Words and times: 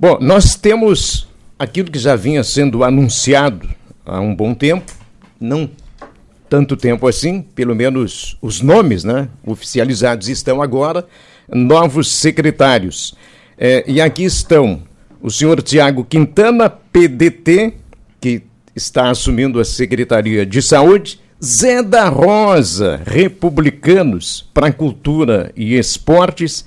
Bom, 0.00 0.16
nós 0.18 0.54
temos 0.54 1.28
aquilo 1.58 1.90
que 1.90 1.98
já 1.98 2.16
vinha 2.16 2.42
sendo 2.42 2.82
anunciado 2.82 3.68
há 4.06 4.18
um 4.18 4.34
bom 4.34 4.54
tempo, 4.54 4.90
não 5.38 5.68
tanto 6.48 6.74
tempo 6.74 7.06
assim, 7.06 7.42
pelo 7.42 7.74
menos 7.76 8.34
os 8.40 8.62
nomes 8.62 9.04
né, 9.04 9.28
oficializados 9.44 10.30
estão 10.30 10.62
agora, 10.62 11.06
novos 11.46 12.10
secretários. 12.12 13.14
É, 13.58 13.84
e 13.86 14.00
aqui 14.00 14.24
estão 14.24 14.82
o 15.20 15.30
senhor 15.30 15.60
Tiago 15.60 16.02
Quintana, 16.02 16.70
PDT, 16.70 17.74
que 18.18 18.44
está 18.74 19.10
assumindo 19.10 19.60
a 19.60 19.66
Secretaria 19.66 20.46
de 20.46 20.62
Saúde, 20.62 21.20
Zé 21.44 21.82
da 21.82 22.08
Rosa, 22.08 23.02
Republicanos, 23.04 24.48
para 24.54 24.72
Cultura 24.72 25.52
e 25.54 25.74
Esportes, 25.74 26.64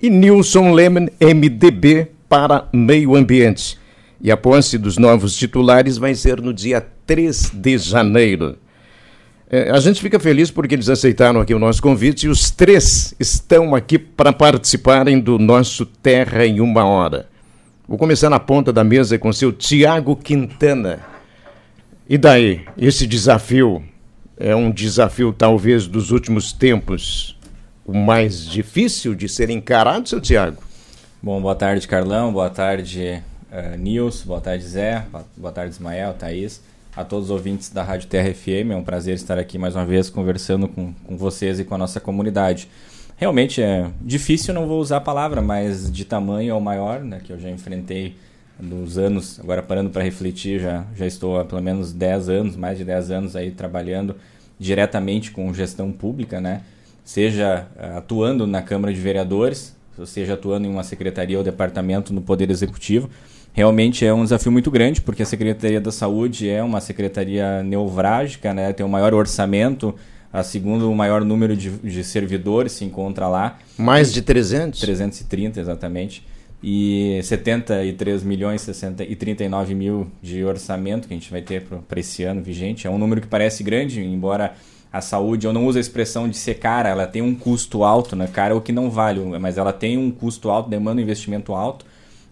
e 0.00 0.08
Nilson 0.08 0.70
Lehmann, 0.70 1.08
MDB, 1.20 2.14
para 2.28 2.68
Meio 2.72 3.14
Ambiente. 3.14 3.78
E 4.20 4.30
a 4.30 4.36
posse 4.36 4.78
dos 4.78 4.96
novos 4.96 5.36
titulares 5.36 5.98
vai 5.98 6.14
ser 6.14 6.40
no 6.40 6.52
dia 6.52 6.84
3 7.06 7.50
de 7.54 7.78
janeiro. 7.78 8.56
É, 9.48 9.70
a 9.70 9.78
gente 9.78 10.00
fica 10.00 10.18
feliz 10.18 10.50
porque 10.50 10.74
eles 10.74 10.88
aceitaram 10.88 11.40
aqui 11.40 11.54
o 11.54 11.58
nosso 11.58 11.80
convite 11.80 12.26
e 12.26 12.28
os 12.28 12.50
três 12.50 13.14
estão 13.20 13.74
aqui 13.74 13.98
para 13.98 14.32
participarem 14.32 15.20
do 15.20 15.38
nosso 15.38 15.86
Terra 15.86 16.44
em 16.44 16.60
Uma 16.60 16.84
Hora. 16.84 17.28
Vou 17.86 17.96
começar 17.96 18.28
na 18.28 18.40
ponta 18.40 18.72
da 18.72 18.82
mesa 18.82 19.18
com 19.18 19.28
o 19.28 19.34
seu 19.34 19.52
Tiago 19.52 20.16
Quintana. 20.16 20.98
E 22.08 22.18
daí, 22.18 22.62
esse 22.76 23.06
desafio 23.06 23.82
é 24.36 24.56
um 24.56 24.70
desafio 24.70 25.32
talvez 25.32 25.86
dos 25.86 26.10
últimos 26.10 26.52
tempos 26.52 27.36
o 27.86 27.94
mais 27.94 28.44
difícil 28.44 29.14
de 29.14 29.28
ser 29.28 29.48
encarado, 29.48 30.08
seu 30.08 30.20
Tiago? 30.20 30.60
Bom, 31.26 31.42
boa 31.42 31.56
tarde, 31.56 31.88
Carlão, 31.88 32.32
boa 32.32 32.48
tarde, 32.48 33.20
uh, 33.50 33.76
Nils, 33.76 34.22
boa 34.22 34.40
tarde, 34.40 34.62
Zé, 34.62 35.04
boa 35.36 35.50
tarde, 35.50 35.72
Ismael, 35.72 36.14
Thaís, 36.14 36.62
a 36.94 37.02
todos 37.02 37.24
os 37.24 37.30
ouvintes 37.32 37.68
da 37.68 37.82
Rádio 37.82 38.06
Terra 38.06 38.32
FM, 38.32 38.70
é 38.70 38.76
um 38.76 38.84
prazer 38.84 39.16
estar 39.16 39.36
aqui 39.36 39.58
mais 39.58 39.74
uma 39.74 39.84
vez 39.84 40.08
conversando 40.08 40.68
com, 40.68 40.92
com 40.92 41.16
vocês 41.16 41.58
e 41.58 41.64
com 41.64 41.74
a 41.74 41.78
nossa 41.78 41.98
comunidade. 41.98 42.68
Realmente 43.16 43.60
é 43.60 43.90
difícil, 44.00 44.54
não 44.54 44.68
vou 44.68 44.80
usar 44.80 44.98
a 44.98 45.00
palavra, 45.00 45.42
mas 45.42 45.90
de 45.90 46.04
tamanho 46.04 46.52
é 46.52 46.54
o 46.54 46.60
maior, 46.60 47.00
né, 47.00 47.20
que 47.20 47.32
eu 47.32 47.40
já 47.40 47.50
enfrentei 47.50 48.14
nos 48.60 48.96
anos, 48.96 49.40
agora 49.40 49.64
parando 49.64 49.90
para 49.90 50.04
refletir, 50.04 50.60
já, 50.60 50.84
já 50.94 51.08
estou 51.08 51.40
há 51.40 51.44
pelo 51.44 51.60
menos 51.60 51.92
10 51.92 52.28
anos, 52.28 52.56
mais 52.56 52.78
de 52.78 52.84
10 52.84 53.10
anos 53.10 53.34
aí 53.34 53.50
trabalhando 53.50 54.14
diretamente 54.60 55.32
com 55.32 55.52
gestão 55.52 55.90
pública, 55.90 56.40
né? 56.40 56.62
Seja 57.04 57.66
uh, 57.74 57.98
atuando 57.98 58.46
na 58.46 58.62
Câmara 58.62 58.94
de 58.94 59.00
Vereadores, 59.00 59.75
seja 60.04 60.34
atuando 60.34 60.66
em 60.66 60.70
uma 60.70 60.82
secretaria 60.82 61.38
ou 61.38 61.44
departamento 61.44 62.12
no 62.12 62.20
Poder 62.20 62.50
Executivo. 62.50 63.08
Realmente 63.52 64.04
é 64.04 64.12
um 64.12 64.22
desafio 64.22 64.52
muito 64.52 64.70
grande, 64.70 65.00
porque 65.00 65.22
a 65.22 65.26
Secretaria 65.26 65.80
da 65.80 65.90
Saúde 65.90 66.48
é 66.48 66.62
uma 66.62 66.80
secretaria 66.80 67.62
neovrágica, 67.62 68.52
né? 68.52 68.72
tem 68.72 68.84
o 68.84 68.88
maior 68.88 69.14
orçamento, 69.14 69.94
a 70.30 70.42
segundo 70.42 70.92
maior 70.94 71.24
número 71.24 71.56
de, 71.56 71.70
de 71.70 72.04
servidores 72.04 72.72
se 72.72 72.84
encontra 72.84 73.28
lá. 73.28 73.58
Mais 73.78 74.12
de 74.12 74.20
300? 74.20 74.78
330, 74.78 75.60
exatamente 75.60 76.22
e 76.62 77.20
73 77.22 78.22
milhões 78.22 78.62
60 78.62 79.04
e 79.04 79.14
39 79.14 79.74
mil 79.74 80.06
de 80.22 80.44
orçamento 80.44 81.06
que 81.06 81.14
a 81.14 81.16
gente 81.16 81.30
vai 81.30 81.42
ter 81.42 81.62
para 81.62 82.00
esse 82.00 82.24
ano 82.24 82.42
vigente. 82.42 82.86
É 82.86 82.90
um 82.90 82.98
número 82.98 83.20
que 83.20 83.26
parece 83.26 83.62
grande, 83.62 84.00
embora 84.00 84.54
a 84.96 85.00
saúde, 85.00 85.46
eu 85.46 85.52
não 85.52 85.66
uso 85.66 85.78
a 85.78 85.80
expressão 85.80 86.28
de 86.28 86.36
ser 86.36 86.54
cara, 86.54 86.88
ela 86.88 87.06
tem 87.06 87.22
um 87.22 87.34
custo 87.34 87.84
alto, 87.84 88.16
né? 88.16 88.26
Cara 88.26 88.54
é 88.54 88.56
o 88.56 88.60
que 88.60 88.72
não 88.72 88.90
vale, 88.90 89.20
mas 89.38 89.58
ela 89.58 89.72
tem 89.72 89.98
um 89.98 90.10
custo 90.10 90.48
alto, 90.50 90.70
demanda 90.70 91.00
um 91.00 91.02
investimento 91.02 91.54
alto. 91.54 91.84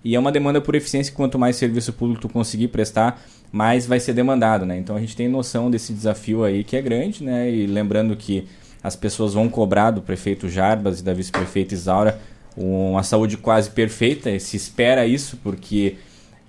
E 0.02 0.14
é 0.14 0.18
uma 0.18 0.30
demanda 0.30 0.60
por 0.60 0.74
eficiência 0.74 1.10
que 1.10 1.16
quanto 1.16 1.38
mais 1.38 1.56
serviço 1.56 1.92
público 1.92 2.22
tu 2.22 2.28
conseguir 2.28 2.68
prestar, 2.68 3.22
mais 3.50 3.86
vai 3.86 4.00
ser 4.00 4.12
demandado, 4.12 4.66
né? 4.66 4.76
Então 4.76 4.96
a 4.96 5.00
gente 5.00 5.16
tem 5.16 5.28
noção 5.28 5.70
desse 5.70 5.92
desafio 5.92 6.44
aí 6.44 6.62
que 6.62 6.76
é 6.76 6.82
grande, 6.82 7.24
né? 7.24 7.50
E 7.50 7.66
lembrando 7.66 8.14
que 8.14 8.46
as 8.82 8.94
pessoas 8.94 9.32
vão 9.32 9.48
cobrar 9.48 9.90
do 9.90 10.02
prefeito 10.02 10.48
Jarbas 10.48 11.00
e 11.00 11.04
da 11.04 11.14
vice-prefeita 11.14 11.72
Isaura 11.72 12.20
uma 12.56 13.02
saúde 13.02 13.36
quase 13.36 13.70
perfeita. 13.70 14.38
Se 14.38 14.56
espera 14.56 15.06
isso 15.06 15.38
porque 15.42 15.96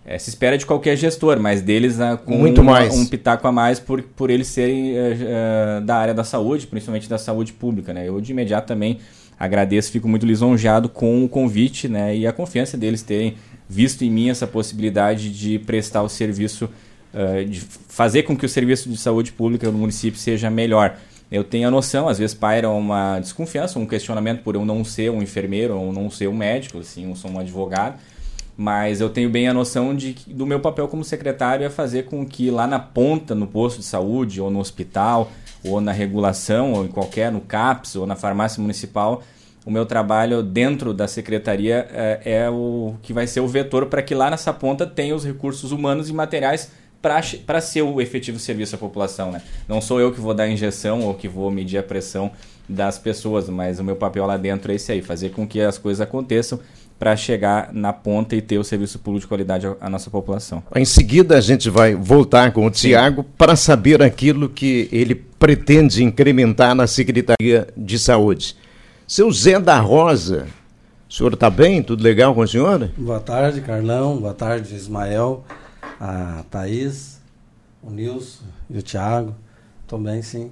é, 0.05 0.19
se 0.19 0.29
espera 0.29 0.57
de 0.57 0.65
qualquer 0.65 0.95
gestor, 0.95 1.39
mas 1.39 1.61
deles 1.61 1.97
uh, 1.97 2.17
com 2.23 2.37
Muito 2.37 2.63
mais. 2.63 2.93
um 2.93 3.05
pitaco 3.05 3.47
a 3.47 3.51
mais 3.51 3.79
por, 3.79 4.01
por 4.01 4.29
eles 4.29 4.47
serem 4.47 4.93
uh, 4.93 4.97
uh, 4.97 5.81
da 5.81 5.95
área 5.95 6.13
da 6.13 6.23
saúde, 6.23 6.67
principalmente 6.67 7.09
da 7.09 7.17
saúde 7.17 7.53
pública. 7.53 7.93
Né? 7.93 8.07
Eu 8.07 8.21
de 8.21 8.31
imediato 8.31 8.67
também 8.67 8.99
agradeço, 9.39 9.91
fico 9.91 10.07
muito 10.07 10.25
lisonjeado 10.25 10.87
com 10.87 11.25
o 11.25 11.29
convite 11.29 11.87
né? 11.87 12.15
e 12.15 12.27
a 12.27 12.31
confiança 12.31 12.77
deles 12.77 13.01
terem 13.01 13.35
visto 13.67 14.03
em 14.03 14.11
mim 14.11 14.29
essa 14.29 14.45
possibilidade 14.45 15.29
de 15.29 15.57
prestar 15.59 16.03
o 16.03 16.07
serviço, 16.07 16.69
de 17.49 17.59
fazer 17.89 18.23
com 18.23 18.37
que 18.37 18.45
o 18.45 18.49
serviço 18.49 18.87
de 18.87 18.95
saúde 18.95 19.31
pública 19.31 19.65
no 19.71 19.77
município 19.77 20.19
seja 20.19 20.51
melhor 20.51 20.95
eu 21.31 21.43
tenho 21.43 21.67
a 21.67 21.71
noção, 21.71 22.07
às 22.07 22.19
vezes 22.19 22.33
paira 22.35 22.69
uma 22.69 23.19
desconfiança, 23.19 23.79
um 23.79 23.85
questionamento 23.85 24.43
por 24.43 24.55
eu 24.55 24.63
não 24.63 24.83
ser 24.83 25.09
um 25.09 25.21
enfermeiro 25.21 25.77
ou 25.77 25.91
não 25.91 26.09
ser 26.09 26.27
um 26.27 26.35
médico, 26.35 26.79
assim, 26.79 27.09
eu 27.09 27.15
sou 27.15 27.31
um 27.31 27.39
advogado, 27.39 27.99
mas 28.57 29.01
eu 29.01 29.09
tenho 29.09 29.29
bem 29.29 29.47
a 29.47 29.53
noção 29.53 29.95
de 29.95 30.13
do 30.27 30.45
meu 30.45 30.59
papel 30.59 30.87
como 30.87 31.03
secretário 31.03 31.65
é 31.65 31.69
fazer 31.69 32.03
com 32.03 32.25
que 32.25 32.49
lá 32.49 32.65
na 32.65 32.79
ponta, 32.79 33.35
no 33.35 33.47
posto 33.47 33.79
de 33.79 33.85
saúde 33.85 34.39
ou 34.39 34.49
no 34.49 34.59
hospital, 34.59 35.31
ou 35.63 35.81
na 35.81 35.91
regulação, 35.91 36.73
ou 36.73 36.85
em 36.85 36.87
qualquer, 36.87 37.31
no 37.31 37.41
CAPS 37.41 37.95
ou 37.95 38.05
na 38.05 38.15
farmácia 38.15 38.61
municipal, 38.61 39.23
o 39.65 39.71
meu 39.71 39.85
trabalho 39.85 40.43
dentro 40.43 40.93
da 40.93 41.07
secretaria 41.07 41.87
é, 41.91 42.21
é 42.43 42.49
o 42.49 42.95
que 43.01 43.11
vai 43.11 43.25
ser 43.25 43.39
o 43.39 43.47
vetor 43.47 43.87
para 43.87 44.01
que 44.01 44.13
lá 44.13 44.29
nessa 44.29 44.53
ponta 44.53 44.85
tenha 44.85 45.15
os 45.15 45.25
recursos 45.25 45.71
humanos 45.71 46.07
e 46.07 46.13
materiais 46.13 46.71
para 47.45 47.61
ser 47.61 47.83
o 47.83 48.01
efetivo 48.01 48.39
serviço 48.39 48.75
à 48.75 48.77
população. 48.77 49.31
Né? 49.31 49.41
Não 49.67 49.79
sou 49.79 49.99
eu 49.99 50.11
que 50.11 50.19
vou 50.19 50.33
dar 50.33 50.43
a 50.43 50.49
injeção 50.49 51.01
ou 51.01 51.13
que 51.13 51.27
vou 51.27 51.51
medir 51.51 51.77
a 51.77 51.83
pressão 51.83 52.31
das 52.67 52.97
pessoas, 52.97 53.47
mas 53.47 53.79
o 53.79 53.83
meu 53.83 53.95
papel 53.95 54.25
lá 54.25 54.37
dentro 54.37 54.71
é 54.71 54.75
esse 54.75 54.91
aí, 54.91 55.01
fazer 55.01 55.29
com 55.29 55.47
que 55.47 55.61
as 55.61 55.77
coisas 55.77 56.01
aconteçam 56.01 56.59
para 56.97 57.15
chegar 57.15 57.73
na 57.73 57.91
ponta 57.91 58.35
e 58.35 58.41
ter 58.41 58.57
o 58.57 58.63
serviço 58.63 58.99
público 58.99 59.21
de 59.21 59.27
qualidade 59.27 59.67
à 59.81 59.89
nossa 59.89 60.09
população. 60.09 60.63
Em 60.75 60.85
seguida, 60.85 61.37
a 61.37 61.41
gente 61.41 61.69
vai 61.69 61.93
voltar 61.93 62.51
com 62.53 62.65
o 62.65 62.71
Tiago 62.71 63.23
para 63.37 63.55
saber 63.55 64.01
aquilo 64.01 64.47
que 64.47 64.87
ele 64.91 65.15
pretende 65.15 66.03
incrementar 66.03 66.73
na 66.73 66.87
Secretaria 66.87 67.67
de 67.75 67.99
Saúde. 67.99 68.55
Seu 69.07 69.31
Zé 69.31 69.59
da 69.59 69.79
Rosa, 69.79 70.47
o 71.09 71.13
senhor 71.13 71.33
está 71.33 71.49
bem? 71.49 71.83
Tudo 71.83 72.01
legal 72.01 72.33
com 72.33 72.41
o 72.41 72.47
senhor? 72.47 72.89
Boa 72.97 73.19
tarde, 73.19 73.61
Carlão. 73.61 74.17
Boa 74.17 74.33
tarde, 74.33 74.73
Ismael 74.73 75.43
a 75.99 76.43
Thaís, 76.49 77.21
o 77.81 77.89
Nilson 77.89 78.43
e 78.69 78.77
o 78.77 78.83
Thiago. 78.83 79.35
Também, 79.87 80.21
sim. 80.21 80.51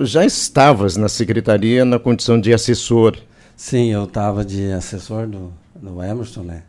Já 0.00 0.24
estavas 0.24 0.96
na 0.96 1.08
secretaria 1.08 1.84
na 1.84 1.98
condição 1.98 2.40
de 2.40 2.52
assessor? 2.52 3.16
Sim, 3.62 3.88
eu 3.92 4.04
estava 4.04 4.42
de 4.42 4.72
assessor 4.72 5.26
do, 5.26 5.52
do 5.76 6.02
Emerson, 6.02 6.42
né? 6.44 6.62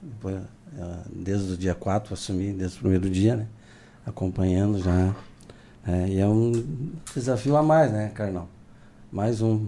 Depois, 0.00 0.40
desde 1.12 1.54
o 1.54 1.56
dia 1.56 1.74
4 1.74 2.14
assumi, 2.14 2.52
desde 2.52 2.76
o 2.78 2.80
primeiro 2.80 3.10
dia, 3.10 3.34
né? 3.34 3.48
Acompanhando 4.06 4.78
já. 4.78 5.16
É, 5.84 6.08
e 6.08 6.20
é 6.20 6.26
um 6.26 6.52
desafio 7.12 7.56
a 7.56 7.62
mais, 7.62 7.90
né, 7.90 8.12
Carnal? 8.14 8.48
Mais 9.10 9.42
um 9.42 9.66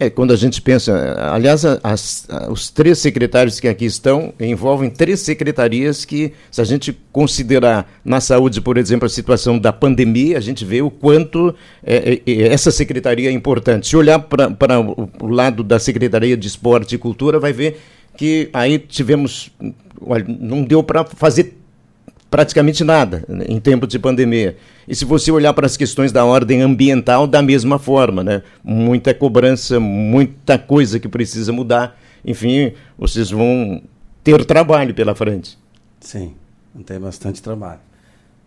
é, 0.00 0.08
quando 0.08 0.32
a 0.32 0.36
gente 0.36 0.62
pensa, 0.62 1.16
aliás, 1.32 1.64
as, 1.82 2.28
os 2.48 2.70
três 2.70 2.98
secretários 2.98 3.58
que 3.58 3.66
aqui 3.66 3.84
estão 3.84 4.32
envolvem 4.38 4.88
três 4.88 5.20
secretarias 5.20 6.04
que, 6.04 6.32
se 6.50 6.60
a 6.60 6.64
gente 6.64 6.96
considerar 7.10 7.90
na 8.04 8.20
saúde, 8.20 8.60
por 8.60 8.78
exemplo, 8.78 9.06
a 9.06 9.08
situação 9.08 9.58
da 9.58 9.72
pandemia, 9.72 10.38
a 10.38 10.40
gente 10.40 10.64
vê 10.64 10.80
o 10.82 10.90
quanto 10.90 11.52
é, 11.82 12.20
é, 12.24 12.42
essa 12.42 12.70
secretaria 12.70 13.28
é 13.28 13.32
importante. 13.32 13.88
Se 13.88 13.96
olhar 13.96 14.20
para 14.20 14.78
o 14.80 15.26
lado 15.26 15.64
da 15.64 15.80
Secretaria 15.80 16.36
de 16.36 16.46
Esporte 16.46 16.94
e 16.94 16.98
Cultura, 16.98 17.40
vai 17.40 17.52
ver 17.52 17.80
que 18.16 18.48
aí 18.52 18.78
tivemos, 18.78 19.50
olha, 20.00 20.24
não 20.28 20.62
deu 20.62 20.82
para 20.82 21.04
fazer 21.04 21.57
praticamente 22.30 22.84
nada 22.84 23.24
em 23.46 23.58
tempo 23.58 23.86
de 23.86 23.98
pandemia. 23.98 24.56
E 24.86 24.94
se 24.94 25.04
você 25.04 25.30
olhar 25.30 25.52
para 25.54 25.66
as 25.66 25.76
questões 25.76 26.12
da 26.12 26.24
ordem 26.24 26.62
ambiental, 26.62 27.26
da 27.26 27.42
mesma 27.42 27.78
forma, 27.78 28.22
né? 28.22 28.42
Muita 28.62 29.14
cobrança, 29.14 29.80
muita 29.80 30.58
coisa 30.58 30.98
que 30.98 31.08
precisa 31.08 31.52
mudar. 31.52 31.98
Enfim, 32.24 32.72
vocês 32.98 33.30
vão 33.30 33.82
ter 34.22 34.44
trabalho 34.44 34.94
pela 34.94 35.14
frente. 35.14 35.58
Sim, 36.00 36.34
tem 36.84 36.98
bastante 36.98 37.42
trabalho. 37.42 37.80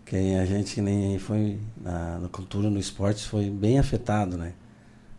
Quem 0.05 0.39
a 0.39 0.45
gente 0.45 0.81
nem 0.81 1.17
foi 1.17 1.57
na, 1.81 2.19
na 2.19 2.27
cultura, 2.27 2.69
no 2.69 2.79
esporte, 2.79 3.25
foi 3.25 3.49
bem 3.49 3.79
afetado, 3.79 4.37
né? 4.37 4.53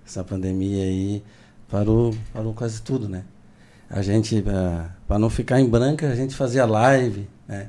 Essa 0.06 0.22
pandemia 0.22 0.84
aí 0.84 1.22
parou, 1.68 2.14
parou 2.32 2.52
quase 2.52 2.82
tudo, 2.82 3.08
né? 3.08 3.24
A 3.88 4.02
gente, 4.02 4.38
uh, 4.38 4.90
para 5.06 5.18
não 5.18 5.30
ficar 5.30 5.60
em 5.60 5.68
branca, 5.68 6.08
a 6.08 6.14
gente 6.14 6.34
fazia 6.34 6.64
live, 6.64 7.26
né? 7.48 7.68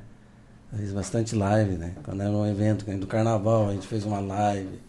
Fiz 0.78 0.92
bastante 0.92 1.36
live, 1.36 1.74
né? 1.74 1.92
Quando 2.04 2.22
era 2.22 2.32
um 2.32 2.46
evento 2.50 2.86
do 2.98 3.06
carnaval, 3.08 3.70
a 3.70 3.74
gente 3.74 3.86
fez 3.88 4.06
uma 4.06 4.20
live. 4.20 4.80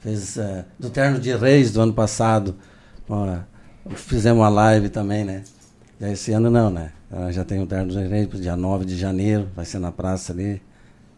Fez 0.00 0.36
uh, 0.36 0.64
do 0.78 0.88
Terno 0.88 1.18
de 1.18 1.34
Reis 1.36 1.72
do 1.72 1.80
ano 1.80 1.92
passado. 1.92 2.54
fizemos 3.94 4.40
uma 4.42 4.48
live 4.48 4.88
também, 4.88 5.24
né? 5.24 5.42
E 6.00 6.04
esse 6.12 6.32
ano 6.32 6.50
não, 6.50 6.70
né? 6.70 6.90
Ah, 7.10 7.30
já 7.30 7.44
tem 7.44 7.60
o 7.62 7.66
terno 7.66 7.86
dos 7.86 7.96
Reis, 7.96 8.28
dia 8.40 8.56
9 8.56 8.84
de 8.84 8.96
janeiro, 8.96 9.48
vai 9.54 9.64
ser 9.64 9.78
na 9.78 9.92
praça 9.92 10.32
ali. 10.32 10.60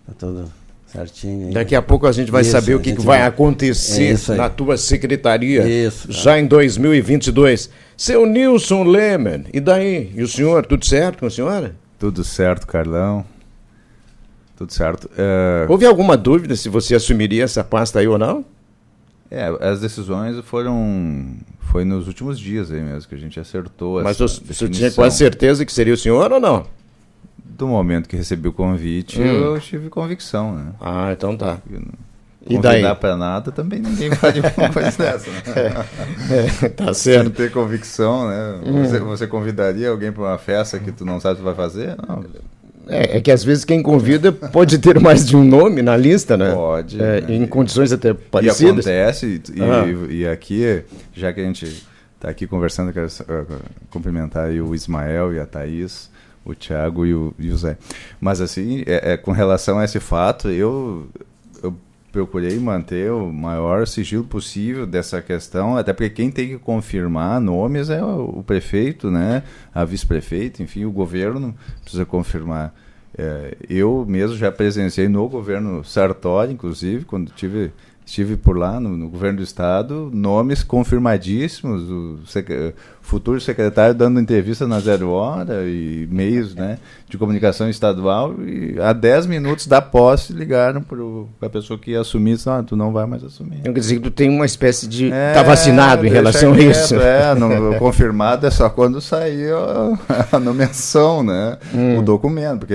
Tá 0.07 0.13
tudo 0.19 0.51
certinho. 0.87 1.49
aí. 1.49 1.55
Daqui 1.55 1.75
a 1.75 1.83
pouco 1.83 2.07
a 2.07 2.13
gente 2.13 2.31
vai 2.31 2.43
Isso, 2.43 2.51
saber 2.53 2.75
o 2.75 2.81
que, 2.81 2.93
que 2.95 3.01
vai 3.01 3.19
vai- 3.21 3.27
acontecer 3.29 4.17
É 4.31 4.35
na 4.35 4.49
tua 4.51 4.77
secretaria 4.77 5.67
Isso, 5.67 6.09
cara. 6.09 6.21
já 6.21 6.39
em 6.39 6.47
2022. 6.47 7.71
Seu 7.97 8.27
Nilson 8.27 8.85
Lehmann, 8.85 9.45
e 9.53 9.61
daí? 9.61 10.13
E 10.15 10.23
o 10.23 10.29
senhor, 10.29 10.65
tudo 10.67 10.85
certo 10.87 11.21
com 11.21 11.27
a 11.27 11.31
senhora? 11.31 11.75
Tudo 11.99 12.23
certo, 12.23 12.67
Carlão. 12.67 13.25
Tudo 14.59 14.73
certo. 14.73 15.09
É, 15.17 15.67
Houve 15.69 15.87
alguma 15.87 16.17
dúvida 16.17 16.57
se 16.57 16.69
você 16.69 16.97
assumiria 16.97 17.45
essa 17.45 17.63
pasta 17.63 18.01
aí 18.01 18.09
ou 18.09 18.19
não? 18.19 18.45
é, 19.31 19.47
as 19.61 19.81
decisões 19.81 20.37
foram. 20.45 21.37
Foi 21.71 21.85
nos 21.85 22.09
últimos 22.09 22.41
dias 22.41 22.71
aí 22.73 22.81
mesmo 22.81 23.09
que 23.09 23.15
a 23.15 23.19
gente 23.19 23.39
acertou. 23.39 24.03
Mas 24.03 24.21
essa 24.21 24.25
o, 24.25 24.29
você 24.47 24.69
tinha 24.69 24.91
quase 24.91 25.17
certeza 25.19 25.65
que 25.65 25.73
seria 25.73 25.95
o 25.95 25.97
senhor 25.97 26.33
ou 26.33 26.41
não? 26.41 26.67
Do 27.45 27.69
momento 27.69 28.09
que 28.09 28.17
recebi 28.17 28.49
o 28.49 28.53
convite, 28.53 29.21
Hum. 29.21 29.25
eu 29.25 29.61
tive 29.61 29.89
convicção, 29.91 30.55
né? 30.57 30.73
Ah, 30.81 31.11
então 31.13 31.37
tá. 31.37 31.59
Eu 31.71 31.79
não- 31.81 31.93
E 32.49 32.57
daí? 32.59 32.77
Convidar 32.81 32.95
pra 32.97 33.17
nada 33.17 33.53
também 33.53 33.81
ninguém 33.81 34.11
faria 34.13 34.43
uma 34.57 34.73
coisa 34.73 34.91
dessa, 34.97 35.31
né? 35.31 35.85
É, 36.63 36.69
tá 36.71 36.85
Se 36.95 37.11
não 37.17 37.25
certo. 37.25 37.31
ter 37.31 37.53
convicção, 37.53 38.29
né? 38.29 38.61
Hum. 38.65 38.85
Você, 38.85 38.99
você 38.99 39.27
convidaria 39.27 39.91
alguém 39.91 40.11
para 40.11 40.23
uma 40.23 40.39
festa 40.39 40.79
que 40.81 40.91
tu 40.91 41.05
não 41.05 41.21
sabe 41.21 41.35
o 41.35 41.37
que 41.39 41.45
vai 41.45 41.55
fazer? 41.55 41.97
Não. 42.09 42.25
É, 42.89 43.19
é 43.19 43.21
que 43.21 43.31
às 43.31 43.45
vezes 43.45 43.65
quem 43.65 43.83
convida 43.83 44.33
pode 44.33 44.79
ter 44.79 44.99
mais 44.99 45.27
de 45.27 45.37
um 45.37 45.45
nome 45.45 45.83
na 45.83 45.97
lista, 45.97 46.37
né? 46.37 46.53
Pode, 46.53 47.01
É, 47.01 47.21
né? 47.21 47.35
Em 47.35 47.47
condições 47.47 47.93
até 47.93 48.11
E 48.11 48.15
parecidas. 48.15 48.87
acontece, 48.87 49.43
e, 49.55 49.63
Ah. 49.63 49.87
e, 50.11 50.17
e 50.21 50.29
aqui, 50.29 50.83
já 51.15 51.33
que 51.33 51.41
a 51.41 51.45
gente 51.45 51.67
está 52.17 52.29
aqui 52.31 52.47
conversando, 52.47 52.93
quero 52.93 53.07
uh, 53.07 53.61
cumprimentar 53.91 54.49
o 54.51 54.75
Ismael 54.75 55.33
e 55.35 55.39
a 55.39 55.47
Thaís, 55.47 56.11
o 56.45 56.55
Thiago 56.55 57.05
e 57.07 57.15
o, 57.15 57.35
e 57.39 57.51
o 57.51 57.57
Zé. 57.57 57.77
Mas 58.21 58.41
assim, 58.41 58.83
é, 58.87 59.13
é, 59.13 59.17
com 59.17 59.33
relação 59.33 59.79
a 59.79 59.85
esse 59.85 60.01
fato, 60.01 60.49
eu 60.49 61.07
procurei 62.19 62.59
manter 62.59 63.13
o 63.13 63.33
maior 63.33 63.87
sigilo 63.87 64.25
possível 64.25 64.85
dessa 64.85 65.23
questão, 65.23 65.77
até 65.77 65.93
porque 65.93 66.11
quem 66.11 66.33
tem 66.33 66.49
que 66.49 66.59
confirmar 66.59 67.41
nomes 67.41 67.91
é 67.91 68.03
o, 68.03 68.43
prefeito, 68.43 69.09
né? 69.09 69.45
A 69.73 69.85
vice-prefeita, 69.85 70.61
enfim, 70.61 70.85
o 70.85 70.91
governo 70.91 71.55
precisa 71.81 72.05
confirmar. 72.05 72.75
É, 73.17 73.57
eu 73.71 74.05
mesmo 74.07 74.37
já 74.37 74.51
presenciei 74.51 75.09
no 75.09 75.29
governo 75.29 75.85
Sartori, 75.85 76.53
inclusive, 76.53 77.05
quando 77.05 77.31
tive, 77.31 77.71
estive 78.09 78.39
por 78.39 78.57
lá 78.57 78.81
no, 78.81 78.97
no 78.97 79.07
governo 79.11 79.37
do 79.37 79.45
estado, 79.45 80.11
nomes 80.15 80.63
confirmadíssimos, 80.63 81.83
o 81.91 82.21
sec- 82.27 82.75
futuro 83.03 83.39
secretário 83.39 83.95
dando 83.95 84.19
entrevista 84.19 84.67
na 84.67 84.81
Zero 84.81 85.11
Hora 85.11 85.65
e 85.67 86.09
meios 86.11 86.55
né, 86.55 86.79
de 87.07 87.19
comunicação 87.19 87.69
estadual, 87.69 88.35
e 88.41 88.81
há 88.81 88.95
10 88.95 89.27
minutos 89.27 89.67
da 89.67 89.83
posse 89.83 90.33
ligaram 90.33 90.83
para 90.83 91.49
a 91.49 91.51
pessoa 91.51 91.79
que 91.79 91.91
ia 91.91 92.01
assumir, 92.01 92.33
e 92.33 92.37
disseram, 92.37 92.57
ah, 92.59 92.63
tu 92.63 92.77
não 92.77 92.93
vai 92.95 93.05
mais 93.05 93.23
assumir. 93.23 93.59
Então 93.61 93.75
quer 93.75 93.81
dizer 93.81 93.97
que 93.97 94.03
tu 94.03 94.11
tem 94.11 94.31
uma 94.31 94.47
espécie 94.47 94.89
de. 94.89 95.13
É, 95.13 95.35
tá 95.35 95.43
vacinado 95.43 96.07
em 96.07 96.11
relação 96.11 96.55
a 96.55 96.57
quieto, 96.57 96.71
isso. 96.71 96.95
É, 96.95 97.35
não, 97.35 97.75
confirmado 97.79 98.47
é 98.47 98.51
só 98.51 98.71
quando 98.71 99.03
sair 99.03 99.53
a, 99.53 100.37
a 100.37 100.41
nomeação, 100.41 101.23
né? 101.23 101.59
Hum. 101.75 101.99
O 101.99 102.03
documento, 102.03 102.61
porque 102.61 102.75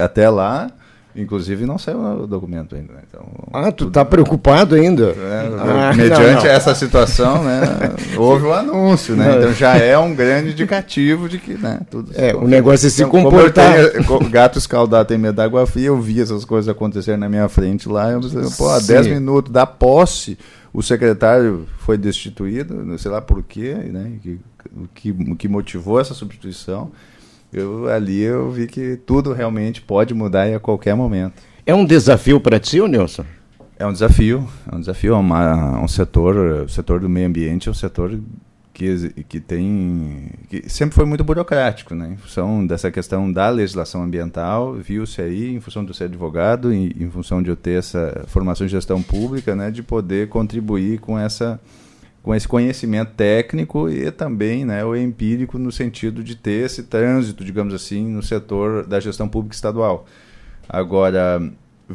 até 0.00 0.30
lá, 0.30 0.70
inclusive, 1.20 1.66
não 1.66 1.78
saiu 1.78 1.98
o 2.00 2.26
documento 2.26 2.74
ainda. 2.74 2.92
né? 2.94 3.00
Então, 3.08 3.26
Ah, 3.52 3.70
tu 3.72 3.90
tá 3.90 4.04
preocupado 4.04 4.74
ainda? 4.74 5.10
é, 5.10 5.48
Ah, 5.58 5.92
mediante 5.94 6.20
não, 6.20 6.42
não. 6.42 6.46
essa 6.46 6.74
situação, 6.74 7.42
né, 7.44 7.60
houve 8.16 8.44
o 8.46 8.52
anúncio, 8.52 9.16
né? 9.16 9.36
Então 9.38 9.52
já 9.52 9.76
é 9.76 9.96
um 9.98 10.14
grande 10.14 10.50
indicativo 10.52 11.28
de 11.28 11.38
que, 11.38 11.54
né, 11.54 11.80
tudo 11.90 12.12
É, 12.14 12.34
o 12.34 12.46
negócio 12.46 12.86
é 12.86 12.90
se 12.90 13.02
Então, 13.02 13.10
comportar. 13.10 13.90
tenho- 13.90 14.30
gato 14.30 14.58
escaldado 14.58 15.08
tem 15.08 15.18
medo 15.18 15.34
d'água 15.36 15.66
fria, 15.66 15.88
eu 15.88 16.00
vi 16.00 16.20
essas 16.20 16.44
coisas 16.44 16.68
acontecerem 16.68 17.18
na 17.20 17.28
minha 17.28 17.48
frente 17.48 17.88
lá. 17.88 18.10
Eu, 18.10 18.20
pensei, 18.20 18.42
pô, 18.56 18.68
há 18.70 18.80
Sim. 18.80 18.86
10 18.92 19.06
minutos 19.08 19.52
da 19.52 19.66
posse, 19.66 20.38
o 20.72 20.82
secretário 20.82 21.66
foi 21.78 21.96
destituído, 21.98 22.74
não 22.84 22.98
sei 22.98 23.10
lá 23.10 23.20
por 23.20 23.42
quê, 23.42 23.74
né? 23.74 24.12
Que, 24.22 24.38
o, 24.76 24.88
que, 24.94 25.10
o 25.10 25.34
que 25.36 25.48
motivou 25.48 25.98
essa 26.00 26.14
substituição. 26.14 26.90
Eu, 27.52 27.88
ali 27.88 28.20
eu 28.20 28.50
vi 28.50 28.66
que 28.66 28.96
tudo 28.96 29.32
realmente 29.32 29.80
pode 29.80 30.12
mudar 30.14 30.48
e 30.48 30.54
a 30.54 30.60
qualquer 30.60 30.94
momento. 30.94 31.42
É 31.64 31.74
um 31.74 31.84
desafio 31.84 32.40
para 32.40 32.58
ti, 32.58 32.80
Nilson? 32.80 33.24
É 33.78 33.86
um 33.86 33.92
desafio, 33.92 34.48
é 34.70 34.74
um 34.74 34.80
desafio, 34.80 35.14
é 35.14 35.16
uma, 35.16 35.80
um 35.80 35.86
setor, 35.86 36.64
o 36.64 36.68
setor 36.68 37.00
do 37.00 37.08
meio 37.08 37.28
ambiente 37.28 37.68
é 37.68 37.70
um 37.70 37.74
setor 37.74 38.18
que, 38.78 39.24
que 39.28 39.40
tem, 39.40 40.30
que 40.48 40.68
sempre 40.68 40.94
foi 40.94 41.04
muito 41.04 41.24
burocrático, 41.24 41.94
né? 41.94 42.10
Em 42.12 42.16
função 42.16 42.66
dessa 42.66 42.90
questão 42.90 43.30
da 43.30 43.48
legislação 43.48 44.02
ambiental, 44.02 44.74
viu-se 44.74 45.20
aí, 45.20 45.54
em 45.54 45.60
função 45.60 45.84
de 45.84 45.90
eu 45.90 45.94
ser 45.94 46.04
advogado, 46.04 46.72
em, 46.72 46.92
em 46.96 47.10
função 47.10 47.42
de 47.42 47.50
eu 47.50 47.56
ter 47.56 47.78
essa 47.78 48.24
formação 48.28 48.66
de 48.66 48.72
gestão 48.72 49.02
pública, 49.02 49.56
né? 49.56 49.70
De 49.70 49.82
poder 49.82 50.28
contribuir 50.28 51.00
com 51.00 51.18
essa 51.18 51.60
com 52.28 52.34
esse 52.34 52.46
conhecimento 52.46 53.12
técnico 53.12 53.88
e 53.88 54.10
também 54.10 54.62
né, 54.62 54.84
o 54.84 54.94
empírico 54.94 55.58
no 55.58 55.72
sentido 55.72 56.22
de 56.22 56.36
ter 56.36 56.66
esse 56.66 56.82
trânsito, 56.82 57.42
digamos 57.42 57.72
assim, 57.72 58.06
no 58.06 58.22
setor 58.22 58.86
da 58.86 59.00
gestão 59.00 59.26
pública 59.26 59.54
estadual. 59.54 60.04
Agora, 60.68 61.40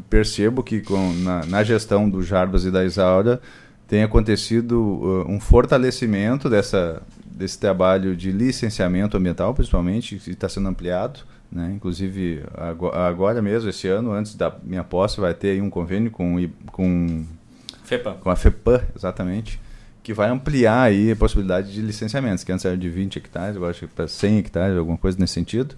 percebo 0.10 0.64
que 0.64 0.82
com, 0.82 1.14
na, 1.18 1.46
na 1.46 1.64
gestão 1.64 2.10
do 2.10 2.24
Jarbas 2.24 2.66
e 2.66 2.72
da 2.72 2.84
Isaura 2.84 3.40
tem 3.88 4.02
acontecido 4.02 4.80
uh, 4.82 5.32
um 5.32 5.40
fortalecimento 5.40 6.50
dessa, 6.50 7.04
desse 7.28 7.60
trabalho 7.60 8.16
de 8.16 8.32
licenciamento 8.32 9.16
ambiental, 9.16 9.54
principalmente, 9.54 10.16
que 10.16 10.32
está 10.32 10.50
sendo 10.50 10.68
ampliado. 10.68 11.20
Né? 11.52 11.74
Inclusive, 11.76 12.42
ago- 12.56 12.90
agora 12.90 13.40
mesmo, 13.40 13.70
esse 13.70 13.88
ano, 13.88 14.12
antes 14.12 14.34
da 14.34 14.52
minha 14.64 14.84
posse, 14.84 15.20
vai 15.20 15.36
ter 15.36 15.62
um 15.62 15.70
convênio 15.70 16.10
com, 16.10 16.50
com 16.72 17.24
FEPA. 17.84 18.14
com 18.14 18.32
a 18.32 18.36
FEPAM, 18.36 18.82
exatamente, 18.96 19.62
que 20.04 20.14
vai 20.14 20.30
ampliar 20.30 20.82
aí 20.82 21.12
a 21.12 21.16
possibilidade 21.16 21.72
de 21.72 21.82
licenciamentos, 21.82 22.44
que 22.44 22.52
antes 22.52 22.66
era 22.66 22.78
de 22.78 22.90
20 22.90 23.16
hectares, 23.16 23.56
agora 23.56 23.72
acho 23.72 23.88
que 23.88 23.94
para 23.96 24.08
100 24.08 24.38
hectares, 24.40 24.78
alguma 24.78 24.98
coisa 24.98 25.18
nesse 25.18 25.34
sentido. 25.34 25.74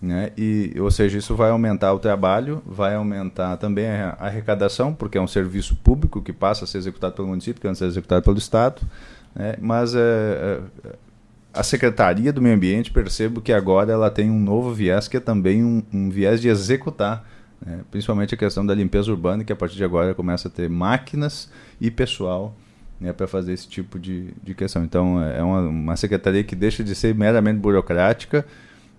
Né? 0.00 0.30
E, 0.38 0.72
ou 0.78 0.90
seja, 0.90 1.18
isso 1.18 1.34
vai 1.34 1.50
aumentar 1.50 1.92
o 1.92 1.98
trabalho, 1.98 2.62
vai 2.64 2.94
aumentar 2.94 3.56
também 3.58 3.86
a 3.86 4.16
arrecadação, 4.18 4.94
porque 4.94 5.18
é 5.18 5.20
um 5.20 5.26
serviço 5.26 5.76
público 5.76 6.22
que 6.22 6.32
passa 6.32 6.64
a 6.64 6.66
ser 6.66 6.78
executado 6.78 7.14
pelo 7.14 7.28
município, 7.28 7.60
que 7.60 7.68
antes 7.68 7.82
era 7.82 7.90
executado 7.90 8.22
pelo 8.22 8.38
Estado. 8.38 8.80
Né? 9.34 9.56
Mas 9.60 9.94
é, 9.94 9.98
é, 9.98 10.60
a 11.52 11.62
Secretaria 11.62 12.32
do 12.32 12.40
Meio 12.40 12.54
Ambiente, 12.54 12.90
percebo 12.90 13.42
que 13.42 13.52
agora 13.52 13.92
ela 13.92 14.10
tem 14.10 14.30
um 14.30 14.40
novo 14.40 14.72
viés, 14.72 15.08
que 15.08 15.18
é 15.18 15.20
também 15.20 15.62
um, 15.62 15.82
um 15.92 16.08
viés 16.08 16.40
de 16.40 16.48
executar, 16.48 17.28
né? 17.60 17.80
principalmente 17.90 18.34
a 18.34 18.38
questão 18.38 18.64
da 18.64 18.74
limpeza 18.74 19.10
urbana, 19.10 19.44
que 19.44 19.52
a 19.52 19.56
partir 19.56 19.76
de 19.76 19.84
agora 19.84 20.14
começa 20.14 20.48
a 20.48 20.50
ter 20.50 20.70
máquinas 20.70 21.50
e 21.78 21.90
pessoal 21.90 22.54
né, 23.00 23.12
para 23.12 23.26
fazer 23.26 23.52
esse 23.52 23.68
tipo 23.68 23.98
de, 23.98 24.28
de 24.42 24.54
questão. 24.54 24.84
Então, 24.84 25.22
é 25.22 25.42
uma, 25.42 25.60
uma 25.60 25.96
secretaria 25.96 26.42
que 26.42 26.56
deixa 26.56 26.82
de 26.82 26.94
ser 26.94 27.14
meramente 27.14 27.58
burocrática 27.58 28.44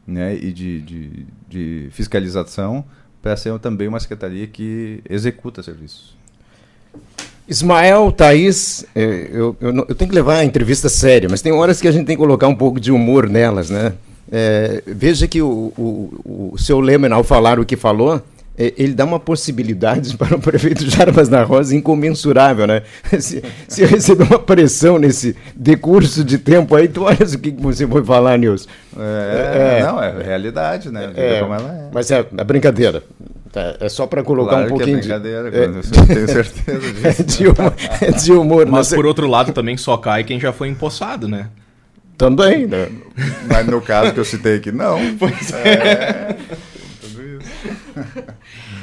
né, 0.07 0.35
e 0.35 0.51
de, 0.51 0.81
de, 0.81 1.25
de 1.47 1.89
fiscalização 1.91 2.83
para 3.21 3.35
ser 3.35 3.57
também 3.59 3.87
uma 3.87 3.99
secretaria 3.99 4.47
que 4.47 5.01
executa 5.09 5.61
serviços. 5.61 6.17
Ismael, 7.47 8.11
Thaís, 8.11 8.85
eh, 8.95 9.29
eu, 9.31 9.57
eu, 9.59 9.75
eu 9.75 9.95
tenho 9.95 10.09
que 10.09 10.15
levar 10.15 10.37
a 10.37 10.45
entrevista 10.45 10.87
séria, 10.87 11.27
mas 11.27 11.41
tem 11.41 11.51
horas 11.51 11.81
que 11.81 11.87
a 11.87 11.91
gente 11.91 12.05
tem 12.05 12.15
que 12.15 12.21
colocar 12.21 12.47
um 12.47 12.55
pouco 12.55 12.79
de 12.79 12.91
humor 12.91 13.27
nelas, 13.27 13.71
né? 13.71 13.93
Eh, 14.31 14.83
veja 14.85 15.27
que 15.27 15.41
o, 15.41 15.73
o, 15.75 16.51
o 16.53 16.57
seu 16.57 16.79
Lehmann, 16.79 17.11
ao 17.11 17.23
falar 17.23 17.59
o 17.59 17.65
que 17.65 17.75
falou, 17.75 18.21
ele 18.59 18.93
dá 18.93 19.05
uma 19.05 19.19
possibilidade 19.19 20.15
para 20.19 20.35
o 20.35 20.39
prefeito 20.39 20.89
Jarbas 20.89 21.29
da 21.29 21.43
Rosa 21.43 21.75
incomensurável, 21.75 22.67
né? 22.67 22.83
Se, 23.19 23.41
se 23.67 23.81
eu 23.81 23.87
receber 23.87 24.23
uma 24.23 24.39
pressão 24.39 24.99
nesse 24.99 25.35
decurso 25.55 26.23
de 26.23 26.37
tempo 26.37 26.75
aí, 26.75 26.87
tu 26.87 27.03
olha 27.03 27.17
o 27.17 27.39
que 27.39 27.51
você 27.51 27.87
foi 27.87 28.03
falar, 28.03 28.37
Nilson. 28.37 28.67
É, 28.97 29.79
É. 29.79 29.83
Não, 29.83 30.01
é 30.01 30.21
realidade, 30.21 30.91
né? 30.91 31.11
É, 31.15 31.39
como 31.39 31.53
ela 31.53 31.73
é. 31.73 31.89
Mas 31.93 32.11
é, 32.11 32.25
é 32.37 32.43
brincadeira. 32.43 33.03
Tá, 33.51 33.77
É 33.79 33.89
só 33.89 34.05
para 34.05 34.23
colocar 34.23 34.51
Claro 34.51 34.65
um 34.65 34.69
pouquinho 34.69 34.99
que 34.99 35.11
é 35.11 35.17
brincadeira, 35.17 35.51
de, 35.51 35.57
eu 35.57 36.07
tenho 36.07 36.27
certeza 36.27 36.87
é, 37.03 37.09
disso. 37.11 37.23
de, 37.23 37.47
humor, 37.47 37.73
é 38.01 38.11
de 38.11 38.31
humor. 38.31 38.65
Mas 38.67 38.91
né? 38.91 38.95
por 38.97 39.05
outro 39.05 39.27
lado 39.27 39.51
também 39.53 39.75
só 39.77 39.97
cai 39.97 40.23
quem 40.23 40.39
já 40.39 40.53
foi 40.53 40.67
empossado, 40.67 41.27
né? 41.27 41.47
Também, 42.17 42.67
né? 42.67 42.89
Mas 43.47 43.65
no 43.65 43.81
caso 43.81 44.13
que 44.13 44.19
eu 44.19 44.25
citei 44.25 44.57
aqui, 44.57 44.71
não. 44.71 44.99
Pois 45.17 45.53
é. 45.53 46.35
Isso. 46.37 46.68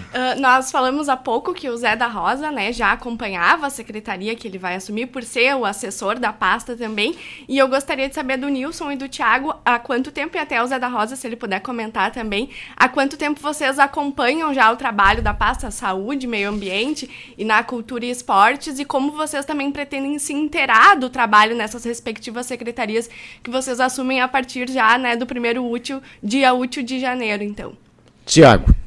Uh, 0.07 0.41
nós 0.41 0.71
falamos 0.71 1.09
há 1.09 1.17
pouco 1.17 1.53
que 1.53 1.69
o 1.69 1.77
Zé 1.77 1.95
da 1.95 2.07
Rosa, 2.07 2.51
né, 2.51 2.73
já 2.73 2.93
acompanhava 2.93 3.67
a 3.67 3.71
secretaria 3.71 4.35
que 4.35 4.49
ele 4.49 4.57
vai 4.57 4.75
assumir 4.75 5.07
por 5.07 5.23
ser 5.23 5.55
o 5.55 5.65
assessor 5.65 6.19
da 6.19 6.33
pasta 6.33 6.77
também. 6.77 7.15
E 7.49 7.59
eu 7.59 7.69
gostaria 7.69 8.09
de 8.09 8.15
saber 8.15 8.39
do 8.39 8.49
Nilson 8.49 8.93
e 8.93 8.97
do 8.97 9.09
Thiago 9.09 9.55
há 9.65 9.79
quanto 9.79 10.11
tempo, 10.11 10.37
e 10.37 10.41
até 10.41 10.63
o 10.63 10.67
Zé 10.67 10.79
da 10.79 10.89
Rosa, 10.89 11.17
se 11.17 11.27
ele 11.27 11.37
puder 11.37 11.61
comentar 11.61 12.11
também, 12.13 12.51
há 12.77 12.89
quanto 12.89 13.17
tempo 13.17 13.41
vocês 13.41 13.79
acompanham 13.79 14.55
já 14.55 14.71
o 14.71 14.77
trabalho 14.77 15.23
da 15.23 15.35
pasta 15.35 15.71
saúde, 15.71 16.27
meio 16.27 16.49
ambiente 16.49 17.35
e 17.37 17.45
na 17.45 17.63
cultura 17.63 18.07
e 18.07 18.11
esportes, 18.11 18.79
e 18.79 18.85
como 18.85 19.13
vocês 19.13 19.45
também 19.45 19.71
pretendem 19.71 20.19
se 20.19 20.33
inteirar 20.33 20.97
do 20.97 21.11
trabalho 21.11 21.55
nessas 21.55 21.85
respectivas 21.85 22.47
secretarias 22.47 23.11
que 23.43 23.51
vocês 23.51 23.81
assumem 23.81 24.21
a 24.21 24.29
partir 24.29 24.71
já, 24.71 24.97
né, 24.97 25.17
do 25.17 25.27
primeiro 25.27 25.65
útil, 25.69 26.01
dia 26.23 26.55
útil 26.55 26.83
de 26.83 26.99
janeiro, 27.01 27.43
então. 27.43 27.77
Tiago. 28.25 28.86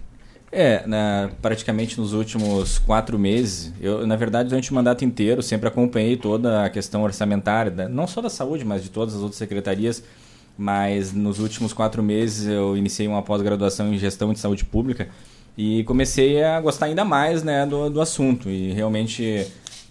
É, 0.52 0.86
na, 0.88 1.30
praticamente 1.42 2.00
nos 2.00 2.14
últimos 2.14 2.80
quatro 2.80 3.20
meses, 3.20 3.72
eu, 3.80 4.06
na 4.08 4.16
verdade, 4.16 4.50
durante 4.50 4.72
o 4.72 4.76
mandato 4.76 5.06
inteiro, 5.06 5.44
sempre 5.44 5.68
acompanhei 5.68 6.18
toda 6.18 6.66
a 6.66 6.70
questão 6.70 7.04
orçamentária, 7.04 7.70
da, 7.70 7.88
não 7.88 8.08
só 8.08 8.20
da 8.20 8.30
saúde, 8.30 8.66
mas 8.66 8.82
de 8.82 8.90
todas 8.90 9.14
as 9.16 9.22
outras 9.22 9.38
secretarias. 9.38 10.04
Mas 10.58 11.14
nos 11.14 11.40
últimos 11.40 11.72
quatro 11.72 12.04
meses 12.04 12.48
eu 12.48 12.76
iniciei 12.76 13.08
uma 13.08 13.22
pós-graduação 13.22 13.94
em 13.94 13.98
gestão 13.98 14.34
de 14.34 14.40
saúde 14.40 14.66
pública 14.66 15.08
e 15.58 15.86
comecei 15.86 16.44
a 16.44 16.60
gostar 16.60 16.88
ainda 16.88 17.06
mais 17.06 17.44
né, 17.44 17.66
do, 17.66 17.90
do 17.90 18.02
assunto. 18.02 18.50
E 18.50 18.74
realmente 18.74 19.48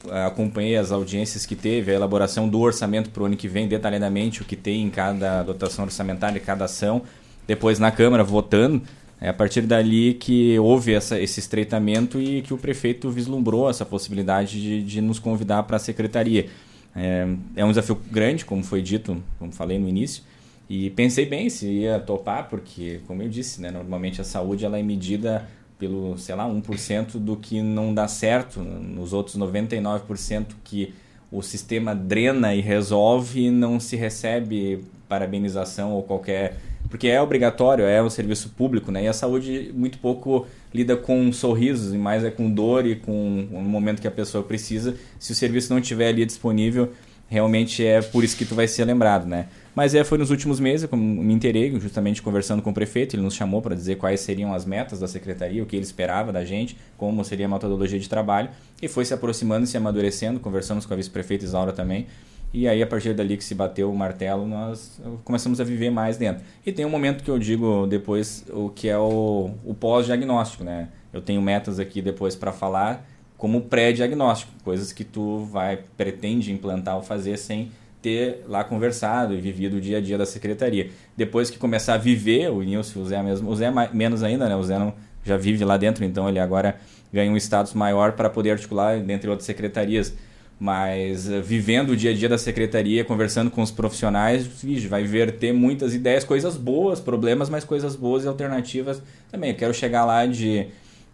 eh, 0.07 0.25
acompanhei 0.27 0.77
as 0.77 0.93
audiências 0.93 1.47
que 1.47 1.57
teve, 1.57 1.91
a 1.91 1.95
elaboração 1.95 2.47
do 2.49 2.61
orçamento 2.61 3.09
para 3.09 3.23
o 3.23 3.27
ano 3.27 3.37
que 3.37 3.49
vem, 3.49 3.67
detalhadamente 3.67 4.43
o 4.43 4.45
que 4.45 4.57
tem 4.57 4.83
em 4.83 4.91
cada 4.91 5.43
dotação 5.43 5.87
orçamentária, 5.87 6.39
cada 6.39 6.67
ação. 6.67 7.03
Depois 7.47 7.79
na 7.79 7.91
Câmara, 7.91 8.23
votando. 8.23 8.83
É 9.21 9.29
a 9.29 9.33
partir 9.33 9.63
dali 9.63 10.15
que 10.15 10.59
houve 10.59 10.95
essa, 10.95 11.19
esse 11.21 11.41
estreitamento 11.41 12.21
e 12.21 12.43
que 12.43 12.55
o 12.55 12.59
prefeito 12.59 13.11
vislumbrou 13.11 13.69
essa 13.69 13.85
possibilidade 13.85 14.61
de, 14.61 14.83
de 14.83 15.01
nos 15.01 15.19
convidar 15.19 15.65
para 15.65 15.77
a 15.77 15.81
secretaria. 15.81 16.47
É, 16.95 17.27
é, 17.57 17.65
um 17.65 17.69
desafio 17.69 18.01
grande, 18.11 18.45
como 18.45 18.63
foi 18.63 18.81
dito, 18.81 19.21
como 19.39 19.53
falei 19.53 19.79
no 19.79 19.89
início, 19.89 20.23
e 20.71 20.91
pensei 20.91 21.27
bem 21.27 21.51
se 21.51 21.67
ia 21.67 21.99
topar, 21.99 22.49
porque, 22.49 23.01
como 23.07 23.23
eu 23.23 23.29
disse, 23.29 23.61
né, 23.61 23.71
normalmente 23.71 24.21
a 24.21 24.25
saúde 24.25 24.65
ela 24.65 24.79
é 24.79 24.83
medida 24.83 25.49
pelo, 25.79 26.17
sei 26.19 26.35
lá, 26.35 26.47
1% 26.47 27.19
do 27.19 27.37
que 27.37 27.63
não 27.63 27.95
dá 27.95 28.07
certo, 28.07 28.61
nos 28.61 29.13
outros 29.13 29.37
99% 29.37 30.47
que 30.63 30.93
o 31.31 31.43
sistema 31.43 31.95
drena 31.95 32.55
e 32.55 32.61
resolve, 32.61 33.51
não 33.51 33.79
se 33.79 33.97
recebe 33.97 34.85
parabenização 35.09 35.93
ou 35.93 36.03
qualquer 36.03 36.59
porque 36.89 37.09
é 37.09 37.21
obrigatório, 37.21 37.85
é 37.85 38.03
um 38.03 38.11
serviço 38.11 38.51
público, 38.51 38.91
né? 38.91 39.05
E 39.05 39.09
a 39.09 39.13
saúde 39.13 39.71
muito 39.75 39.99
pouco 39.99 40.47
lida 40.73 40.97
com 40.97 41.33
sorrisos 41.33 41.95
e 41.95 41.99
mais 41.99 42.25
é 42.25 42.31
com 42.31 42.51
dor 42.51 42.87
e 42.87 42.97
com 42.97 43.47
o 43.53 43.61
momento 43.63 44.01
que 44.01 44.09
a 44.09 44.11
pessoa 44.11 44.43
precisa. 44.43 44.97
Se 45.19 45.33
o 45.33 45.35
serviço 45.35 45.73
não 45.73 45.81
estiver 45.81 46.09
ali 46.09 46.25
disponível, 46.25 46.93
realmente 47.29 47.85
é 47.85 48.01
por 48.01 48.25
isso 48.25 48.37
que 48.37 48.45
tu 48.45 48.55
vai 48.55 48.67
ser 48.67 48.85
lembrado, 48.85 49.27
né? 49.27 49.49
Mas 49.75 49.95
é, 49.95 50.03
foi 50.03 50.19
nos 50.19 50.31
últimos 50.31 50.59
meses, 50.59 50.89
como 50.91 51.23
me 51.23 51.33
interei, 51.33 51.71
justamente 51.79 52.21
conversando 52.21 52.61
com 52.61 52.71
o 52.71 52.75
prefeito, 52.75 53.15
ele 53.15 53.23
nos 53.23 53.35
chamou 53.35 53.63
para 53.63 53.77
dizer 53.77 53.97
quais 53.97 54.19
seriam 54.21 54.53
as 54.53 54.65
metas 54.65 54.99
da 54.99 55.07
secretaria, 55.07 55.63
o 55.63 55.67
que 55.67 55.77
ele 55.77 55.85
esperava 55.85 56.33
da 56.33 56.45
gente, 56.45 56.77
como 56.97 57.25
seria 57.25 57.47
a 57.47 57.49
metodologia 57.49 57.99
de 57.99 58.09
trabalho, 58.09 58.51
e 58.83 58.89
foi 58.89 59.05
se 59.05 59.15
aproximando 59.15 59.67
se 59.67 59.77
amadurecendo, 59.77 60.41
conversamos 60.41 60.85
com 60.85 60.95
a 60.95 60.97
vice-prefeita 60.97 61.45
Isaura 61.45 61.73
também, 61.73 62.07
e 62.53 62.67
aí, 62.67 62.83
a 62.83 62.87
partir 62.87 63.13
dali 63.13 63.37
que 63.37 63.45
se 63.45 63.55
bateu 63.55 63.91
o 63.91 63.97
martelo, 63.97 64.47
nós 64.47 65.01
começamos 65.23 65.61
a 65.61 65.65
viver 65.65 65.91
mais 65.91 66.17
dentro. 66.17 66.43
E 66.65 66.73
tem 66.73 66.85
um 66.85 66.91
momento 66.91 67.23
que 67.23 67.31
eu 67.31 67.39
digo 67.39 67.87
depois, 67.87 68.45
o 68.51 68.71
que 68.71 68.89
é 68.89 68.97
o, 68.97 69.51
o 69.65 69.75
pós-diagnóstico, 69.75 70.65
né? 70.65 70.89
Eu 71.13 71.21
tenho 71.21 71.43
metas 71.43 71.79
aqui 71.79 72.01
depois 72.01 72.35
para 72.35 72.53
falar 72.53 73.07
como 73.37 73.63
pré-diagnóstico, 73.63 74.51
coisas 74.65 74.93
que 74.93 75.05
tu 75.05 75.45
vai 75.45 75.79
pretende 75.97 76.51
implantar 76.51 76.97
ou 76.97 77.03
fazer 77.03 77.37
sem 77.37 77.71
ter 78.03 78.45
lá 78.49 78.65
conversado 78.65 79.35
e 79.35 79.41
vivido 79.41 79.77
o 79.77 79.81
dia 79.81 79.99
a 79.99 80.01
dia 80.01 80.17
da 80.17 80.27
secretaria. 80.27 80.91
Depois 81.17 81.51
que 81.51 81.59
começar 81.59 81.95
a 81.95 81.99
viver, 81.99 82.51
o 82.51 82.63
Nilson, 82.63 83.01
o 83.01 83.07
Zé 83.07 83.23
mesmo, 83.23 83.51
o 83.51 83.55
Zé 83.55 83.71
menos 83.93 84.23
ainda, 84.23 84.49
né? 84.49 84.57
O 84.57 84.63
Zé 84.63 84.79
não, 84.79 84.95
já 85.25 85.37
vive 85.37 85.65
lá 85.65 85.77
dentro, 85.77 86.05
então 86.05 86.29
ele 86.29 86.39
agora 86.39 86.77
ganha 87.13 87.31
um 87.31 87.37
status 87.37 87.75
maior 87.75 88.13
para 88.13 88.29
poder 88.29 88.53
articular, 88.53 88.99
dentre 89.01 89.29
outras 89.29 89.47
secretarias, 89.47 90.17
mas 90.59 91.29
uh, 91.29 91.41
vivendo 91.43 91.91
o 91.91 91.97
dia 91.97 92.11
a 92.11 92.15
dia 92.15 92.29
da 92.29 92.39
secretaria, 92.39 93.05
conversando 93.05 93.51
com 93.51 93.63
os 93.63 93.71
profissionais, 93.71 94.47
vai 94.89 95.05
verter 95.05 95.53
muitas 95.53 95.95
ideias, 95.95 96.25
coisas 96.25 96.57
boas, 96.57 97.01
problemas, 97.01 97.49
mas 97.49 97.65
coisas 97.65 97.95
boas 97.95 98.25
e 98.25 98.29
alternativas 98.29 99.01
também. 99.31 99.51
Eu 99.51 99.57
quero 99.57 99.73
chegar 99.73 100.05
lá 100.05 100.27
de, 100.27 100.67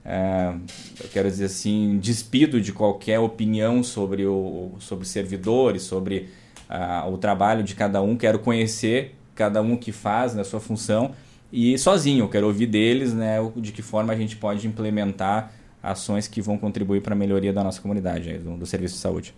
uh, 0.04 0.60
eu 1.00 1.08
quero 1.12 1.28
dizer 1.28 1.46
assim, 1.46 1.98
despido 1.98 2.60
de 2.60 2.72
qualquer 2.72 3.18
opinião 3.18 3.82
sobre 3.82 4.24
o 4.24 4.72
sobre 4.78 5.06
servidores, 5.06 5.82
sobre 5.82 6.30
uh, 6.70 7.12
o 7.12 7.18
trabalho 7.18 7.62
de 7.62 7.74
cada 7.74 8.00
um. 8.00 8.16
Quero 8.16 8.38
conhecer 8.38 9.14
cada 9.34 9.60
um 9.60 9.76
que 9.76 9.92
faz 9.92 10.32
na 10.32 10.38
né, 10.38 10.44
sua 10.44 10.60
função 10.60 11.12
e 11.52 11.76
sozinho. 11.76 12.24
Eu 12.24 12.28
quero 12.28 12.46
ouvir 12.46 12.66
deles, 12.66 13.12
né, 13.12 13.36
de 13.56 13.72
que 13.72 13.82
forma 13.82 14.12
a 14.12 14.16
gente 14.16 14.36
pode 14.36 14.66
implementar 14.66 15.52
ações 15.84 16.26
que 16.26 16.40
vão 16.40 16.56
contribuir 16.56 17.02
para 17.02 17.14
a 17.14 17.16
melhoria 17.16 17.52
da 17.52 17.62
nossa 17.62 17.80
comunidade, 17.80 18.38
do, 18.38 18.56
do, 18.56 18.66
serviço 18.66 18.94
de 18.94 19.00
saúde. 19.00 19.34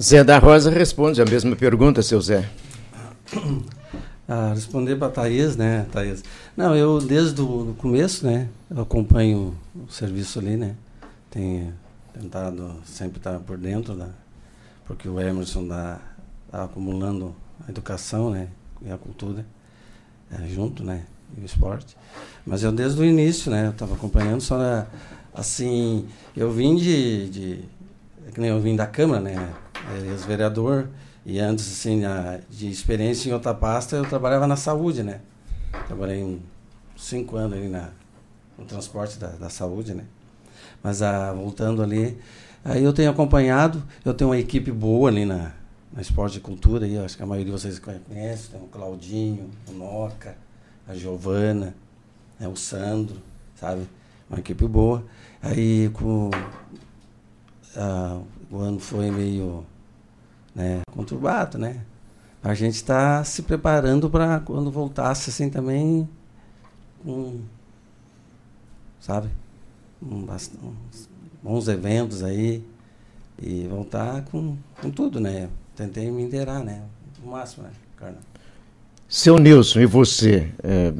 Zé 0.00 0.24
da 0.24 0.38
Rosa 0.38 0.70
responde 0.70 1.22
a 1.22 1.24
mesma 1.24 1.54
pergunta, 1.54 2.02
seu 2.02 2.20
Zé. 2.20 2.48
Ah, 4.32 4.52
responder 4.54 4.94
para 4.94 5.08
a 5.08 5.10
Thaís, 5.10 5.56
né, 5.56 5.86
Thaís? 5.90 6.22
Não, 6.56 6.76
eu 6.76 7.00
desde 7.00 7.40
o 7.40 7.74
começo, 7.76 8.24
né, 8.24 8.48
eu 8.70 8.80
acompanho 8.80 9.56
o 9.74 9.90
serviço 9.90 10.38
ali, 10.38 10.56
né, 10.56 10.76
tenho 11.28 11.74
tentado 12.14 12.76
sempre 12.84 13.18
estar 13.18 13.40
por 13.40 13.58
dentro, 13.58 13.96
da, 13.96 14.08
porque 14.86 15.08
o 15.08 15.20
Emerson 15.20 15.62
está 15.62 16.00
tá 16.48 16.62
acumulando 16.62 17.34
a 17.66 17.70
educação, 17.70 18.30
né, 18.30 18.46
e 18.80 18.92
a 18.92 18.96
cultura 18.96 19.44
é, 20.30 20.46
junto, 20.46 20.84
né, 20.84 21.06
e 21.36 21.40
o 21.40 21.44
esporte. 21.44 21.96
Mas 22.46 22.62
eu 22.62 22.70
desde 22.70 23.00
o 23.00 23.04
início, 23.04 23.50
né, 23.50 23.66
eu 23.66 23.72
estava 23.72 23.94
acompanhando 23.94 24.42
só 24.42 24.56
na, 24.56 24.86
assim, 25.34 26.08
eu 26.36 26.50
vim 26.50 26.76
de, 26.76 27.28
de 27.28 27.64
que 28.32 28.40
nem 28.40 28.50
eu 28.50 28.60
vim 28.60 28.76
da 28.76 28.86
Câmara, 28.86 29.20
né, 29.20 29.54
ex-vereador, 30.04 30.88
e 31.24 31.38
antes, 31.38 31.70
assim, 31.70 32.02
de 32.48 32.70
experiência 32.70 33.28
em 33.28 33.32
outra 33.32 33.54
pasta, 33.54 33.96
eu 33.96 34.04
trabalhava 34.04 34.46
na 34.46 34.56
saúde, 34.56 35.02
né, 35.02 35.20
trabalhei 35.86 36.40
cinco 36.96 37.36
anos 37.36 37.58
ali 37.58 37.68
na, 37.68 37.90
no 38.58 38.64
transporte 38.64 39.18
da, 39.18 39.28
da 39.28 39.48
saúde, 39.48 39.94
né, 39.94 40.04
mas 40.82 41.02
ah, 41.02 41.32
voltando 41.32 41.82
ali, 41.82 42.18
aí 42.64 42.82
eu 42.82 42.92
tenho 42.92 43.10
acompanhado, 43.10 43.82
eu 44.04 44.14
tenho 44.14 44.30
uma 44.30 44.38
equipe 44.38 44.70
boa 44.70 45.08
ali 45.08 45.24
na, 45.24 45.52
na 45.92 46.00
Esporte 46.00 46.38
e 46.38 46.40
Cultura, 46.40 46.86
aí, 46.86 46.98
acho 46.98 47.16
que 47.16 47.22
a 47.22 47.26
maioria 47.26 47.52
de 47.52 47.58
vocês 47.60 47.78
conhecem, 47.78 48.52
tem 48.52 48.60
o 48.60 48.66
Claudinho, 48.66 49.50
o 49.68 49.72
Noca, 49.72 50.36
a 50.86 50.94
Giovana, 50.94 51.74
né, 52.38 52.48
o 52.48 52.56
Sandro, 52.56 53.16
sabe? 53.54 53.82
Uma 54.28 54.38
equipe 54.38 54.66
boa. 54.66 55.04
Aí 55.42 55.88
com, 55.90 56.30
ah, 57.76 58.20
o 58.50 58.58
ano 58.58 58.78
foi 58.78 59.10
meio 59.10 59.64
né, 60.54 60.80
conturbado, 60.94 61.56
né? 61.58 61.80
A 62.42 62.54
gente 62.54 62.74
está 62.74 63.22
se 63.24 63.42
preparando 63.42 64.08
para 64.08 64.40
quando 64.40 64.70
voltasse 64.70 65.30
assim 65.30 65.50
também 65.50 66.08
um, 67.04 67.40
sabe, 69.00 69.28
um, 70.02 70.24
uns 70.24 71.08
bons 71.42 71.68
eventos 71.68 72.22
aí 72.22 72.64
e 73.40 73.66
voltar 73.68 74.22
com, 74.24 74.56
com 74.80 74.90
tudo, 74.90 75.20
né? 75.20 75.48
Tentei 75.76 76.10
me 76.10 76.22
inteirar, 76.22 76.62
né? 76.62 76.82
O 77.24 77.30
máximo, 77.30 77.64
né, 77.64 77.70
Carlos? 77.96 78.20
Seu 79.08 79.38
Nilson, 79.38 79.80
e 79.80 79.86
você? 79.86 80.52
É, 80.62 80.92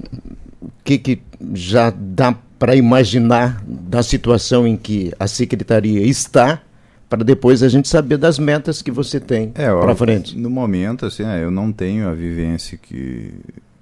o 0.61 0.71
que, 0.83 0.99
que 0.99 1.23
já 1.53 1.91
dá 1.91 2.37
para 2.61 2.77
imaginar 2.77 3.65
da 3.67 4.03
situação 4.03 4.67
em 4.67 4.77
que 4.77 5.15
a 5.19 5.27
secretaria 5.27 6.03
está, 6.03 6.61
para 7.09 7.25
depois 7.25 7.63
a 7.63 7.71
gente 7.71 7.89
saber 7.89 8.19
das 8.19 8.39
metas 8.39 8.83
que 8.83 8.91
você 8.91 9.19
tem 9.19 9.51
é, 9.55 9.73
para 9.73 9.97
frente. 9.97 10.39
No 10.39 10.51
momento, 10.51 11.07
assim, 11.07 11.25
é, 11.25 11.43
eu 11.43 11.51
não 11.51 11.73
tenho 11.73 12.07
a 12.07 12.13
vivência 12.13 12.77
que, 12.77 13.33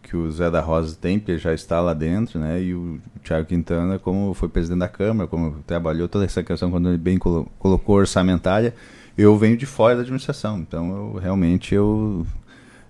que 0.00 0.16
o 0.16 0.30
Zé 0.30 0.48
da 0.48 0.60
Rosa 0.60 0.96
tem, 0.98 1.18
porque 1.18 1.36
já 1.38 1.52
está 1.52 1.80
lá 1.80 1.92
dentro, 1.92 2.38
né? 2.38 2.62
E 2.62 2.72
o 2.72 3.00
Tiago 3.24 3.46
Quintana, 3.46 3.98
como 3.98 4.32
foi 4.32 4.48
presidente 4.48 4.78
da 4.78 4.88
Câmara, 4.88 5.28
como 5.28 5.56
trabalhou 5.66 6.08
toda 6.08 6.24
essa 6.24 6.44
questão 6.44 6.70
quando 6.70 6.88
ele 6.88 6.98
bem 6.98 7.18
colocou 7.18 7.96
orçamentária, 7.96 8.72
eu 9.18 9.36
venho 9.36 9.56
de 9.56 9.66
fora 9.66 9.96
da 9.96 10.02
administração. 10.02 10.60
Então, 10.60 11.14
eu 11.14 11.20
realmente 11.20 11.74
eu 11.74 12.24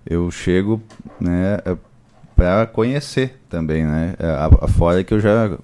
eu 0.05 0.31
chego, 0.31 0.83
né, 1.19 1.59
para 2.39 2.69
conhecer 2.69 3.37
também, 3.51 3.85
né? 3.85 4.15
Fora 4.69 5.03
que 5.03 5.13
eu 5.13 5.19
já 5.19 5.59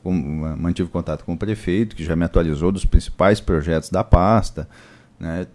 mantive 0.59 0.89
contato 0.89 1.25
com 1.25 1.35
o 1.35 1.39
prefeito, 1.39 1.95
que 1.95 2.05
já 2.05 2.17
me 2.17 2.25
atualizou 2.25 2.73
dos 2.73 2.85
principais 2.85 3.41
projetos 3.41 3.91
da 3.91 4.03
pasta, 4.03 4.69
né? 5.19 5.47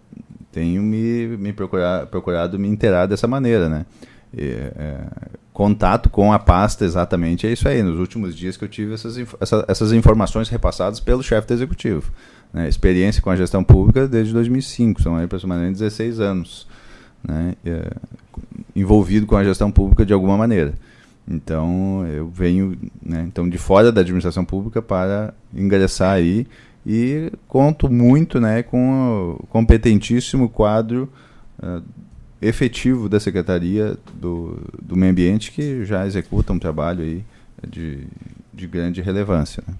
Tenho 0.50 0.82
me, 0.82 1.36
me 1.36 1.52
procurar, 1.52 2.06
procurado 2.06 2.58
me 2.58 2.66
inteirar 2.66 3.04
dessa 3.04 3.28
maneira, 3.28 3.68
né? 3.68 3.84
E, 4.32 4.44
é, 4.44 4.98
contato 5.52 6.08
com 6.08 6.32
a 6.32 6.38
pasta 6.38 6.86
exatamente 6.86 7.46
é 7.46 7.52
isso 7.52 7.68
aí. 7.68 7.82
Nos 7.82 7.98
últimos 7.98 8.34
dias 8.34 8.56
que 8.56 8.64
eu 8.64 8.68
tive 8.68 8.94
essas, 8.94 9.18
essa, 9.38 9.64
essas 9.68 9.92
informações 9.92 10.48
repassadas 10.48 11.00
pelo 11.00 11.22
chefe 11.22 11.48
do 11.48 11.52
executivo. 11.52 12.10
Né? 12.50 12.66
Experiência 12.66 13.20
com 13.20 13.28
a 13.28 13.36
gestão 13.36 13.62
pública 13.62 14.08
desde 14.08 14.32
2005, 14.32 15.02
são 15.02 15.16
aí 15.16 15.26
aproximadamente 15.26 15.72
16 15.72 16.18
anos. 16.18 16.66
Né? 17.22 17.54
É, 17.62 17.90
envolvido 18.74 19.26
com 19.26 19.36
a 19.36 19.44
gestão 19.44 19.70
pública 19.70 20.06
de 20.06 20.14
alguma 20.14 20.38
maneira. 20.38 20.72
Então, 21.30 22.04
eu 22.12 22.28
venho 22.28 22.76
né, 23.00 23.24
então 23.28 23.48
de 23.48 23.56
fora 23.56 23.92
da 23.92 24.00
administração 24.00 24.44
pública 24.44 24.82
para 24.82 25.32
ingressar 25.54 26.14
aí 26.14 26.44
e 26.84 27.30
conto 27.46 27.88
muito 27.88 28.40
né, 28.40 28.64
com 28.64 29.36
o 29.38 29.46
competentíssimo 29.46 30.48
quadro 30.48 31.08
uh, 31.62 31.80
efetivo 32.42 33.08
da 33.08 33.20
Secretaria 33.20 33.96
do, 34.12 34.58
do 34.82 34.96
Meio 34.96 35.12
Ambiente 35.12 35.52
que 35.52 35.84
já 35.84 36.04
executa 36.04 36.52
um 36.52 36.58
trabalho 36.58 37.04
aí 37.04 37.24
de, 37.64 37.98
de 38.52 38.66
grande 38.66 39.00
relevância. 39.00 39.62
Né? 39.68 39.74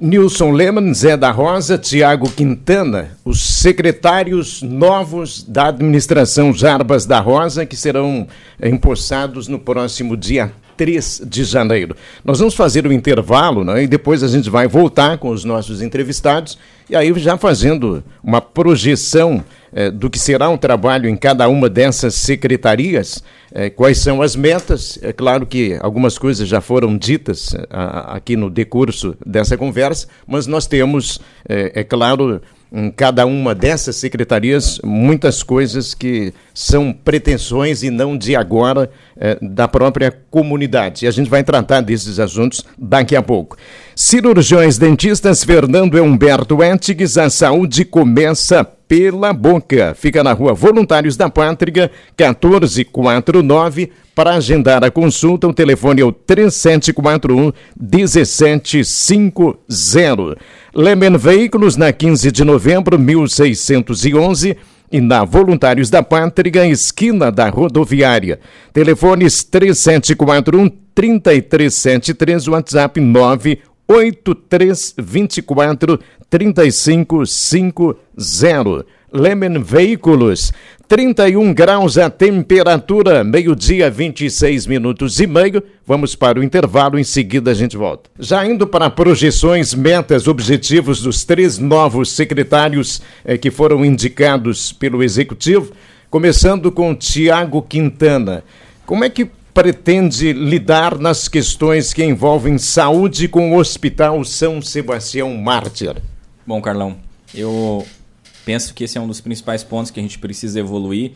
Nilson 0.00 0.52
Lehmann, 0.52 0.94
Zé 0.94 1.18
da 1.18 1.30
Rosa, 1.30 1.76
Tiago 1.76 2.30
Quintana, 2.30 3.10
os 3.24 3.60
secretários 3.60 4.62
novos 4.62 5.44
da 5.44 5.68
administração 5.68 6.52
Jarbas 6.52 7.04
da 7.04 7.20
Rosa, 7.20 7.66
que 7.66 7.76
serão 7.76 8.26
empossados 8.60 9.48
no 9.48 9.58
próximo 9.58 10.16
dia 10.16 10.50
3 10.76 11.22
de 11.26 11.44
janeiro. 11.44 11.96
Nós 12.24 12.38
vamos 12.38 12.54
fazer 12.54 12.86
um 12.86 12.92
intervalo 12.92 13.64
né, 13.64 13.84
e 13.84 13.86
depois 13.86 14.22
a 14.22 14.28
gente 14.28 14.50
vai 14.50 14.66
voltar 14.66 15.18
com 15.18 15.30
os 15.30 15.44
nossos 15.44 15.82
entrevistados 15.82 16.58
e 16.88 16.96
aí 16.96 17.12
já 17.18 17.36
fazendo 17.36 18.02
uma 18.22 18.40
projeção 18.40 19.42
eh, 19.72 19.90
do 19.90 20.10
que 20.10 20.18
será 20.18 20.50
um 20.50 20.58
trabalho 20.58 21.08
em 21.08 21.16
cada 21.16 21.48
uma 21.48 21.70
dessas 21.70 22.14
secretarias, 22.14 23.24
eh, 23.50 23.70
quais 23.70 23.96
são 23.98 24.20
as 24.20 24.36
metas. 24.36 24.98
É 25.00 25.12
claro 25.12 25.46
que 25.46 25.78
algumas 25.80 26.18
coisas 26.18 26.46
já 26.46 26.60
foram 26.60 26.98
ditas 26.98 27.54
eh, 27.54 27.66
aqui 27.70 28.36
no 28.36 28.50
decurso 28.50 29.16
dessa 29.24 29.56
conversa, 29.56 30.06
mas 30.26 30.46
nós 30.46 30.66
temos, 30.66 31.20
é 31.48 31.82
claro, 31.82 32.42
em 32.70 32.90
cada 32.90 33.24
uma 33.24 33.54
dessas 33.54 33.96
secretarias 33.96 34.80
muitas 34.82 35.42
coisas 35.42 35.94
que 35.94 36.32
são 36.54 36.92
pretensões 36.92 37.82
e 37.82 37.90
não 37.90 38.16
de 38.16 38.36
agora 38.36 38.88
eh, 39.16 39.36
da 39.40 39.66
própria 39.66 40.12
comunidade. 40.30 41.04
E 41.04 41.08
a 41.08 41.10
gente 41.10 41.28
vai 41.30 41.42
tratar 41.42 41.80
desses 41.80 42.18
assuntos 42.18 42.62
daqui 42.78 43.16
a 43.16 43.22
pouco. 43.22 43.56
Cirurgiões 43.94 44.78
dentistas 44.78 45.44
Fernando 45.44 46.02
Humberto 46.02 46.62
Etigues, 46.62 47.18
a 47.18 47.28
saúde 47.30 47.84
começa 47.84 48.64
pela 48.64 49.32
boca. 49.32 49.94
Fica 49.94 50.22
na 50.22 50.34
rua 50.34 50.52
Voluntários 50.52 51.16
da 51.16 51.30
Pátria, 51.30 51.90
1449. 52.18 53.90
Para 54.14 54.34
agendar 54.34 54.84
a 54.84 54.90
consulta, 54.90 55.48
o 55.48 55.54
telefone 55.54 56.02
é 56.02 56.04
o 56.04 56.12
3741 56.12 57.50
1750. 57.80 60.36
Lemen 60.74 61.16
Veículos, 61.16 61.76
na 61.76 61.90
15 61.90 62.30
de 62.30 62.44
novembro, 62.44 62.98
1611 62.98 64.58
e 64.92 65.00
na 65.00 65.24
Voluntários 65.24 65.88
da 65.88 66.02
Pátria, 66.02 66.66
esquina 66.66 67.32
da 67.32 67.48
rodoviária. 67.48 68.38
Telefones 68.72 69.42
3741 69.42 70.68
3373, 70.94 72.48
WhatsApp 72.48 73.00
98324 73.00 75.98
3550. 76.28 78.84
Lemen 79.12 79.62
Veículos, 79.62 80.52
31 80.88 81.52
graus 81.52 81.98
a 81.98 82.08
temperatura, 82.08 83.22
meio-dia, 83.22 83.90
26 83.90 84.66
minutos 84.66 85.20
e 85.20 85.26
meio. 85.26 85.62
Vamos 85.86 86.14
para 86.14 86.40
o 86.40 86.42
intervalo, 86.42 86.98
em 86.98 87.04
seguida 87.04 87.50
a 87.50 87.54
gente 87.54 87.76
volta. 87.76 88.10
Já 88.18 88.46
indo 88.46 88.66
para 88.66 88.88
projeções, 88.90 89.74
metas, 89.74 90.26
objetivos 90.26 91.02
dos 91.02 91.24
três 91.24 91.58
novos 91.58 92.10
secretários 92.10 93.02
eh, 93.24 93.36
que 93.36 93.50
foram 93.50 93.84
indicados 93.84 94.72
pelo 94.72 95.02
Executivo, 95.02 95.72
começando 96.10 96.72
com 96.72 96.94
Tiago 96.94 97.62
Quintana. 97.62 98.44
Como 98.86 99.04
é 99.04 99.10
que 99.10 99.30
pretende 99.54 100.32
lidar 100.32 100.98
nas 100.98 101.28
questões 101.28 101.92
que 101.92 102.02
envolvem 102.02 102.56
saúde 102.58 103.28
com 103.28 103.52
o 103.52 103.58
Hospital 103.58 104.24
São 104.24 104.62
Sebastião 104.62 105.34
Mártir? 105.36 105.96
Bom, 106.46 106.60
Carlão, 106.60 106.96
eu 107.34 107.86
penso 108.44 108.74
que 108.74 108.84
esse 108.84 108.98
é 108.98 109.00
um 109.00 109.06
dos 109.06 109.20
principais 109.20 109.62
pontos 109.62 109.90
que 109.90 110.00
a 110.00 110.02
gente 110.02 110.18
precisa 110.18 110.58
evoluir 110.58 111.12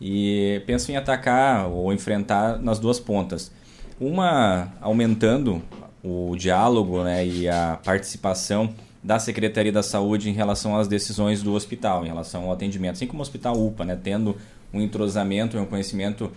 e 0.00 0.62
penso 0.66 0.90
em 0.90 0.96
atacar 0.96 1.68
ou 1.68 1.92
enfrentar 1.92 2.58
nas 2.58 2.78
duas 2.78 2.98
pontas. 2.98 3.52
Uma, 4.00 4.72
aumentando 4.80 5.62
o 6.02 6.34
diálogo 6.36 7.02
né, 7.02 7.26
e 7.26 7.48
a 7.48 7.78
participação 7.84 8.74
da 9.02 9.18
Secretaria 9.18 9.72
da 9.72 9.82
Saúde 9.82 10.30
em 10.30 10.32
relação 10.32 10.76
às 10.76 10.88
decisões 10.88 11.42
do 11.42 11.52
hospital, 11.52 12.04
em 12.04 12.08
relação 12.08 12.44
ao 12.44 12.52
atendimento, 12.52 12.92
assim 12.92 13.06
como 13.06 13.20
o 13.20 13.22
Hospital 13.22 13.54
UPA, 13.54 13.84
né, 13.84 13.98
tendo 14.02 14.36
um 14.72 14.80
entrosamento 14.80 15.56
e 15.56 15.60
um 15.60 15.66
conhecimento 15.66 16.30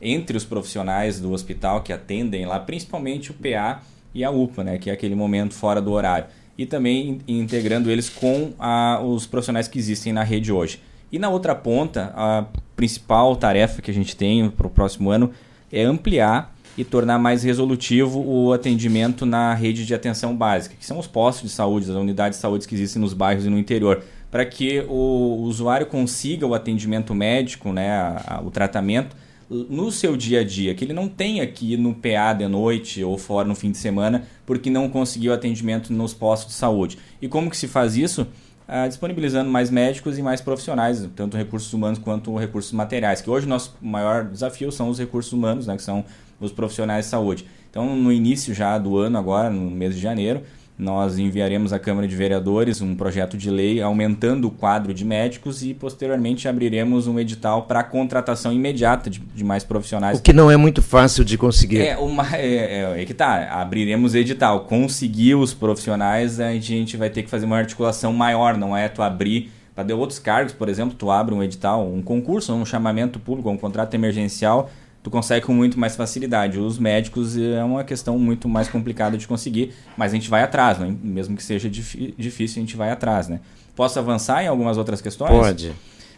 entre 0.00 0.36
os 0.36 0.44
profissionais 0.44 1.20
do 1.20 1.32
hospital 1.32 1.82
que 1.82 1.92
atendem 1.92 2.46
lá, 2.46 2.58
principalmente 2.58 3.30
o 3.30 3.34
PA 3.34 3.82
e 4.14 4.24
a 4.24 4.30
UPA, 4.30 4.64
né, 4.64 4.78
que 4.78 4.88
é 4.88 4.92
aquele 4.92 5.14
momento 5.14 5.54
fora 5.54 5.80
do 5.80 5.92
horário 5.92 6.26
e 6.60 6.66
também 6.66 7.22
integrando 7.26 7.90
eles 7.90 8.10
com 8.10 8.52
a, 8.58 9.00
os 9.02 9.24
profissionais 9.24 9.66
que 9.66 9.78
existem 9.78 10.12
na 10.12 10.22
rede 10.22 10.52
hoje. 10.52 10.78
E 11.10 11.18
na 11.18 11.30
outra 11.30 11.54
ponta, 11.54 12.12
a 12.14 12.44
principal 12.76 13.34
tarefa 13.34 13.80
que 13.80 13.90
a 13.90 13.94
gente 13.94 14.14
tem 14.14 14.50
para 14.50 14.66
o 14.66 14.70
próximo 14.70 15.10
ano 15.10 15.30
é 15.72 15.82
ampliar 15.82 16.54
e 16.76 16.84
tornar 16.84 17.18
mais 17.18 17.44
resolutivo 17.44 18.22
o 18.22 18.52
atendimento 18.52 19.24
na 19.24 19.54
rede 19.54 19.86
de 19.86 19.94
atenção 19.94 20.36
básica, 20.36 20.76
que 20.78 20.84
são 20.84 20.98
os 20.98 21.06
postos 21.06 21.48
de 21.48 21.56
saúde, 21.56 21.90
as 21.90 21.96
unidades 21.96 22.36
de 22.36 22.42
saúde 22.42 22.68
que 22.68 22.74
existem 22.74 23.00
nos 23.00 23.14
bairros 23.14 23.46
e 23.46 23.48
no 23.48 23.58
interior, 23.58 24.04
para 24.30 24.44
que 24.44 24.84
o 24.86 25.38
usuário 25.40 25.86
consiga 25.86 26.46
o 26.46 26.54
atendimento 26.54 27.14
médico, 27.14 27.72
né, 27.72 28.16
o 28.44 28.50
tratamento, 28.50 29.16
no 29.50 29.90
seu 29.90 30.16
dia 30.16 30.40
a 30.40 30.44
dia, 30.44 30.74
que 30.74 30.84
ele 30.84 30.92
não 30.92 31.08
tem 31.08 31.40
aqui 31.40 31.76
no 31.76 31.92
PA 31.92 32.32
de 32.32 32.46
noite 32.46 33.02
ou 33.02 33.18
fora 33.18 33.48
no 33.48 33.56
fim 33.56 33.72
de 33.72 33.78
semana, 33.78 34.24
porque 34.46 34.70
não 34.70 34.88
conseguiu 34.88 35.32
atendimento 35.32 35.92
nos 35.92 36.14
postos 36.14 36.54
de 36.54 36.58
saúde. 36.58 36.98
E 37.20 37.26
como 37.26 37.50
que 37.50 37.56
se 37.56 37.66
faz 37.66 37.96
isso? 37.96 38.26
Ah, 38.68 38.86
disponibilizando 38.86 39.50
mais 39.50 39.68
médicos 39.68 40.16
e 40.16 40.22
mais 40.22 40.40
profissionais, 40.40 41.04
tanto 41.16 41.36
recursos 41.36 41.72
humanos 41.72 41.98
quanto 41.98 42.36
recursos 42.36 42.70
materiais, 42.70 43.20
que 43.20 43.28
hoje 43.28 43.44
o 43.44 43.48
nosso 43.48 43.76
maior 43.82 44.24
desafio 44.24 44.70
são 44.70 44.88
os 44.88 44.96
recursos 45.00 45.32
humanos, 45.32 45.66
né, 45.66 45.76
que 45.76 45.82
são 45.82 46.04
os 46.40 46.52
profissionais 46.52 47.06
de 47.06 47.10
saúde. 47.10 47.44
Então, 47.68 47.96
no 47.96 48.12
início 48.12 48.54
já 48.54 48.78
do 48.78 48.96
ano, 48.96 49.18
agora, 49.18 49.50
no 49.50 49.68
mês 49.68 49.96
de 49.96 50.00
janeiro, 50.00 50.42
nós 50.80 51.18
enviaremos 51.18 51.74
à 51.74 51.78
Câmara 51.78 52.08
de 52.08 52.16
Vereadores 52.16 52.80
um 52.80 52.96
projeto 52.96 53.36
de 53.36 53.50
lei 53.50 53.82
aumentando 53.82 54.48
o 54.48 54.50
quadro 54.50 54.94
de 54.94 55.04
médicos 55.04 55.62
e 55.62 55.74
posteriormente 55.74 56.48
abriremos 56.48 57.06
um 57.06 57.20
edital 57.20 57.64
para 57.64 57.84
contratação 57.84 58.50
imediata 58.50 59.10
de, 59.10 59.18
de, 59.18 59.44
mais 59.44 59.62
profissionais. 59.62 60.18
O 60.18 60.22
que 60.22 60.32
não 60.32 60.50
é 60.50 60.56
muito 60.56 60.80
fácil 60.80 61.22
de 61.22 61.36
conseguir. 61.36 61.82
É, 61.82 61.98
uma, 61.98 62.26
é, 62.34 62.96
é, 62.96 63.02
é 63.02 63.04
que 63.04 63.12
tá, 63.12 63.60
abriremos 63.60 64.14
edital. 64.14 64.60
Conseguir 64.60 65.34
os 65.34 65.52
profissionais, 65.52 66.40
a 66.40 66.54
gente 66.54 66.96
vai 66.96 67.10
ter 67.10 67.24
que 67.24 67.28
fazer 67.28 67.44
uma 67.44 67.58
articulação 67.58 68.14
maior, 68.14 68.56
não 68.56 68.74
é 68.74 68.88
tu 68.88 69.02
abrir 69.02 69.50
para 69.74 69.94
outros 69.94 70.18
cargos, 70.18 70.52
por 70.52 70.68
exemplo, 70.68 70.94
tu 70.94 71.10
abre 71.10 71.34
um 71.34 71.42
edital, 71.42 71.86
um 71.86 72.02
concurso, 72.02 72.52
um 72.52 72.64
chamamento 72.64 73.18
público, 73.18 73.50
um 73.50 73.56
contrato 73.56 73.94
emergencial 73.94 74.70
tu 75.02 75.10
consegue 75.10 75.46
com 75.46 75.54
muito 75.54 75.78
mais 75.78 75.96
facilidade. 75.96 76.58
Os 76.58 76.78
médicos 76.78 77.36
é 77.36 77.62
uma 77.64 77.84
questão 77.84 78.18
muito 78.18 78.48
mais 78.48 78.68
complicada 78.68 79.16
de 79.16 79.26
conseguir, 79.26 79.72
mas 79.96 80.12
a 80.12 80.14
gente 80.14 80.28
vai 80.28 80.42
atrás, 80.42 80.78
né? 80.78 80.94
mesmo 81.02 81.36
que 81.36 81.42
seja 81.42 81.68
difícil, 81.70 82.60
a 82.60 82.64
gente 82.64 82.76
vai 82.76 82.90
atrás. 82.90 83.28
Né? 83.28 83.40
Posso 83.74 83.98
avançar 83.98 84.44
em 84.44 84.48
algumas 84.48 84.76
outras 84.76 85.00
questões? 85.00 85.30
Pode. 85.30 85.68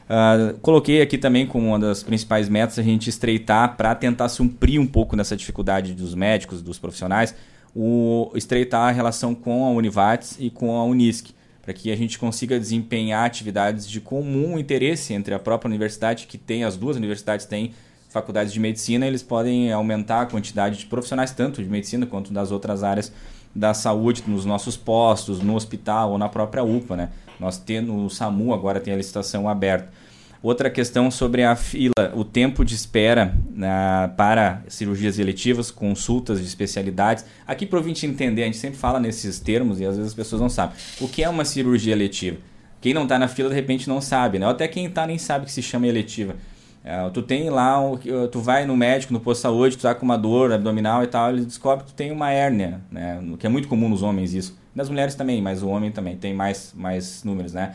Uh, 0.02 0.58
coloquei 0.60 1.00
aqui 1.00 1.16
também 1.16 1.46
como 1.46 1.68
uma 1.68 1.78
das 1.78 2.02
principais 2.02 2.48
metas 2.48 2.78
a 2.78 2.82
gente 2.82 3.08
estreitar 3.08 3.76
para 3.76 3.94
tentar 3.94 4.28
suprir 4.28 4.80
um 4.80 4.86
pouco 4.86 5.14
nessa 5.16 5.36
dificuldade 5.36 5.94
dos 5.94 6.14
médicos, 6.14 6.60
dos 6.60 6.78
profissionais, 6.78 7.34
o 7.74 8.30
estreitar 8.34 8.88
a 8.88 8.90
relação 8.90 9.34
com 9.34 9.64
a 9.64 9.70
Univates 9.70 10.36
e 10.38 10.50
com 10.50 10.76
a 10.76 10.84
Unisc, 10.84 11.30
para 11.62 11.72
que 11.72 11.92
a 11.92 11.96
gente 11.96 12.18
consiga 12.18 12.58
desempenhar 12.58 13.24
atividades 13.24 13.88
de 13.88 14.00
comum 14.00 14.58
interesse 14.58 15.14
entre 15.14 15.32
a 15.32 15.38
própria 15.38 15.68
universidade, 15.68 16.26
que 16.26 16.36
tem, 16.36 16.64
as 16.64 16.76
duas 16.76 16.96
universidades 16.96 17.46
têm 17.46 17.72
faculdades 18.12 18.52
de 18.52 18.60
medicina, 18.60 19.06
eles 19.06 19.22
podem 19.22 19.72
aumentar 19.72 20.22
a 20.22 20.26
quantidade 20.26 20.78
de 20.78 20.86
profissionais, 20.86 21.30
tanto 21.30 21.62
de 21.62 21.68
medicina 21.68 22.06
quanto 22.06 22.32
das 22.32 22.50
outras 22.50 22.84
áreas 22.84 23.12
da 23.54 23.74
saúde, 23.74 24.24
nos 24.26 24.44
nossos 24.44 24.76
postos, 24.76 25.40
no 25.40 25.54
hospital 25.54 26.12
ou 26.12 26.18
na 26.18 26.28
própria 26.28 26.62
UPA. 26.62 26.96
Né? 26.96 27.08
Nós 27.40 27.58
temos 27.58 28.12
o 28.12 28.14
SAMU 28.14 28.52
agora 28.52 28.80
tem 28.80 28.92
a 28.92 28.96
licitação 28.96 29.48
aberta. 29.48 29.90
Outra 30.42 30.68
questão 30.68 31.08
sobre 31.08 31.44
a 31.44 31.54
fila, 31.54 32.12
o 32.14 32.24
tempo 32.24 32.64
de 32.64 32.74
espera 32.74 33.32
né, 33.54 33.68
para 34.16 34.62
cirurgias 34.66 35.18
eletivas, 35.20 35.70
consultas 35.70 36.40
de 36.40 36.46
especialidades. 36.46 37.24
Aqui 37.46 37.64
para 37.64 37.80
o 37.80 37.88
entender, 37.88 38.42
a 38.42 38.46
gente 38.46 38.56
sempre 38.56 38.76
fala 38.76 38.98
nesses 38.98 39.38
termos 39.38 39.78
e 39.78 39.86
às 39.86 39.96
vezes 39.96 40.10
as 40.10 40.14
pessoas 40.14 40.42
não 40.42 40.48
sabem. 40.48 40.76
O 41.00 41.06
que 41.06 41.22
é 41.22 41.28
uma 41.28 41.44
cirurgia 41.44 41.92
eletiva? 41.92 42.38
Quem 42.80 42.92
não 42.92 43.04
está 43.04 43.20
na 43.20 43.28
fila 43.28 43.50
de 43.50 43.54
repente 43.54 43.88
não 43.88 44.00
sabe, 44.00 44.40
né? 44.40 44.46
Ou 44.46 44.50
até 44.50 44.66
quem 44.66 44.86
está 44.86 45.06
nem 45.06 45.16
sabe 45.16 45.46
que 45.46 45.52
se 45.52 45.62
chama 45.62 45.86
eletiva 45.86 46.34
É, 46.84 47.08
tu 47.10 47.22
tem 47.22 47.48
lá, 47.48 47.78
tu 48.30 48.40
vai 48.40 48.66
no 48.66 48.76
médico, 48.76 49.12
no 49.12 49.20
posto 49.20 49.38
de 49.38 49.42
saúde, 49.42 49.76
tu 49.76 49.82
tá 49.82 49.94
com 49.94 50.04
uma 50.04 50.18
dor 50.18 50.52
abdominal 50.52 51.04
e 51.04 51.06
tal, 51.06 51.30
ele 51.30 51.44
descobre 51.44 51.84
que 51.84 51.92
tu 51.92 51.94
tem 51.94 52.10
uma 52.10 52.30
hérnia, 52.32 52.80
né? 52.90 53.22
Que 53.38 53.46
é 53.46 53.48
muito 53.48 53.68
comum 53.68 53.88
nos 53.88 54.02
homens 54.02 54.34
isso. 54.34 54.58
Nas 54.74 54.88
mulheres 54.88 55.14
também, 55.14 55.40
mas 55.40 55.62
o 55.62 55.68
homem 55.68 55.92
também 55.92 56.16
tem 56.16 56.34
mais, 56.34 56.72
mais 56.76 57.22
números, 57.22 57.52
né? 57.52 57.74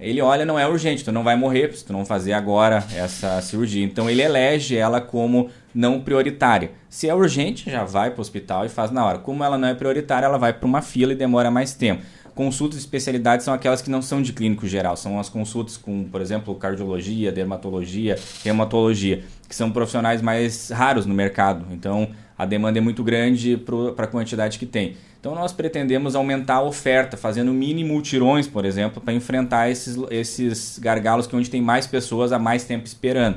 Ele 0.00 0.22
olha, 0.22 0.46
não 0.46 0.58
é 0.58 0.66
urgente, 0.66 1.04
tu 1.04 1.12
não 1.12 1.22
vai 1.22 1.36
morrer 1.36 1.70
se 1.76 1.84
tu 1.84 1.92
não 1.92 2.06
fazer 2.06 2.32
agora 2.32 2.82
essa 2.96 3.40
cirurgia. 3.42 3.84
Então 3.84 4.08
ele 4.08 4.22
elege 4.22 4.74
ela 4.74 4.98
como 4.98 5.50
não 5.74 6.00
prioritária. 6.00 6.72
Se 6.88 7.06
é 7.06 7.14
urgente, 7.14 7.70
já 7.70 7.84
vai 7.84 8.10
para 8.10 8.18
o 8.18 8.22
hospital 8.22 8.64
e 8.64 8.70
faz 8.70 8.90
na 8.90 9.04
hora. 9.04 9.18
Como 9.18 9.44
ela 9.44 9.58
não 9.58 9.68
é 9.68 9.74
prioritária, 9.74 10.24
ela 10.24 10.38
vai 10.38 10.54
para 10.54 10.66
uma 10.66 10.80
fila 10.80 11.12
e 11.12 11.16
demora 11.16 11.50
mais 11.50 11.74
tempo. 11.74 12.02
Consultas 12.40 12.78
de 12.78 12.84
especialidade 12.86 13.42
são 13.44 13.52
aquelas 13.52 13.82
que 13.82 13.90
não 13.90 14.00
são 14.00 14.22
de 14.22 14.32
clínico 14.32 14.66
geral, 14.66 14.96
são 14.96 15.20
as 15.20 15.28
consultas 15.28 15.76
com, 15.76 16.04
por 16.04 16.22
exemplo, 16.22 16.54
cardiologia, 16.54 17.30
dermatologia, 17.30 18.18
reumatologia, 18.42 19.22
que 19.46 19.54
são 19.54 19.70
profissionais 19.70 20.22
mais 20.22 20.70
raros 20.70 21.04
no 21.04 21.12
mercado. 21.12 21.66
Então, 21.70 22.08
a 22.38 22.46
demanda 22.46 22.78
é 22.78 22.80
muito 22.80 23.04
grande 23.04 23.58
para 23.58 24.06
a 24.06 24.08
quantidade 24.08 24.58
que 24.58 24.64
tem. 24.64 24.96
Então, 25.20 25.34
nós 25.34 25.52
pretendemos 25.52 26.16
aumentar 26.16 26.54
a 26.54 26.62
oferta, 26.62 27.14
fazendo 27.14 27.52
mini 27.52 27.84
multirões, 27.84 28.48
por 28.48 28.64
exemplo, 28.64 29.02
para 29.02 29.12
enfrentar 29.12 29.70
esses, 29.70 29.98
esses 30.10 30.78
gargalos 30.78 31.26
que 31.26 31.34
é 31.34 31.38
onde 31.38 31.50
tem 31.50 31.60
mais 31.60 31.86
pessoas 31.86 32.32
há 32.32 32.38
mais 32.38 32.64
tempo 32.64 32.86
esperando. 32.86 33.36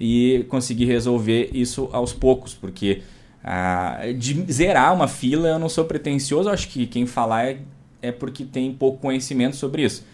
E 0.00 0.44
conseguir 0.48 0.86
resolver 0.86 1.50
isso 1.52 1.88
aos 1.92 2.12
poucos, 2.12 2.52
porque 2.52 3.02
ah, 3.44 4.00
de 4.18 4.44
zerar 4.52 4.92
uma 4.92 5.06
fila 5.06 5.50
eu 5.50 5.58
não 5.60 5.68
sou 5.68 5.84
pretencioso, 5.84 6.50
acho 6.50 6.66
que 6.66 6.84
quem 6.88 7.06
falar 7.06 7.44
é 7.44 7.58
é 8.02 8.12
porque 8.12 8.44
tem 8.44 8.72
pouco 8.72 8.98
conhecimento 8.98 9.56
sobre 9.56 9.84
isso. 9.84 10.04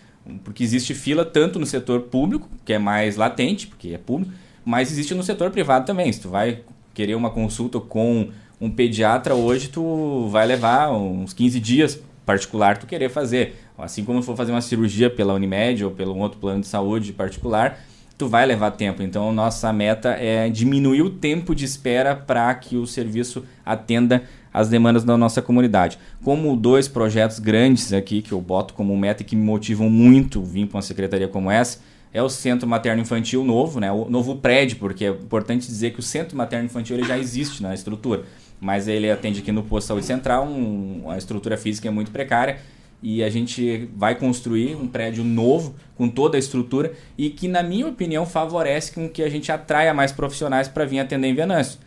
Porque 0.42 0.62
existe 0.62 0.94
fila 0.94 1.25
tanto 1.25 1.59
no 1.59 1.66
setor 1.66 2.03
público, 2.03 2.49
que 2.64 2.72
é 2.72 2.79
mais 2.79 3.16
latente, 3.16 3.66
porque 3.66 3.90
é 3.90 3.99
público, 3.99 4.33
mas 4.64 4.90
existe 4.90 5.14
no 5.14 5.22
setor 5.22 5.51
privado 5.51 5.87
também. 5.87 6.12
Se 6.12 6.20
tu 6.20 6.29
vai 6.29 6.61
querer 6.92 7.14
uma 7.14 7.31
consulta 7.31 7.79
com 7.79 8.29
um 8.61 8.70
pediatra 8.70 9.35
hoje, 9.35 9.68
tu 9.68 10.29
vai 10.29 10.46
levar 10.46 10.90
uns 10.90 11.33
15 11.33 11.61
dias 11.61 12.01
particular 12.25 12.77
tu 12.77 12.87
querer 12.87 13.09
fazer. 13.09 13.57
Assim 13.79 14.05
como 14.05 14.20
for 14.22 14.37
fazer 14.37 14.51
uma 14.51 14.61
cirurgia 14.61 15.09
pela 15.09 15.35
Unimed 15.35 15.85
ou 15.85 15.92
pelo 15.92 16.16
outro 16.18 16.40
plano 16.40 16.61
de 16.61 16.66
saúde 16.66 17.12
particular, 17.12 17.79
tu 18.18 18.27
vai 18.27 18.44
levar 18.44 18.72
tempo. 18.72 19.03
Então, 19.03 19.33
nossa 19.33 19.72
meta 19.72 20.11
é 20.11 20.49
diminuir 20.49 21.03
o 21.03 21.11
tempo 21.11 21.55
de 21.55 21.64
espera 21.64 22.16
para 22.16 22.53
que 22.55 22.77
o 22.77 22.87
serviço 22.87 23.44
atenda 23.64 24.25
as 24.57 24.71
demandas 24.71 25.05
da 25.05 25.19
nossa 25.19 25.42
comunidade. 25.42 25.99
Como 26.25 26.57
dois 26.57 26.88
projetos 26.88 27.38
grandes 27.38 27.92
aqui 27.92 28.23
que 28.23 28.33
eu 28.33 28.40
boto 28.40 28.73
como 28.73 28.97
meta 28.97 29.21
e 29.21 29.25
que 29.27 29.37
me 29.37 29.45
motivam 29.45 29.90
muito 29.90 30.42
vir 30.42 30.66
para 30.66 30.79
uma 30.79 30.83
secretaria 30.83 31.29
como 31.29 31.51
essa, 31.51 31.81
é 32.11 32.23
o 32.23 32.31
Centro 32.31 32.66
Materno 32.66 33.03
Infantil 33.03 33.45
novo, 33.45 33.79
né? 33.79 33.92
o 33.92 34.09
novo 34.09 34.37
prédio, 34.37 34.79
porque 34.79 35.05
é 35.05 35.09
importante 35.11 35.66
dizer 35.66 35.90
que 35.90 36.01
o 36.01 36.03
Centro 36.03 36.38
Materno 36.38 36.64
Infantil 36.64 36.97
ele 36.97 37.07
já 37.07 37.19
existe 37.19 37.62
na 37.62 37.75
estrutura, 37.75 38.23
mas 38.59 38.88
ele 38.88 39.11
atende 39.11 39.40
aqui 39.40 39.53
no 39.53 39.62
Posto 39.62 39.88
Saúde 39.88 40.07
Central, 40.07 40.47
um, 40.47 41.03
a 41.11 41.19
estrutura 41.19 41.59
física 41.59 41.88
é 41.88 41.90
muito 41.90 42.11
precária, 42.11 42.57
e 43.03 43.23
a 43.23 43.29
gente 43.29 43.90
vai 43.95 44.14
construir 44.14 44.75
um 44.75 44.88
prédio 44.88 45.23
novo 45.23 45.75
com 45.99 46.09
toda 46.09 46.38
a 46.38 46.40
estrutura 46.40 46.95
e 47.19 47.29
que, 47.29 47.47
na 47.47 47.62
minha 47.62 47.87
opinião, 47.87 48.25
favorece 48.25 48.90
com 48.90 49.07
que 49.07 49.23
a 49.23 49.29
gente 49.29 49.53
atraia 49.53 49.92
mais 49.92 50.12
profissionais 50.12 50.66
para 50.66 50.87
vir 50.87 51.01
atender 51.01 51.29
em 51.29 51.35
Venâncio. 51.35 51.79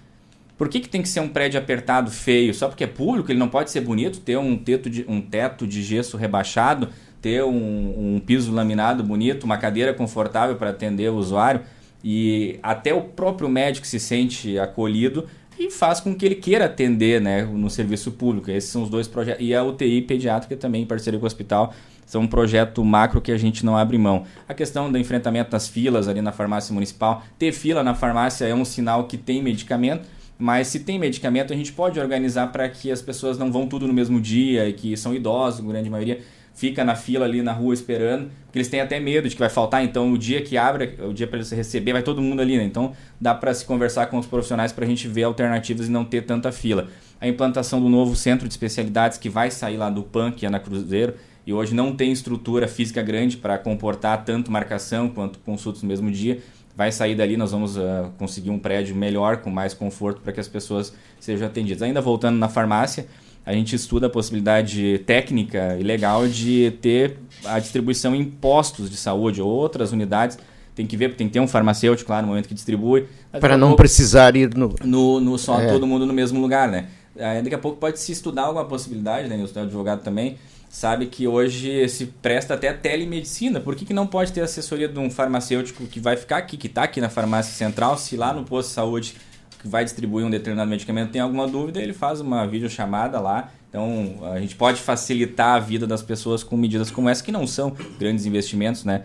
Por 0.59 0.67
que, 0.67 0.81
que 0.81 0.89
tem 0.89 1.01
que 1.01 1.07
ser 1.07 1.21
um 1.21 1.29
prédio 1.29 1.57
apertado, 1.57 2.11
feio? 2.11 2.53
Só 2.53 2.67
porque 2.67 2.83
é 2.83 2.87
público, 2.87 3.31
ele 3.31 3.39
não 3.39 3.47
pode 3.47 3.71
ser 3.71 3.79
bonito, 3.79 4.19
ter 4.19 4.37
um 4.37 4.57
teto 4.57 4.89
de, 4.89 5.05
um 5.07 5.21
teto 5.21 5.65
de 5.65 5.81
gesso 5.81 6.17
rebaixado, 6.17 6.89
ter 7.21 7.41
um, 7.45 8.15
um 8.15 8.19
piso 8.19 8.51
laminado 8.51 9.01
bonito, 9.01 9.45
uma 9.45 9.57
cadeira 9.57 9.93
confortável 9.93 10.57
para 10.57 10.71
atender 10.71 11.09
o 11.09 11.15
usuário. 11.15 11.61
E 12.03 12.59
até 12.61 12.93
o 12.93 13.01
próprio 13.03 13.47
médico 13.47 13.87
se 13.87 14.01
sente 14.01 14.59
acolhido 14.59 15.29
e 15.57 15.71
faz 15.71 16.01
com 16.01 16.13
que 16.13 16.25
ele 16.25 16.35
queira 16.35 16.65
atender 16.65 17.21
né, 17.21 17.43
no 17.43 17.69
serviço 17.69 18.11
público. 18.11 18.51
Esses 18.51 18.69
são 18.69 18.83
os 18.83 18.89
dois 18.89 19.07
projetos. 19.07 19.41
E 19.41 19.55
a 19.55 19.63
UTI 19.63 20.01
pediátrica 20.01 20.57
também, 20.57 20.81
em 20.81 20.85
parceria 20.85 21.17
com 21.17 21.25
o 21.25 21.27
hospital, 21.27 21.73
são 22.05 22.23
um 22.23 22.27
projeto 22.27 22.83
macro 22.83 23.21
que 23.21 23.31
a 23.31 23.37
gente 23.37 23.65
não 23.65 23.77
abre 23.77 23.97
mão. 23.97 24.25
A 24.45 24.53
questão 24.53 24.91
do 24.91 24.97
enfrentamento 24.97 25.51
das 25.51 25.69
filas 25.69 26.09
ali 26.09 26.21
na 26.21 26.33
farmácia 26.33 26.73
municipal. 26.73 27.23
Ter 27.37 27.53
fila 27.53 27.81
na 27.81 27.95
farmácia 27.95 28.45
é 28.45 28.53
um 28.53 28.65
sinal 28.65 29.05
que 29.05 29.17
tem 29.17 29.41
medicamento 29.41 30.18
mas 30.39 30.67
se 30.67 30.79
tem 30.79 30.97
medicamento, 30.97 31.51
a 31.51 31.55
gente 31.55 31.73
pode 31.73 31.99
organizar 31.99 32.47
para 32.47 32.67
que 32.69 32.89
as 32.89 33.01
pessoas 33.01 33.37
não 33.37 33.51
vão 33.51 33.67
tudo 33.67 33.85
no 33.85 33.93
mesmo 33.93 34.21
dia 34.21 34.69
e 34.69 34.73
que 34.73 34.95
são 34.95 35.13
idosos, 35.13 35.59
grande 35.65 35.89
maioria 35.89 36.21
fica 36.59 36.83
na 36.83 36.93
fila 36.93 37.23
ali 37.23 37.41
na 37.41 37.53
rua 37.53 37.73
esperando, 37.73 38.29
porque 38.43 38.57
eles 38.59 38.67
têm 38.67 38.81
até 38.81 38.99
medo 38.99 39.29
de 39.29 39.35
que 39.35 39.39
vai 39.39 39.49
faltar, 39.49 39.81
então 39.81 40.11
o 40.11 40.17
dia 40.17 40.41
que 40.41 40.57
abre, 40.57 40.97
o 41.07 41.13
dia 41.13 41.25
para 41.25 41.37
eles 41.37 41.49
receber, 41.51 41.93
vai 41.93 42.03
todo 42.03 42.21
mundo 42.21 42.41
ali, 42.41 42.57
né? 42.57 42.65
Então 42.65 42.91
dá 43.19 43.33
para 43.33 43.53
se 43.53 43.63
conversar 43.63 44.07
com 44.07 44.17
os 44.17 44.25
profissionais 44.25 44.73
para 44.73 44.83
a 44.83 44.87
gente 44.87 45.07
ver 45.07 45.23
alternativas 45.23 45.87
e 45.87 45.91
não 45.91 46.03
ter 46.03 46.25
tanta 46.25 46.51
fila. 46.51 46.89
A 47.21 47.27
implantação 47.29 47.81
do 47.81 47.87
novo 47.87 48.13
centro 48.13 48.45
de 48.45 48.53
especialidades 48.53 49.17
que 49.17 49.29
vai 49.29 49.49
sair 49.49 49.77
lá 49.77 49.89
do 49.89 50.03
PAN, 50.03 50.31
que 50.31 50.45
é 50.45 50.49
na 50.49 50.59
Cruzeiro, 50.59 51.13
e 51.47 51.53
hoje 51.53 51.73
não 51.73 51.95
tem 51.95 52.11
estrutura 52.11 52.67
física 52.67 53.01
grande 53.01 53.37
para 53.37 53.57
comportar 53.57 54.25
tanto 54.25 54.51
marcação 54.51 55.07
quanto 55.07 55.39
consultas 55.39 55.81
no 55.81 55.87
mesmo 55.87 56.11
dia 56.11 56.39
vai 56.79 56.93
sair 56.93 57.13
dali, 57.13 57.35
nós 57.35 57.51
vamos 57.51 57.75
uh, 57.75 58.09
conseguir 58.17 58.51
um 58.51 58.57
prédio 58.57 58.95
melhor, 58.95 59.41
com 59.41 59.49
mais 59.49 59.73
conforto, 59.73 60.21
para 60.21 60.31
que 60.31 60.39
as 60.39 60.47
pessoas 60.47 60.93
sejam 61.19 61.45
atendidas. 61.45 61.81
Ainda 61.81 61.99
voltando 61.99 62.37
na 62.37 62.47
farmácia, 62.47 63.05
a 63.45 63.51
gente 63.51 63.75
estuda 63.75 64.07
a 64.07 64.09
possibilidade 64.09 64.99
técnica 64.99 65.75
e 65.77 65.83
legal 65.83 66.25
de 66.25 66.71
ter 66.81 67.17
a 67.43 67.59
distribuição 67.59 68.15
em 68.15 68.23
postos 68.23 68.89
de 68.89 68.95
saúde 68.95 69.41
ou 69.41 69.49
outras 69.49 69.91
unidades. 69.91 70.39
Tem 70.73 70.87
que 70.87 70.95
ver, 70.95 71.17
tem 71.17 71.27
que 71.27 71.33
ter 71.33 71.41
um 71.41 71.47
farmacêutico 71.49 72.09
lá 72.13 72.21
no 72.21 72.29
momento 72.29 72.47
que 72.47 72.53
distribui. 72.53 73.07
Para 73.41 73.57
não 73.57 73.71
pouco, 73.71 73.81
precisar 73.81 74.33
ir 74.37 74.55
no... 74.55 74.73
no, 74.81 75.19
no 75.19 75.37
só 75.37 75.59
é. 75.59 75.67
todo 75.67 75.85
mundo 75.85 76.05
no 76.05 76.13
mesmo 76.13 76.39
lugar, 76.39 76.69
né? 76.69 76.85
Aí, 77.19 77.41
daqui 77.41 77.55
a 77.55 77.59
pouco 77.59 77.77
pode 77.77 77.99
se 77.99 78.13
estudar 78.13 78.43
alguma 78.43 78.63
possibilidade, 78.63 79.27
né? 79.27 79.37
Eu 79.37 79.47
sou 79.49 79.61
advogado 79.63 80.01
também, 80.01 80.37
sabe 80.69 81.07
que 81.07 81.27
hoje 81.27 81.89
se 81.89 82.05
presta 82.05 82.53
até 82.53 82.71
telemedicina. 82.71 83.59
Por 83.59 83.75
que, 83.75 83.83
que 83.83 83.93
não 83.93 84.05
pode 84.05 84.31
ter 84.31 84.41
assessoria 84.41 84.87
de 84.87 84.99
um 84.99 85.09
farmacêutico 85.09 85.87
que 85.87 85.99
vai 85.99 86.15
ficar 86.15 86.37
aqui, 86.37 86.55
que 86.55 86.67
está 86.67 86.83
aqui 86.83 87.01
na 87.01 87.09
farmácia 87.09 87.51
central, 87.51 87.97
se 87.97 88.15
lá 88.15 88.31
no 88.31 88.45
posto 88.45 88.69
de 88.69 88.75
saúde 88.75 89.15
que 89.59 89.67
vai 89.67 89.83
distribuir 89.83 90.25
um 90.25 90.29
determinado 90.29 90.69
medicamento 90.69 91.11
tem 91.11 91.19
alguma 91.19 91.45
dúvida, 91.47 91.81
ele 91.81 91.91
faz 91.91 92.21
uma 92.21 92.45
videochamada 92.47 93.19
lá. 93.19 93.51
Então 93.67 94.19
a 94.31 94.39
gente 94.39 94.55
pode 94.55 94.79
facilitar 94.79 95.55
a 95.55 95.59
vida 95.59 95.85
das 95.85 96.01
pessoas 96.01 96.43
com 96.43 96.55
medidas 96.55 96.89
como 96.89 97.09
essa, 97.09 97.23
que 97.23 97.31
não 97.31 97.45
são 97.45 97.75
grandes 97.99 98.25
investimentos, 98.25 98.85
né? 98.85 99.03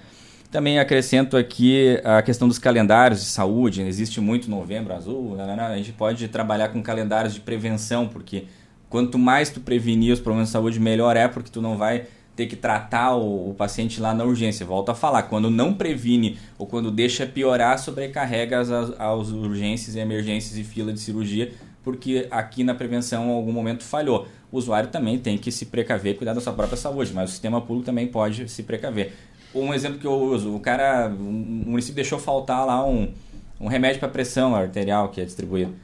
Também 0.50 0.78
acrescento 0.78 1.36
aqui 1.36 2.00
a 2.04 2.22
questão 2.22 2.46
dos 2.46 2.60
calendários 2.60 3.20
de 3.20 3.26
saúde. 3.26 3.82
Existe 3.82 4.20
muito 4.20 4.48
novembro 4.48 4.94
azul. 4.94 5.34
Né, 5.34 5.44
né, 5.46 5.56
né? 5.56 5.66
A 5.66 5.76
gente 5.76 5.92
pode 5.92 6.28
trabalhar 6.28 6.68
com 6.68 6.80
calendários 6.80 7.34
de 7.34 7.40
prevenção, 7.40 8.06
porque 8.06 8.44
Quanto 8.94 9.18
mais 9.18 9.50
tu 9.50 9.58
prevenir 9.58 10.12
os 10.12 10.20
problemas 10.20 10.50
de 10.50 10.52
saúde, 10.52 10.78
melhor 10.78 11.16
é, 11.16 11.26
porque 11.26 11.50
tu 11.50 11.60
não 11.60 11.76
vai 11.76 12.06
ter 12.36 12.46
que 12.46 12.54
tratar 12.54 13.16
o, 13.16 13.50
o, 13.50 13.52
paciente 13.52 14.00
lá 14.00 14.14
na 14.14 14.22
urgência. 14.22 14.64
Volto 14.64 14.90
a 14.90 14.94
falar, 14.94 15.24
quando 15.24 15.50
não 15.50 15.74
previne 15.74 16.38
ou 16.56 16.64
quando 16.64 16.92
deixa 16.92 17.26
piorar, 17.26 17.76
sobrecarrega 17.76 18.60
as, 18.60 18.70
as 18.70 19.30
urgências 19.30 19.96
e 19.96 19.98
emergências 19.98 20.56
e 20.56 20.62
fila 20.62 20.92
de 20.92 21.00
cirurgia, 21.00 21.50
porque 21.82 22.28
aqui 22.30 22.62
na 22.62 22.72
prevenção 22.72 23.26
em 23.26 23.34
algum 23.34 23.50
momento 23.50 23.82
falhou. 23.82 24.28
O 24.52 24.58
usuário 24.58 24.88
também 24.90 25.18
tem 25.18 25.36
que 25.36 25.50
se 25.50 25.66
precaver, 25.66 26.16
cuidar 26.16 26.32
da 26.32 26.40
sua 26.40 26.52
própria 26.52 26.76
saúde, 26.76 27.12
mas 27.12 27.30
o 27.30 27.32
sistema 27.32 27.60
público 27.60 27.86
também 27.86 28.06
pode 28.06 28.48
se 28.48 28.62
precaver. 28.62 29.12
Um 29.52 29.74
exemplo 29.74 29.98
que 29.98 30.06
eu 30.06 30.14
uso, 30.14 30.54
o 30.54 30.60
cara, 30.60 31.08
o 31.08 31.20
município 31.20 31.96
deixou 31.96 32.20
faltar 32.20 32.64
lá 32.64 32.86
um, 32.86 33.12
um 33.60 33.66
remédio 33.66 33.98
para 33.98 34.08
pressão 34.08 34.54
arterial 34.54 35.08
que 35.08 35.20
é 35.20 35.24
distribuído. 35.24 35.74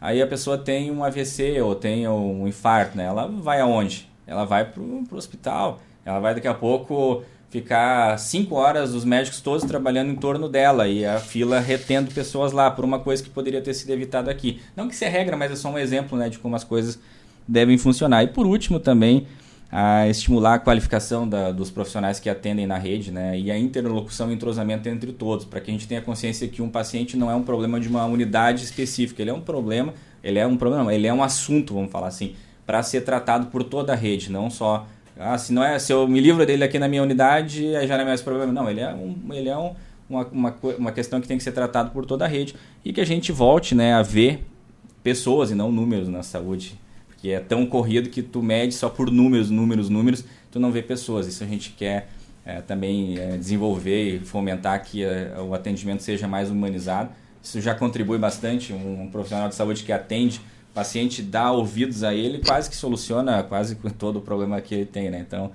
Aí 0.00 0.22
a 0.22 0.26
pessoa 0.26 0.56
tem 0.56 0.90
um 0.90 1.02
AVC 1.02 1.60
ou 1.60 1.74
tem 1.74 2.06
um 2.06 2.46
infarto, 2.46 2.96
né? 2.96 3.04
Ela 3.04 3.26
vai 3.26 3.60
aonde? 3.60 4.08
Ela 4.26 4.44
vai 4.44 4.64
para 4.64 4.80
o 4.80 5.06
hospital. 5.12 5.80
Ela 6.04 6.20
vai 6.20 6.34
daqui 6.34 6.48
a 6.48 6.54
pouco 6.54 7.24
ficar 7.50 8.18
cinco 8.18 8.54
horas 8.54 8.94
os 8.94 9.04
médicos 9.04 9.40
todos 9.40 9.64
trabalhando 9.64 10.10
em 10.10 10.16
torno 10.16 10.48
dela 10.48 10.86
e 10.86 11.04
a 11.04 11.18
fila 11.18 11.60
retendo 11.60 12.10
pessoas 12.12 12.52
lá 12.52 12.70
por 12.70 12.84
uma 12.84 12.98
coisa 12.98 13.22
que 13.22 13.30
poderia 13.30 13.60
ter 13.60 13.74
sido 13.74 13.90
evitada 13.90 14.30
aqui. 14.30 14.60
Não 14.76 14.86
que 14.86 14.94
isso 14.94 15.04
é 15.04 15.08
regra, 15.08 15.36
mas 15.36 15.50
é 15.50 15.56
só 15.56 15.70
um 15.70 15.78
exemplo 15.78 16.16
né, 16.18 16.28
de 16.28 16.38
como 16.38 16.54
as 16.54 16.64
coisas 16.64 16.98
devem 17.46 17.78
funcionar. 17.78 18.22
E 18.22 18.28
por 18.28 18.46
último 18.46 18.78
também 18.78 19.26
a 19.70 20.08
estimular 20.08 20.54
a 20.54 20.58
qualificação 20.58 21.28
da, 21.28 21.52
dos 21.52 21.70
profissionais 21.70 22.18
que 22.18 22.30
atendem 22.30 22.66
na 22.66 22.78
rede 22.78 23.12
né, 23.12 23.38
e 23.38 23.50
a 23.50 23.58
interlocução 23.58 24.30
e 24.30 24.34
entrosamento 24.34 24.88
entre 24.88 25.12
todos, 25.12 25.44
para 25.44 25.60
que 25.60 25.70
a 25.70 25.74
gente 25.74 25.86
tenha 25.86 26.00
consciência 26.00 26.48
que 26.48 26.62
um 26.62 26.70
paciente 26.70 27.16
não 27.16 27.30
é 27.30 27.34
um 27.34 27.42
problema 27.42 27.78
de 27.78 27.88
uma 27.88 28.04
unidade 28.06 28.64
específica, 28.64 29.20
ele 29.20 29.30
é 29.30 29.34
um 29.34 29.42
problema, 29.42 29.92
ele 30.24 30.38
é 30.38 30.46
um 30.46 30.56
problema, 30.56 30.94
ele 30.94 31.06
é 31.06 31.12
um 31.12 31.22
assunto, 31.22 31.74
vamos 31.74 31.92
falar 31.92 32.08
assim, 32.08 32.34
para 32.64 32.82
ser 32.82 33.02
tratado 33.02 33.48
por 33.48 33.62
toda 33.62 33.92
a 33.92 33.96
rede, 33.96 34.32
não 34.32 34.48
só 34.48 34.86
ah, 35.18 35.36
se 35.36 35.52
não 35.52 35.64
é 35.64 35.78
se 35.80 35.92
eu 35.92 36.06
me 36.06 36.20
livro 36.20 36.46
dele 36.46 36.62
aqui 36.62 36.78
na 36.78 36.86
minha 36.86 37.02
unidade, 37.02 37.74
aí 37.74 37.88
já 37.88 37.96
não 37.96 38.04
é 38.04 38.06
mais 38.06 38.22
problema. 38.22 38.52
Não, 38.52 38.70
ele 38.70 38.80
é, 38.80 38.94
um, 38.94 39.16
ele 39.32 39.48
é 39.48 39.58
um, 39.58 39.74
uma, 40.08 40.24
uma, 40.26 40.56
uma 40.78 40.92
questão 40.92 41.20
que 41.20 41.26
tem 41.26 41.36
que 41.36 41.42
ser 41.42 41.50
tratado 41.50 41.90
por 41.90 42.06
toda 42.06 42.24
a 42.24 42.28
rede 42.28 42.54
e 42.84 42.92
que 42.92 43.00
a 43.00 43.04
gente 43.04 43.32
volte 43.32 43.74
né, 43.74 43.94
a 43.94 44.02
ver 44.02 44.46
pessoas 45.02 45.50
e 45.50 45.56
não 45.56 45.72
números 45.72 46.08
na 46.08 46.22
saúde 46.22 46.78
que 47.18 47.32
é 47.32 47.40
tão 47.40 47.66
corrido 47.66 48.08
que 48.08 48.22
tu 48.22 48.42
mede 48.42 48.74
só 48.74 48.88
por 48.88 49.10
números, 49.10 49.50
números, 49.50 49.88
números, 49.88 50.24
tu 50.50 50.58
não 50.58 50.72
vê 50.72 50.82
pessoas. 50.82 51.26
Isso 51.26 51.44
a 51.44 51.46
gente 51.46 51.70
quer 51.70 52.08
é, 52.44 52.60
também 52.60 53.18
é, 53.18 53.36
desenvolver 53.36 54.14
e 54.14 54.18
fomentar 54.20 54.82
que 54.82 55.04
é, 55.04 55.34
o 55.38 55.52
atendimento 55.52 56.02
seja 56.02 56.26
mais 56.26 56.50
humanizado. 56.50 57.10
Isso 57.42 57.60
já 57.60 57.74
contribui 57.74 58.18
bastante. 58.18 58.72
Um, 58.72 59.02
um 59.02 59.10
profissional 59.10 59.48
de 59.48 59.54
saúde 59.54 59.82
que 59.82 59.92
atende 59.92 60.40
o 60.70 60.74
paciente, 60.74 61.20
dá 61.20 61.50
ouvidos 61.50 62.04
a 62.04 62.14
ele, 62.14 62.38
quase 62.38 62.70
que 62.70 62.76
soluciona 62.76 63.42
quase 63.42 63.74
todo 63.98 64.20
o 64.20 64.22
problema 64.22 64.60
que 64.60 64.74
ele 64.74 64.86
tem. 64.86 65.10
Né? 65.10 65.24
Então, 65.26 65.50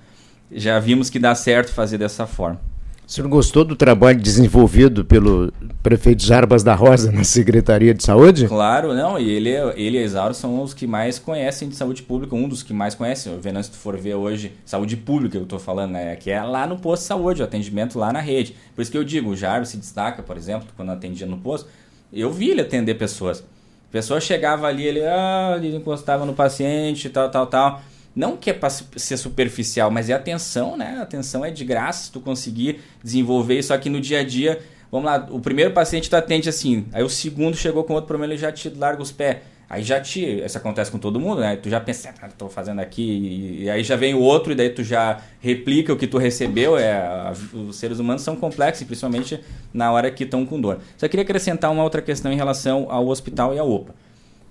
já 0.52 0.78
vimos 0.78 1.08
que 1.08 1.18
dá 1.18 1.34
certo 1.34 1.72
fazer 1.72 1.98
dessa 1.98 2.26
forma. 2.26 2.60
O 3.06 3.10
senhor 3.12 3.28
gostou 3.28 3.64
do 3.64 3.76
trabalho 3.76 4.18
desenvolvido 4.18 5.04
pelo 5.04 5.52
prefeito 5.82 6.22
Jarbas 6.22 6.62
da 6.62 6.74
Rosa 6.74 7.12
na 7.12 7.22
Secretaria 7.22 7.92
de 7.92 8.02
Saúde? 8.02 8.48
Claro, 8.48 8.94
não. 8.94 9.18
E 9.18 9.30
ele, 9.30 9.50
ele 9.76 9.98
e 9.98 10.02
Isauro 10.02 10.32
são 10.32 10.62
os 10.62 10.72
que 10.72 10.86
mais 10.86 11.18
conhecem 11.18 11.68
de 11.68 11.76
saúde 11.76 12.02
pública, 12.02 12.34
um 12.34 12.48
dos 12.48 12.62
que 12.62 12.72
mais 12.72 12.94
conhecem. 12.94 13.38
Venão, 13.38 13.62
se 13.62 13.70
tu 13.70 13.76
for 13.76 13.94
ver 13.98 14.14
hoje, 14.14 14.52
saúde 14.64 14.96
pública, 14.96 15.36
eu 15.36 15.42
estou 15.42 15.58
falando, 15.58 15.92
né? 15.92 16.16
Que 16.16 16.30
é 16.30 16.42
lá 16.42 16.66
no 16.66 16.78
posto 16.78 17.02
de 17.02 17.08
saúde, 17.08 17.42
o 17.42 17.44
atendimento 17.44 17.98
lá 17.98 18.10
na 18.10 18.20
rede. 18.20 18.56
Por 18.74 18.80
isso 18.80 18.90
que 18.90 18.96
eu 18.96 19.04
digo, 19.04 19.30
o 19.30 19.36
Jarbas 19.36 19.68
se 19.68 19.76
destaca, 19.76 20.22
por 20.22 20.38
exemplo, 20.38 20.68
quando 20.74 20.90
atendia 20.90 21.26
no 21.26 21.36
posto, 21.36 21.68
eu 22.10 22.32
vi 22.32 22.50
ele 22.50 22.62
atender 22.62 22.94
pessoas. 22.94 23.40
A 23.40 23.92
pessoa 23.92 24.18
chegava 24.18 24.66
ali, 24.66 24.86
ele, 24.86 25.02
ah, 25.04 25.54
ele 25.58 25.76
encostava 25.76 26.24
no 26.24 26.32
paciente, 26.32 27.10
tal, 27.10 27.30
tal, 27.30 27.46
tal 27.46 27.82
não 28.14 28.36
que 28.36 28.50
é 28.50 28.52
para 28.52 28.70
ser 28.70 29.16
superficial, 29.16 29.90
mas 29.90 30.08
é 30.08 30.12
atenção, 30.12 30.76
né? 30.76 30.98
Atenção 31.00 31.44
é 31.44 31.50
de 31.50 31.64
graça, 31.64 32.04
se 32.04 32.12
tu 32.12 32.20
conseguir 32.20 32.80
desenvolver 33.02 33.58
isso 33.58 33.74
aqui 33.74 33.90
no 33.90 34.00
dia 34.00 34.20
a 34.20 34.24
dia. 34.24 34.60
Vamos 34.90 35.06
lá, 35.06 35.26
o 35.30 35.40
primeiro 35.40 35.72
paciente 35.72 36.08
tu 36.08 36.14
atende 36.14 36.48
assim, 36.48 36.86
aí 36.92 37.02
o 37.02 37.08
segundo 37.08 37.56
chegou 37.56 37.82
com 37.82 37.94
outro 37.94 38.06
problema, 38.06 38.32
ele 38.32 38.40
já 38.40 38.52
te 38.52 38.68
larga 38.70 39.02
os 39.02 39.10
pés. 39.10 39.38
Aí 39.68 39.82
já 39.82 39.98
te. 39.98 40.22
Isso 40.44 40.56
acontece 40.58 40.90
com 40.90 40.98
todo 40.98 41.18
mundo, 41.18 41.40
né? 41.40 41.56
Tu 41.56 41.68
já 41.70 41.80
pensa, 41.80 42.14
ah, 42.20 42.28
tô 42.28 42.48
fazendo 42.48 42.80
aqui, 42.80 43.02
e, 43.02 43.64
e, 43.64 43.70
aí 43.70 43.82
já 43.82 43.96
vem 43.96 44.14
o 44.14 44.20
outro, 44.20 44.52
e 44.52 44.54
daí 44.54 44.70
tu 44.70 44.84
já 44.84 45.20
replica 45.40 45.92
o 45.92 45.96
que 45.96 46.06
tu 46.06 46.18
recebeu. 46.18 46.76
É, 46.78 47.32
os 47.52 47.74
seres 47.74 47.98
humanos 47.98 48.22
são 48.22 48.36
complexos, 48.36 48.86
principalmente 48.86 49.40
na 49.72 49.90
hora 49.90 50.10
que 50.10 50.24
estão 50.24 50.44
com 50.44 50.60
dor. 50.60 50.78
Só 50.98 51.08
queria 51.08 51.24
acrescentar 51.24 51.72
uma 51.72 51.82
outra 51.82 52.02
questão 52.02 52.30
em 52.30 52.36
relação 52.36 52.86
ao 52.90 53.08
hospital 53.08 53.54
e 53.54 53.58
à 53.58 53.64
OPA 53.64 53.94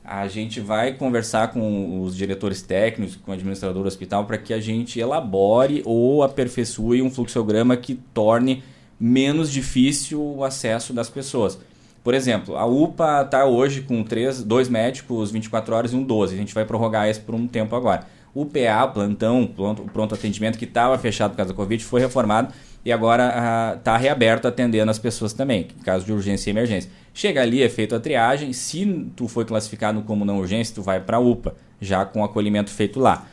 a 0.03 0.27
gente 0.27 0.59
vai 0.59 0.93
conversar 0.93 1.49
com 1.49 2.01
os 2.01 2.15
diretores 2.15 2.61
técnicos, 2.61 3.15
com 3.15 3.31
o 3.31 3.33
administrador 3.33 3.81
do 3.81 3.87
hospital, 3.87 4.25
para 4.25 4.37
que 4.37 4.53
a 4.53 4.59
gente 4.59 4.99
elabore 4.99 5.81
ou 5.85 6.23
aperfeiçoe 6.23 7.01
um 7.01 7.09
fluxograma 7.09 7.77
que 7.77 7.95
torne 8.13 8.63
menos 8.99 9.51
difícil 9.51 10.21
o 10.21 10.43
acesso 10.43 10.93
das 10.93 11.09
pessoas. 11.09 11.57
Por 12.03 12.13
exemplo, 12.13 12.57
a 12.57 12.65
UPA 12.65 13.21
está 13.23 13.45
hoje 13.45 13.81
com 13.81 14.03
três, 14.03 14.43
dois 14.43 14.67
médicos 14.67 15.31
24 15.31 15.73
horas 15.73 15.93
e 15.93 15.95
um 15.95 16.03
12. 16.03 16.35
A 16.35 16.37
gente 16.37 16.53
vai 16.53 16.65
prorrogar 16.65 17.09
isso 17.09 17.21
por 17.21 17.33
um 17.33 17.47
tempo 17.47 17.75
agora. 17.75 18.05
O 18.35 18.45
PA, 18.45 18.87
plantão, 18.87 19.47
pronto, 19.47 19.83
pronto 19.83 20.15
atendimento, 20.15 20.57
que 20.57 20.65
estava 20.65 20.97
fechado 20.97 21.31
por 21.31 21.37
causa 21.37 21.53
da 21.53 21.55
Covid, 21.55 21.83
foi 21.83 22.01
reformado 22.01 22.53
e 22.83 22.91
agora 22.91 23.75
está 23.77 23.95
reaberto 23.95 24.47
atendendo 24.47 24.91
as 24.91 24.99
pessoas 24.99 25.31
também, 25.31 25.67
em 25.79 25.83
caso 25.83 26.03
de 26.03 26.11
urgência 26.11 26.49
e 26.49 26.51
emergência. 26.51 26.91
Chega 27.13 27.41
ali, 27.41 27.61
é 27.61 27.69
feita 27.69 27.97
a 27.97 27.99
triagem, 27.99 28.51
se 28.53 29.11
tu 29.15 29.27
foi 29.27 29.45
classificado 29.45 30.01
como 30.01 30.25
não 30.25 30.39
urgência, 30.39 30.73
tu 30.73 30.81
vai 30.81 30.99
para 30.99 31.17
a 31.17 31.19
UPA, 31.19 31.55
já 31.79 32.03
com 32.05 32.21
o 32.21 32.23
acolhimento 32.23 32.71
feito 32.71 32.99
lá. 32.99 33.27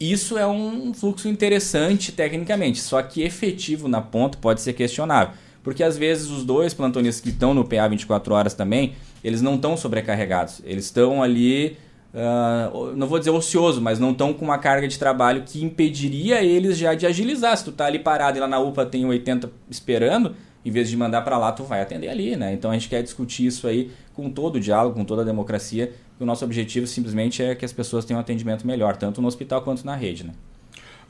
Isso 0.00 0.36
é 0.36 0.46
um 0.46 0.92
fluxo 0.94 1.28
interessante 1.28 2.10
tecnicamente, 2.10 2.80
só 2.80 3.00
que 3.02 3.22
efetivo 3.22 3.86
na 3.86 4.00
ponta 4.00 4.38
pode 4.38 4.60
ser 4.60 4.72
questionável. 4.72 5.34
Porque 5.62 5.84
às 5.84 5.96
vezes 5.96 6.30
os 6.30 6.42
dois 6.42 6.72
plantonistas 6.72 7.22
que 7.22 7.28
estão 7.28 7.52
no 7.52 7.64
PA 7.64 7.86
24 7.86 8.34
horas 8.34 8.54
também, 8.54 8.94
eles 9.22 9.42
não 9.42 9.56
estão 9.56 9.76
sobrecarregados. 9.76 10.62
Eles 10.64 10.86
estão 10.86 11.22
ali 11.22 11.76
Uh, 12.12 12.96
não 12.96 13.06
vou 13.06 13.20
dizer 13.20 13.30
ocioso, 13.30 13.80
mas 13.80 14.00
não 14.00 14.10
estão 14.10 14.32
com 14.32 14.44
uma 14.44 14.58
carga 14.58 14.88
de 14.88 14.98
trabalho 14.98 15.44
que 15.46 15.62
impediria 15.62 16.42
eles 16.42 16.76
já 16.76 16.92
de 16.94 17.06
agilizar. 17.06 17.56
Se 17.56 17.64
tu 17.64 17.72
tá 17.72 17.86
ali 17.86 18.00
parado 18.00 18.36
e 18.36 18.40
lá 18.40 18.48
na 18.48 18.58
UPA 18.58 18.84
tem 18.84 19.04
80 19.04 19.50
esperando, 19.70 20.34
em 20.64 20.70
vez 20.70 20.90
de 20.90 20.96
mandar 20.96 21.22
para 21.22 21.38
lá, 21.38 21.52
tu 21.52 21.64
vai 21.64 21.80
atender 21.80 22.08
ali, 22.08 22.36
né? 22.36 22.52
Então 22.52 22.70
a 22.70 22.74
gente 22.74 22.88
quer 22.88 23.02
discutir 23.02 23.46
isso 23.46 23.66
aí 23.66 23.90
com 24.14 24.30
todo 24.30 24.56
o 24.56 24.60
diálogo, 24.60 24.94
com 24.94 25.04
toda 25.04 25.22
a 25.22 25.24
democracia. 25.24 25.92
E 26.18 26.22
o 26.22 26.26
nosso 26.26 26.44
objetivo 26.44 26.86
simplesmente 26.86 27.42
é 27.42 27.54
que 27.54 27.64
as 27.64 27.72
pessoas 27.72 28.04
tenham 28.04 28.18
um 28.18 28.20
atendimento 28.20 28.66
melhor, 28.66 28.96
tanto 28.96 29.22
no 29.22 29.28
hospital 29.28 29.62
quanto 29.62 29.84
na 29.84 29.96
rede, 29.96 30.24
né? 30.24 30.32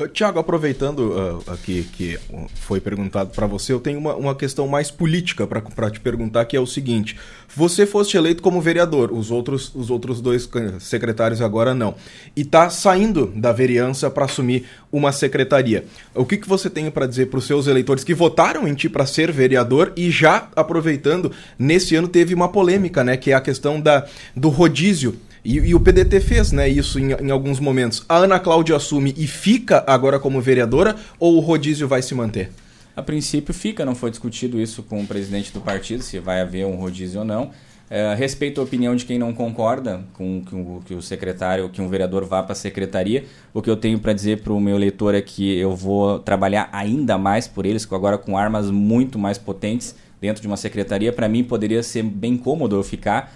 Tiago, 0.09 0.39
aproveitando 0.39 1.11
uh, 1.11 1.51
aqui 1.53 1.85
que 1.93 2.19
foi 2.55 2.81
perguntado 2.81 3.31
para 3.31 3.47
você, 3.47 3.73
eu 3.73 3.81
tenho 3.81 3.99
uma, 3.99 4.15
uma 4.15 4.35
questão 4.35 4.67
mais 4.67 4.91
política 4.91 5.47
para 5.47 5.91
te 5.91 6.01
perguntar, 6.01 6.45
que 6.45 6.57
é 6.57 6.61
o 6.61 6.67
seguinte: 6.67 7.17
você 7.55 7.87
foste 7.87 8.17
eleito 8.17 8.43
como 8.43 8.61
vereador, 8.61 9.13
os 9.13 9.31
outros, 9.31 9.73
os 9.75 9.91
outros 9.91 10.21
dois 10.21 10.49
secretários 10.81 11.41
agora 11.41 11.75
não, 11.75 11.95
e 12.37 12.43
está 12.43 12.71
saindo 12.71 13.27
da 13.35 13.53
vereança 13.53 14.11
para 14.11 14.25
assumir 14.25 14.67
uma 14.93 15.13
secretaria. 15.13 15.85
O 16.15 16.25
que, 16.25 16.37
que 16.37 16.49
você 16.49 16.71
tem 16.71 16.91
para 16.91 17.07
dizer 17.07 17.27
para 17.27 17.39
os 17.39 17.47
seus 17.47 17.67
eleitores 17.67 18.05
que 18.05 18.15
votaram 18.15 18.67
em 18.67 18.75
ti 18.75 18.89
para 18.89 19.07
ser 19.07 19.33
vereador 19.33 19.93
e 19.97 20.11
já 20.11 20.49
aproveitando, 20.55 21.33
nesse 21.59 21.95
ano 21.97 22.09
teve 22.09 22.35
uma 22.35 22.49
polêmica, 22.49 23.05
né, 23.05 23.17
que 23.17 23.31
é 23.31 23.35
a 23.35 23.41
questão 23.41 23.81
da, 23.81 24.07
do 24.35 24.49
rodízio 24.49 25.17
e, 25.45 25.57
e, 25.59 25.75
o 25.75 25.81
PDT 25.81 26.21
fez 26.21 26.53
né, 26.53 26.69
isso 26.69 26.99
em, 26.99 27.13
em, 27.13 27.31
alguns 27.31 27.59
momentos. 27.59 28.05
A 28.09 28.17
Ana 28.17 28.39
Cláudia 28.39 28.77
assume 28.77 29.15
e 29.17 29.27
fica 29.27 29.83
agora 29.87 30.19
como 30.19 30.41
vereadora 30.41 30.97
ou 31.19 31.37
o 31.37 31.41
rodízio 31.41 31.89
vai 31.89 32.03
se 32.03 32.15
manter? 32.15 32.51
A 32.95 33.03
princípio 33.03 33.55
fica, 33.55 33.85
não 33.85 33.95
foi 33.95 34.11
discutido 34.11 34.61
isso 34.61 34.83
com 34.83 35.01
o 35.01 35.07
presidente 35.07 35.53
do 35.53 35.61
partido, 35.61 36.03
se 36.03 36.19
vai 36.19 36.41
haver 36.41 36.67
um 36.67 36.77
rodízio 36.77 37.21
ou 37.21 37.25
não. 37.25 37.51
É, 37.89 38.15
respeito 38.15 38.61
a 38.61 38.65
opinião 38.65 38.95
de 38.95 39.05
quem 39.05 39.19
não 39.19 39.33
concorda 39.33 40.03
com 40.13 40.45
que 40.45 40.55
o, 40.55 40.83
que 40.87 40.95
o 40.95 41.03
secretário, 41.03 41.69
que 41.71 41.83
um 41.83 41.89
vereador 41.89 42.25
vá 42.25 42.43
para 42.43 42.53
a 42.53 42.57
secretaria. 42.57 43.25
O 43.53 43.61
que 43.61 43.69
eu 43.69 43.77
tenho 43.77 43.99
para 43.99 44.13
dizer 44.13 44.43
para 44.43 44.53
o 44.53 44.61
meu 44.61 44.77
eleitor 44.77 45.15
é 45.15 45.21
que 45.21 45.57
eu 45.59 45.75
vou 45.75 46.21
trabalhar 46.21 46.69
ainda 46.73 47.19
mais 47.19 47.49
por 47.49 47.67
eles, 47.67 47.89
agora 47.91 48.17
com 48.17 48.37
armas 48.39 48.71
muito 48.71 49.19
mais 49.19 49.39
potentes 49.39 49.97
dentro 50.21 50.41
de 50.41 50.47
uma 50.47 50.57
secretaria. 50.57 51.13
Para 51.13 51.29
mim 51.29 51.43
poderia 51.43 51.83
ser 51.83 52.05
bem 52.05 52.37
cômodo 52.37 52.77
eu 52.77 52.85
ficar 52.85 53.35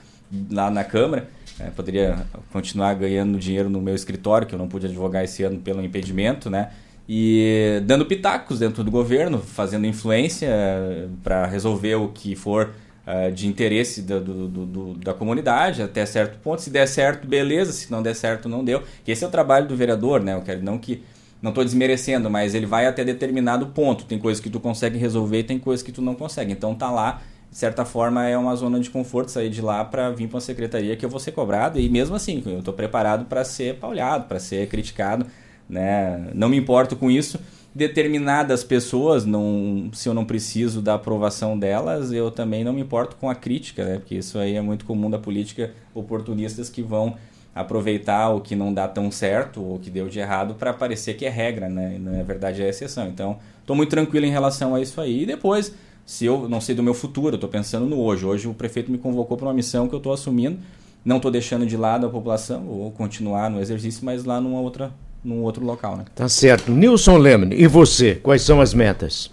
lá 0.51 0.71
na 0.71 0.85
Câmara 0.85 1.29
é, 1.61 1.71
poderia 1.71 2.27
continuar 2.53 2.95
ganhando 2.95 3.39
dinheiro 3.39 3.71
no 3.71 3.81
meu 3.81 3.95
escritório, 3.95 4.47
que 4.47 4.55
eu 4.55 4.59
não 4.59 4.69
pude 4.69 4.87
advogar 4.87 5.23
esse 5.25 5.43
ano 5.43 5.59
pelo 5.59 5.83
impedimento, 5.83 6.51
né? 6.51 6.71
E 7.09 7.83
dando 7.85 8.07
pitacos 8.07 8.59
dentro 8.59 8.83
do 8.83 8.91
governo, 8.91 9.39
fazendo 9.39 9.87
influência 9.87 10.49
eh, 10.49 11.07
para 11.23 11.47
resolver 11.47 11.97
o 11.97 12.09
que 12.09 12.35
for 12.35 12.71
uh, 13.07 13.31
de 13.31 13.47
interesse 13.47 14.01
do, 14.01 14.21
do, 14.21 14.49
do, 14.49 14.95
da 14.95 15.13
comunidade 15.13 15.83
até 15.83 16.07
certo 16.07 16.39
ponto. 16.39 16.63
Se 16.63 16.71
der 16.71 16.89
certo, 16.89 17.29
beleza. 17.29 17.73
Se 17.73 17.91
não 17.91 18.03
der 18.03 18.15
certo, 18.15 18.49
não 18.49 18.65
deu. 18.65 18.83
E 19.07 19.13
esse 19.13 19.23
é 19.23 19.27
o 19.27 19.31
trabalho 19.31 19.69
do 19.69 19.77
vereador, 19.77 20.23
né? 20.23 20.35
Eu 20.35 20.41
quero 20.41 20.63
não 20.63 20.79
que 20.79 21.03
não 21.43 21.51
estou 21.51 21.63
desmerecendo, 21.63 22.31
mas 22.31 22.55
ele 22.55 22.65
vai 22.65 22.87
até 22.87 23.05
determinado 23.05 23.67
ponto. 23.67 24.07
Tem 24.07 24.19
coisas 24.19 24.43
que 24.43 24.49
tu 24.49 24.59
consegue 24.59 24.97
resolver 24.97 25.43
tem 25.43 25.59
coisas 25.59 25.83
que 25.83 25.93
tu 25.93 26.01
não 26.01 26.15
consegue. 26.15 26.53
Então 26.53 26.75
tá 26.75 26.91
lá 26.91 27.21
de 27.55 27.61
certa 27.61 27.85
forma, 27.85 28.27
é 28.27 28.37
uma 28.37 28.57
zona 28.57 28.81
de 28.81 28.91
conforto 28.91 29.31
sair 29.31 29.49
de 29.49 29.63
lá 29.63 29.85
para 29.85 30.11
vir 30.11 30.27
para 30.27 30.35
uma 30.35 30.41
secretaria 30.41 30.97
que 30.97 31.07
eu 31.07 31.09
vou 31.09 31.21
ser 31.21 31.31
cobrado 31.31 31.79
e 31.79 31.89
mesmo 31.89 32.17
assim, 32.17 32.43
eu 32.45 32.59
estou 32.59 32.75
preparado 32.75 33.27
para 33.27 33.45
ser 33.45 33.77
paulhado, 33.77 34.25
para 34.25 34.41
ser 34.41 34.69
criticado, 34.69 35.25
né? 35.69 36.33
Não 36.35 36.49
me 36.49 36.57
importo 36.57 36.97
com 36.97 37.09
isso. 37.09 37.39
Determinadas 37.73 38.65
pessoas, 38.65 39.25
não, 39.25 39.89
se 39.93 40.09
eu 40.09 40.13
não 40.13 40.25
preciso 40.25 40.83
da 40.83 40.95
aprovação 40.95 41.57
delas, 41.57 42.11
eu 42.11 42.29
também 42.29 42.65
não 42.65 42.73
me 42.73 42.81
importo 42.81 43.15
com 43.15 43.31
a 43.31 43.37
crítica, 43.37 43.85
né? 43.85 43.99
Porque 43.99 44.17
isso 44.17 44.37
aí 44.37 44.57
é 44.57 44.61
muito 44.61 44.85
comum 44.85 45.09
da 45.09 45.21
política, 45.21 45.71
oportunistas 45.95 46.69
que 46.69 46.83
vão 46.83 47.15
aproveitar 47.55 48.31
o 48.31 48.41
que 48.41 48.57
não 48.57 48.75
dá 48.75 48.89
tão 48.89 49.13
certo 49.13 49.63
ou 49.63 49.79
que 49.79 49.91
deu 49.91 50.09
de 50.09 50.19
errado 50.19 50.55
para 50.55 50.73
parecer 50.73 51.15
que 51.15 51.25
é 51.25 51.31
regra, 51.31 51.69
né? 51.69 51.99
Na 52.01 52.25
verdade 52.25 52.65
é 52.65 52.69
exceção. 52.69 53.07
Então, 53.07 53.39
estou 53.61 53.77
muito 53.77 53.91
tranquilo 53.91 54.27
em 54.27 54.33
relação 54.33 54.75
a 54.75 54.81
isso 54.81 55.01
aí. 55.01 55.23
E 55.23 55.27
depois 55.27 55.73
se 56.07 56.27
eu 56.27 56.49
não 56.49 56.61
sei 56.61 56.75
do 56.75 56.83
meu 56.83 56.95
futuro, 56.95 57.31
eu 57.31 57.37
estou 57.37 57.49
pensando 57.49 57.87
no 57.87 58.01
hoje. 58.01 58.27
Hoje 58.27 58.49
o 58.49 58.55
prefeito 58.55 58.91
me 58.91 58.99
convocou 58.99 59.37
para 59.37 59.47
uma 59.47 59.55
missão 59.55 59.89
que 59.89 59.95
eu 59.95 59.99
estou 59.99 60.13
assumindo. 60.13 60.59
Não 61.05 61.17
estou 61.17 61.31
deixando 61.31 61.67
de 61.67 61.77
lado 61.77 62.07
a 62.07 62.11
população, 62.11 62.63
vou 62.65 62.91
continuar 62.91 63.51
no 63.51 63.61
exercício, 63.61 64.05
mas 64.05 64.25
lá 64.25 64.41
numa 64.41 64.61
outra, 64.61 64.91
num 65.23 65.43
outro 65.43 65.65
local. 65.65 65.97
Né? 65.97 66.05
Tá 66.15 66.29
certo. 66.29 66.71
Nilson 66.73 67.19
Lemon, 67.19 67.51
e 67.53 67.67
você? 67.67 68.15
Quais 68.17 68.43
são 68.43 68.61
as 68.61 68.73
metas? 68.73 69.31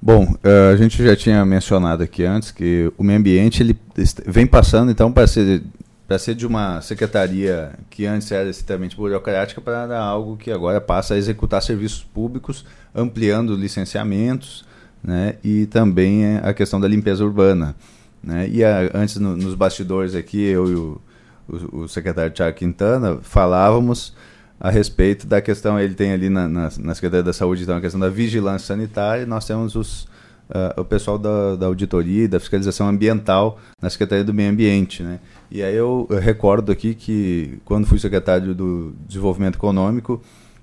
Bom, 0.00 0.36
eh, 0.44 0.70
a 0.72 0.76
gente 0.76 1.02
já 1.02 1.16
tinha 1.16 1.44
mencionado 1.44 2.04
aqui 2.04 2.24
antes 2.24 2.52
que 2.52 2.92
o 2.96 3.02
meio 3.02 3.18
ambiente 3.18 3.60
ele 3.60 3.76
vem 4.24 4.46
passando 4.46 4.92
então 4.92 5.10
para 5.10 5.26
ser 5.26 5.64
para 6.06 6.18
ser 6.18 6.34
de 6.34 6.46
uma 6.46 6.80
secretaria 6.80 7.72
que 7.90 8.06
antes 8.06 8.32
era 8.32 8.48
extremamente 8.48 8.96
burocrática 8.96 9.60
para 9.60 9.98
algo 9.98 10.38
que 10.38 10.50
agora 10.50 10.80
passa 10.80 11.12
a 11.12 11.18
executar 11.18 11.62
serviços 11.62 12.02
públicos, 12.02 12.64
ampliando 12.94 13.54
licenciamentos, 13.54 14.64
né? 15.02 15.36
e 15.42 15.66
também 15.66 16.24
é 16.24 16.40
a 16.42 16.52
questão 16.52 16.80
da 16.80 16.88
limpeza 16.88 17.24
urbana. 17.24 17.74
Né? 18.22 18.48
E 18.48 18.64
a, 18.64 18.90
antes, 18.94 19.16
no, 19.16 19.36
nos 19.36 19.54
bastidores 19.54 20.14
aqui, 20.14 20.42
eu 20.42 20.68
e 20.68 20.74
o, 20.74 21.00
o, 21.48 21.80
o 21.82 21.88
secretário 21.88 22.32
Tiago 22.32 22.56
Quintana 22.56 23.18
falávamos 23.22 24.14
a 24.60 24.70
respeito 24.70 25.26
da 25.26 25.40
questão, 25.40 25.78
ele 25.78 25.94
tem 25.94 26.12
ali 26.12 26.28
na, 26.28 26.48
na, 26.48 26.62
na 26.78 26.94
Secretaria 26.94 27.22
da 27.22 27.32
Saúde 27.32 27.62
então, 27.62 27.76
a 27.76 27.80
questão 27.80 28.00
da 28.00 28.08
vigilância 28.08 28.66
sanitária, 28.66 29.22
e 29.22 29.26
nós 29.26 29.46
temos 29.46 29.76
os, 29.76 30.02
uh, 30.50 30.80
o 30.80 30.84
pessoal 30.84 31.16
da, 31.16 31.54
da 31.54 31.66
auditoria 31.66 32.24
e 32.24 32.28
da 32.28 32.40
fiscalização 32.40 32.88
ambiental 32.88 33.58
na 33.80 33.88
Secretaria 33.88 34.24
do 34.24 34.34
Meio 34.34 34.50
Ambiente. 34.50 35.02
Né? 35.02 35.20
E 35.50 35.62
aí 35.62 35.76
eu, 35.76 36.06
eu 36.10 36.18
recordo 36.18 36.72
aqui 36.72 36.94
que, 36.94 37.58
quando 37.64 37.86
fui 37.86 37.98
secretário 37.98 38.52
do 38.52 38.92
Desenvolvimento 39.06 39.54
Econômico, 39.54 40.20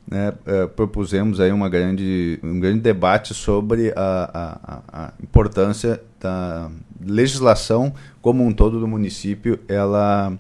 né, 0.08 0.34
uh, 0.46 0.68
propusemos 0.70 1.40
aí 1.40 1.52
uma 1.52 1.68
grande, 1.68 2.40
um 2.44 2.60
grande 2.60 2.80
debate 2.80 3.34
sobre 3.34 3.92
a, 3.96 4.30
a, 4.94 5.06
a, 5.06 5.14
importância 5.22 6.02
da 6.20 6.70
legislação 7.04 7.94
como 8.22 8.44
um 8.46 8.54
todo 8.54 8.80
do 8.80 8.88
município, 8.88 9.60
ela, 9.68 10.34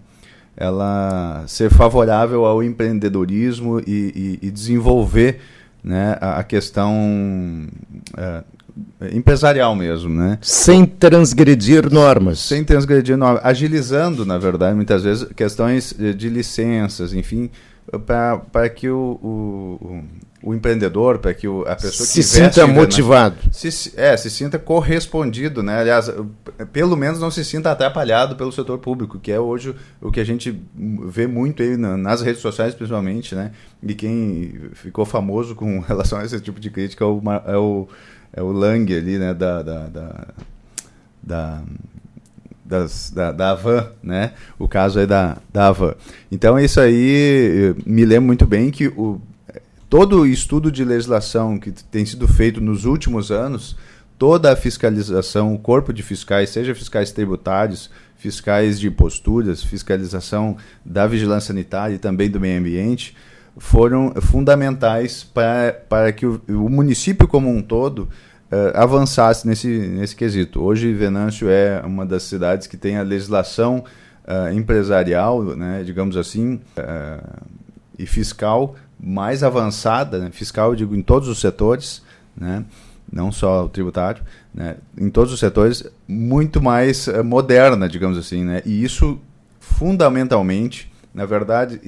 ela 0.56 1.44
ser 1.48 1.72
favorável 1.72 2.46
ao 2.46 2.64
empreendedorismo 2.64 3.80
e, 3.80 4.40
e, 4.42 4.48
e 4.48 4.52
desenvolver 4.52 5.40
né, 5.84 6.18
a, 6.22 6.44
questão 6.44 7.68
uh, 8.14 8.55
empresarial 9.14 9.76
mesmo, 9.76 10.10
né? 10.10 10.38
Sem 10.42 10.86
transgredir 10.86 11.92
normas. 11.92 12.40
Sem 12.40 12.64
transgredir 12.64 13.18
normas, 13.18 13.42
agilizando, 13.44 14.26
na 14.26 14.38
verdade, 14.38 14.76
muitas 14.76 15.04
vezes 15.04 15.28
questões 15.36 15.94
de 15.94 16.30
licenças, 16.30 17.14
enfim, 17.14 17.50
para 18.06 18.70
que 18.70 18.90
o, 18.90 19.20
o, 19.22 20.04
o, 20.44 20.54
empreendedor, 20.54 21.20
para 21.20 21.34
que 21.34 21.48
o, 21.48 21.62
a 21.62 21.76
pessoa 21.76 22.06
se 22.06 22.24
sinta 22.24 22.66
motivado, 22.66 23.38
se, 23.52 23.94
é, 23.96 24.18
se 24.18 24.30
sinta 24.30 24.58
correspondido, 24.58 25.62
né? 25.62 25.80
Aliás, 25.80 26.12
pelo 26.74 26.98
menos 26.98 27.20
não 27.20 27.30
se 27.30 27.46
sinta 27.46 27.72
atrapalhado 27.72 28.36
pelo 28.36 28.52
setor 28.52 28.80
público, 28.80 29.20
que 29.20 29.32
é 29.32 29.40
hoje 29.40 29.76
o 30.02 30.12
que 30.12 30.20
a 30.20 30.26
gente 30.26 30.60
vê 30.76 31.28
muito 31.28 31.62
aí 31.62 31.78
nas 31.78 32.22
redes 32.22 32.42
sociais, 32.42 32.74
principalmente, 32.74 33.36
né? 33.36 33.52
E 33.84 33.94
quem 33.94 34.70
ficou 34.74 35.06
famoso 35.06 35.56
com 35.56 35.80
relação 35.88 36.20
a 36.20 36.26
esse 36.26 36.40
tipo 36.42 36.60
de 36.60 36.72
crítica 36.72 37.06
é 37.06 37.08
o, 37.08 37.22
é 37.46 37.58
o 37.58 37.88
é 38.36 38.42
o 38.42 38.52
Lang 38.52 38.94
ali, 38.94 39.18
né, 39.18 39.34
da, 39.34 39.64
da, 39.64 39.88
da, 39.88 40.28
da 41.24 41.64
das, 42.66 43.12
da, 43.12 43.32
da 43.32 43.52
Avan, 43.52 43.92
né? 44.02 44.34
O 44.58 44.68
caso 44.68 45.00
é 45.00 45.06
da, 45.06 45.38
da 45.54 45.68
Avan. 45.68 45.94
Então, 46.32 46.60
isso 46.60 46.80
aí, 46.82 47.76
me 47.86 48.04
lembro 48.04 48.26
muito 48.26 48.48
bem 48.48 48.72
que 48.72 48.88
o, 48.88 49.22
todo 49.88 50.22
o 50.22 50.26
estudo 50.26 50.72
de 50.72 50.84
legislação 50.84 51.60
que 51.60 51.72
tem 51.72 52.06
sido 52.06 52.28
feito 52.28 52.60
nos 52.60 52.86
últimos 52.86 53.32
anos, 53.32 53.78
toda 54.18 54.52
a 54.52 54.56
fiscalização, 54.56 55.54
o 55.54 55.60
corpo 55.60 55.94
de 55.94 56.02
fiscais, 56.02 56.50
seja 56.50 56.74
fiscais 56.74 57.12
tributários, 57.12 57.92
fiscais 58.18 58.80
de 58.80 58.90
posturas, 58.90 59.64
fiscalização 59.64 60.58
da 60.84 61.06
vigilância 61.06 61.48
sanitária 61.48 61.94
e 61.94 62.00
também 62.00 62.32
do 62.32 62.40
meio 62.40 62.60
ambiente, 62.60 63.16
foram 63.58 64.14
fundamentais 64.22 65.24
para, 65.24 65.74
para 65.88 66.12
que 66.12 66.26
o, 66.26 66.42
o 66.50 66.70
município 66.70 67.28
como 67.28 67.50
um 67.50 67.62
todo 67.62 68.10
uh, 68.52 68.78
avançasse 68.78 69.48
nesse, 69.48 69.68
nesse 69.68 70.16
quesito. 70.16 70.62
Hoje, 70.62 70.94
Venâncio 70.94 71.50
é 71.50 71.82
uma 71.86 72.06
das 72.06 72.24
cidades 72.24 72.68
que 72.68 72.78
tem 72.78 72.98
a 72.98 73.02
legislação 73.02 73.84
uh, 74.26 74.54
empresarial, 74.54 75.44
né, 75.44 75.84
digamos 75.84 76.18
assim, 76.18 76.60
uh, 76.78 77.44
e 77.98 78.06
fiscal 78.06 78.76
mais 79.00 79.44
avançada, 79.44 80.20
né, 80.20 80.30
fiscal, 80.32 80.76
digo, 80.76 80.96
em 80.96 81.02
todos 81.02 81.28
os 81.28 81.40
setores, 81.40 82.02
né, 82.36 82.64
não 83.12 83.32
só 83.32 83.66
o 83.66 83.70
tributário, 83.70 84.24
né, 84.54 84.78
em 84.98 85.10
todos 85.10 85.34
os 85.34 85.40
setores, 85.40 85.84
muito 86.08 86.62
mais 86.62 87.08
moderna, 87.24 87.88
digamos 87.88 88.18
assim. 88.18 88.44
Né, 88.44 88.62
e 88.66 88.84
isso, 88.84 89.20
fundamentalmente, 89.60 90.92
na 91.16 91.26
verdade, 91.26 91.80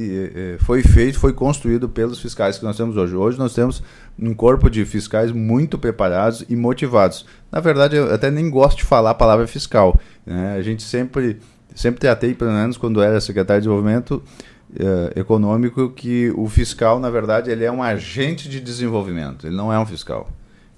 foi 0.59 0.81
feito, 0.81 1.19
foi 1.19 1.33
construído 1.33 1.89
pelos 1.89 2.17
fiscais 2.17 2.57
que 2.57 2.63
nós 2.63 2.77
temos 2.77 2.95
hoje. 2.95 3.13
Hoje 3.13 3.37
nós 3.37 3.53
temos 3.53 3.83
um 4.17 4.33
corpo 4.33 4.69
de 4.69 4.85
fiscais 4.85 5.33
muito 5.33 5.77
preparados 5.77 6.45
e 6.47 6.55
motivados. 6.55 7.25
Na 7.51 7.59
verdade, 7.59 7.97
eu 7.97 8.13
até 8.13 8.31
nem 8.31 8.49
gosto 8.49 8.77
de 8.77 8.85
falar 8.85 9.09
a 9.09 9.13
palavra 9.13 9.45
fiscal. 9.45 9.99
Né? 10.25 10.55
A 10.57 10.61
gente 10.61 10.81
sempre, 10.81 11.41
sempre 11.75 11.99
tratei, 11.99 12.33
pelo 12.33 12.51
menos 12.51 12.77
quando 12.77 13.01
era 13.01 13.19
secretário 13.19 13.61
de 13.61 13.67
desenvolvimento 13.67 14.23
uh, 14.71 15.19
econômico, 15.19 15.89
que 15.89 16.31
o 16.33 16.47
fiscal, 16.47 16.97
na 16.97 17.09
verdade, 17.09 17.51
ele 17.51 17.65
é 17.65 17.71
um 17.71 17.83
agente 17.83 18.47
de 18.47 18.61
desenvolvimento. 18.61 19.45
Ele 19.45 19.57
não 19.57 19.73
é 19.73 19.77
um 19.77 19.85
fiscal. 19.85 20.29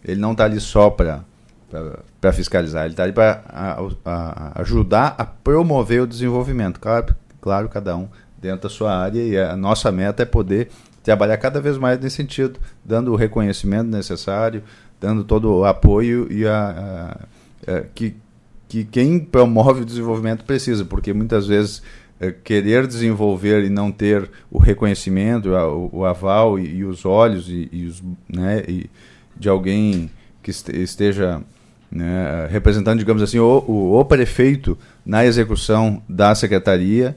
Ele 0.03 0.19
não 0.19 0.31
está 0.31 0.45
ali 0.45 0.59
só 0.59 0.89
para 0.89 1.23
para 2.19 2.33
fiscalizar, 2.33 2.85
ele 2.85 2.93
está 2.93 3.03
ali 3.03 3.13
para 3.13 3.43
ajudar 4.55 5.13
a 5.19 5.23
promover 5.23 6.01
o 6.01 6.07
desenvolvimento. 6.07 6.79
Claro, 6.79 7.15
claro, 7.39 7.69
cada 7.69 7.95
um 7.95 8.07
dentro 8.41 8.63
da 8.63 8.69
sua 8.69 8.95
área 8.95 9.21
e 9.21 9.37
a 9.37 9.55
nossa 9.55 9.91
meta 9.91 10.23
é 10.23 10.25
poder 10.25 10.69
trabalhar 11.03 11.37
cada 11.37 11.61
vez 11.61 11.77
mais 11.77 11.99
nesse 11.99 12.17
sentido, 12.17 12.59
dando 12.83 13.11
o 13.11 13.15
reconhecimento 13.15 13.89
necessário, 13.89 14.63
dando 14.99 15.23
todo 15.23 15.51
o 15.51 15.65
apoio 15.65 16.27
e 16.31 16.45
a, 16.45 17.17
a, 17.67 17.77
a 17.77 17.81
que, 17.93 18.15
que 18.67 18.83
quem 18.83 19.19
promove 19.19 19.81
o 19.81 19.85
desenvolvimento 19.85 20.43
precisa, 20.43 20.83
porque 20.85 21.13
muitas 21.13 21.47
vezes 21.47 21.81
é, 22.19 22.31
querer 22.31 22.85
desenvolver 22.85 23.63
e 23.63 23.69
não 23.69 23.91
ter 23.91 24.29
o 24.51 24.57
reconhecimento, 24.57 25.49
o, 25.49 25.89
o 25.99 26.05
aval 26.05 26.59
e, 26.59 26.77
e, 26.77 26.83
os 26.83 27.05
olhos 27.05 27.49
e, 27.49 27.69
e 27.71 27.85
os, 27.85 28.03
né, 28.27 28.63
e 28.67 28.89
de 29.37 29.47
alguém 29.47 30.11
que 30.43 30.51
esteja 30.51 31.41
né, 31.89 32.47
representando, 32.51 32.99
digamos 32.99 33.21
assim, 33.21 33.39
o, 33.39 33.63
o, 33.67 33.99
o 33.99 34.05
prefeito 34.05 34.77
na 35.05 35.25
execução 35.25 36.03
da 36.07 36.35
secretaria, 36.35 37.15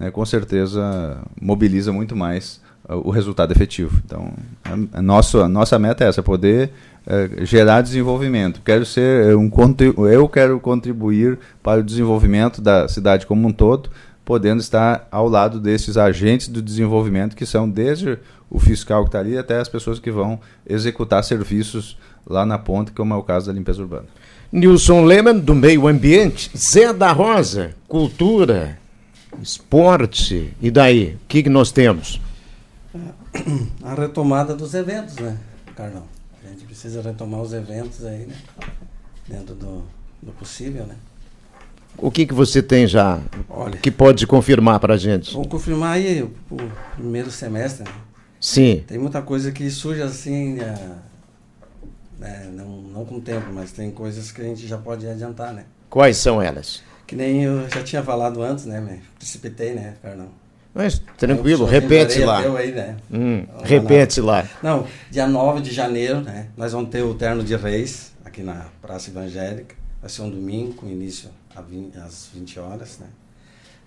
né, 0.00 0.10
com 0.10 0.24
certeza 0.24 1.18
mobiliza 1.38 1.92
muito 1.92 2.16
mais 2.16 2.58
uh, 2.88 2.94
o 3.06 3.10
resultado 3.10 3.52
efetivo. 3.52 4.00
Então, 4.04 4.32
a, 4.64 4.98
a, 4.98 5.02
nossa, 5.02 5.78
meta 5.78 6.04
é 6.04 6.08
essa, 6.08 6.22
poder 6.22 6.72
uh, 7.06 7.44
gerar 7.44 7.82
desenvolvimento. 7.82 8.62
Quero 8.64 8.86
ser 8.86 9.36
um 9.36 9.50
eu 10.10 10.26
quero 10.26 10.58
contribuir 10.58 11.38
para 11.62 11.80
o 11.80 11.84
desenvolvimento 11.84 12.62
da 12.62 12.88
cidade 12.88 13.26
como 13.26 13.46
um 13.46 13.52
todo, 13.52 13.90
podendo 14.24 14.60
estar 14.60 15.06
ao 15.12 15.28
lado 15.28 15.60
desses 15.60 15.98
agentes 15.98 16.48
do 16.48 16.62
desenvolvimento 16.62 17.36
que 17.36 17.44
são 17.44 17.68
desde 17.68 18.18
o 18.48 18.58
fiscal 18.58 19.02
que 19.02 19.08
está 19.08 19.20
ali 19.20 19.36
até 19.36 19.60
as 19.60 19.68
pessoas 19.68 19.98
que 19.98 20.10
vão 20.10 20.40
executar 20.66 21.22
serviços 21.22 21.96
lá 22.26 22.46
na 22.46 22.58
ponta, 22.58 22.92
como 22.94 23.12
é 23.12 23.16
o 23.16 23.22
caso 23.22 23.46
da 23.46 23.52
limpeza 23.52 23.82
urbana. 23.82 24.06
Nilson 24.52 25.04
Lehmann, 25.04 25.38
do 25.38 25.54
Meio 25.54 25.86
Ambiente. 25.86 26.50
Zé 26.56 26.92
da 26.92 27.12
Rosa, 27.12 27.70
Cultura, 27.86 28.78
esporte, 29.42 30.54
e 30.60 30.70
daí? 30.70 31.14
O 31.14 31.26
que, 31.28 31.42
que 31.42 31.48
nós 31.48 31.70
temos? 31.70 32.20
A 33.82 33.94
retomada 33.94 34.54
dos 34.54 34.74
eventos, 34.74 35.16
né, 35.16 35.36
Carlão? 35.76 36.04
A 36.44 36.48
gente 36.48 36.64
precisa 36.64 37.00
retomar 37.02 37.40
os 37.40 37.52
eventos 37.52 38.04
aí, 38.04 38.26
né? 38.26 38.36
Dentro 39.28 39.54
do, 39.54 39.84
do 40.20 40.32
possível, 40.32 40.84
né? 40.86 40.96
O 41.96 42.10
que, 42.10 42.26
que 42.26 42.34
você 42.34 42.62
tem 42.62 42.86
já 42.86 43.20
Olha, 43.48 43.76
que 43.78 43.90
pode 43.90 44.26
confirmar 44.26 44.80
para 44.80 44.94
a 44.94 44.96
gente? 44.96 45.32
Vamos 45.32 45.48
confirmar 45.48 45.92
aí 45.92 46.22
o, 46.22 46.30
o, 46.50 46.56
primeiro 46.96 47.30
semestre. 47.30 47.84
Né? 47.84 47.90
Sim. 48.40 48.84
Tem 48.86 48.98
muita 48.98 49.20
coisa 49.20 49.52
que 49.52 49.70
surge 49.70 50.00
assim, 50.00 50.58
é, 50.60 50.96
né, 52.18 52.50
não, 52.52 52.80
não 52.82 53.04
com 53.04 53.20
tempo, 53.20 53.52
mas 53.52 53.72
tem 53.72 53.90
coisas 53.90 54.32
que 54.32 54.40
a 54.40 54.44
gente 54.44 54.66
já 54.66 54.78
pode 54.78 55.06
adiantar, 55.06 55.52
né? 55.52 55.64
Quais 55.88 56.16
são 56.16 56.40
elas? 56.40 56.82
Que 57.10 57.16
nem 57.16 57.42
eu 57.42 57.68
já 57.68 57.82
tinha 57.82 58.04
falado 58.04 58.40
antes, 58.40 58.66
né? 58.66 58.80
Me 58.80 59.02
precipitei, 59.18 59.74
né, 59.74 59.96
Carlão? 60.00 60.28
Mas 60.72 61.02
tranquilo, 61.18 61.64
repete 61.64 62.20
lá. 62.20 62.38
Aí, 62.56 62.70
né? 62.70 62.96
hum, 63.10 63.44
repete 63.64 64.20
lá. 64.20 64.48
Não, 64.62 64.86
dia 65.10 65.26
9 65.26 65.60
de 65.60 65.72
janeiro, 65.72 66.20
né? 66.20 66.46
Nós 66.56 66.70
vamos 66.70 66.88
ter 66.88 67.02
o 67.02 67.12
Terno 67.12 67.42
de 67.42 67.56
Reis 67.56 68.12
aqui 68.24 68.44
na 68.44 68.68
Praça 68.80 69.10
Evangélica. 69.10 69.74
Vai 70.00 70.08
ser 70.08 70.22
um 70.22 70.30
domingo 70.30 70.74
com 70.74 70.86
início 70.86 71.30
às 72.06 72.28
20 72.32 72.60
horas, 72.60 73.00
né? 73.00 73.08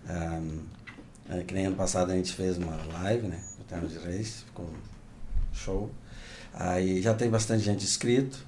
Um, 0.09 0.59
é, 1.33 1.43
que 1.43 1.53
nem 1.53 1.67
ano 1.67 1.77
passado 1.77 2.11
a 2.11 2.15
gente 2.15 2.33
fez 2.33 2.57
uma 2.57 2.77
live, 3.03 3.25
né? 3.25 3.39
O 3.57 3.63
Terno 3.63 3.87
de 3.87 3.99
Reis, 3.99 4.43
ficou 4.47 4.69
show. 5.53 5.89
Aí 6.53 7.01
já 7.01 7.13
tem 7.13 7.29
bastante 7.29 7.63
gente 7.63 7.85
inscrito. 7.85 8.45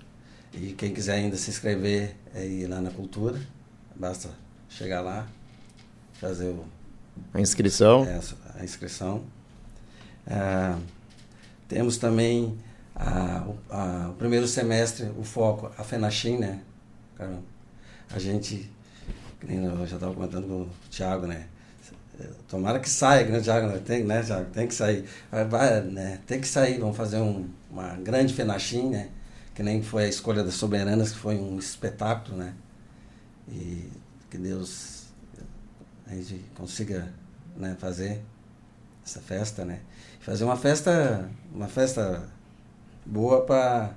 E 0.54 0.74
quem 0.74 0.92
quiser 0.92 1.14
ainda 1.14 1.38
se 1.38 1.50
inscrever 1.50 2.14
é 2.36 2.46
ir 2.46 2.68
lá 2.68 2.82
na 2.82 2.92
Cultura. 2.92 3.40
Basta 3.96 4.44
chegar 4.76 5.00
lá, 5.02 5.26
fazer 6.20 6.48
o, 6.50 6.66
a 7.34 7.40
inscrição. 7.40 8.06
É, 8.06 8.20
a 8.60 8.64
inscrição. 8.64 9.24
É, 10.28 10.76
temos 11.68 11.98
também 11.98 12.58
a, 12.94 13.46
a, 13.70 14.10
o 14.10 14.14
primeiro 14.16 14.48
semestre, 14.48 15.12
o 15.18 15.24
foco, 15.24 15.72
a 15.78 15.84
FENACHIM, 15.84 16.38
né? 16.38 16.62
Caramba, 17.18 17.44
a 18.14 18.20
gente, 18.20 18.70
eu 19.48 19.88
já 19.88 19.96
estava 19.96 20.14
comentando 20.14 20.48
com 20.48 20.62
o 20.64 20.70
Thiago, 20.92 21.26
né? 21.26 21.48
Tomara 22.48 22.80
que 22.80 22.90
saia, 22.90 23.26
né, 23.26 23.40
Thiago? 23.40 23.68
Né? 23.68 23.82
Tem, 23.84 24.04
né, 24.04 24.22
Thiago? 24.24 24.50
Tem 24.52 24.68
que 24.68 24.74
sair. 24.74 25.06
Vai, 25.50 25.82
né? 25.82 26.20
Tem 26.26 26.40
que 26.40 26.48
sair, 26.48 26.80
vamos 26.80 26.96
fazer 26.96 27.18
um, 27.18 27.50
uma 27.70 27.96
grande 27.96 28.34
FENACHIM, 28.34 28.90
né? 28.90 29.10
Que 29.54 29.64
nem 29.64 29.82
foi 29.82 30.04
a 30.06 30.08
escolha 30.08 30.44
das 30.44 30.56
soberanas, 30.56 31.12
que 31.12 31.18
foi 31.18 31.36
um 31.36 31.58
espetáculo, 31.58 32.38
né? 32.38 32.54
E 33.50 33.90
que 34.36 34.42
Deus 34.42 35.06
a 36.06 36.14
gente 36.14 36.44
consiga 36.56 37.12
né, 37.56 37.76
fazer 37.80 38.22
essa 39.04 39.22
festa, 39.22 39.64
né? 39.64 39.80
Fazer 40.20 40.44
uma 40.44 40.58
festa, 40.58 41.30
uma 41.54 41.68
festa 41.68 42.28
boa 43.06 43.46
para 43.46 43.96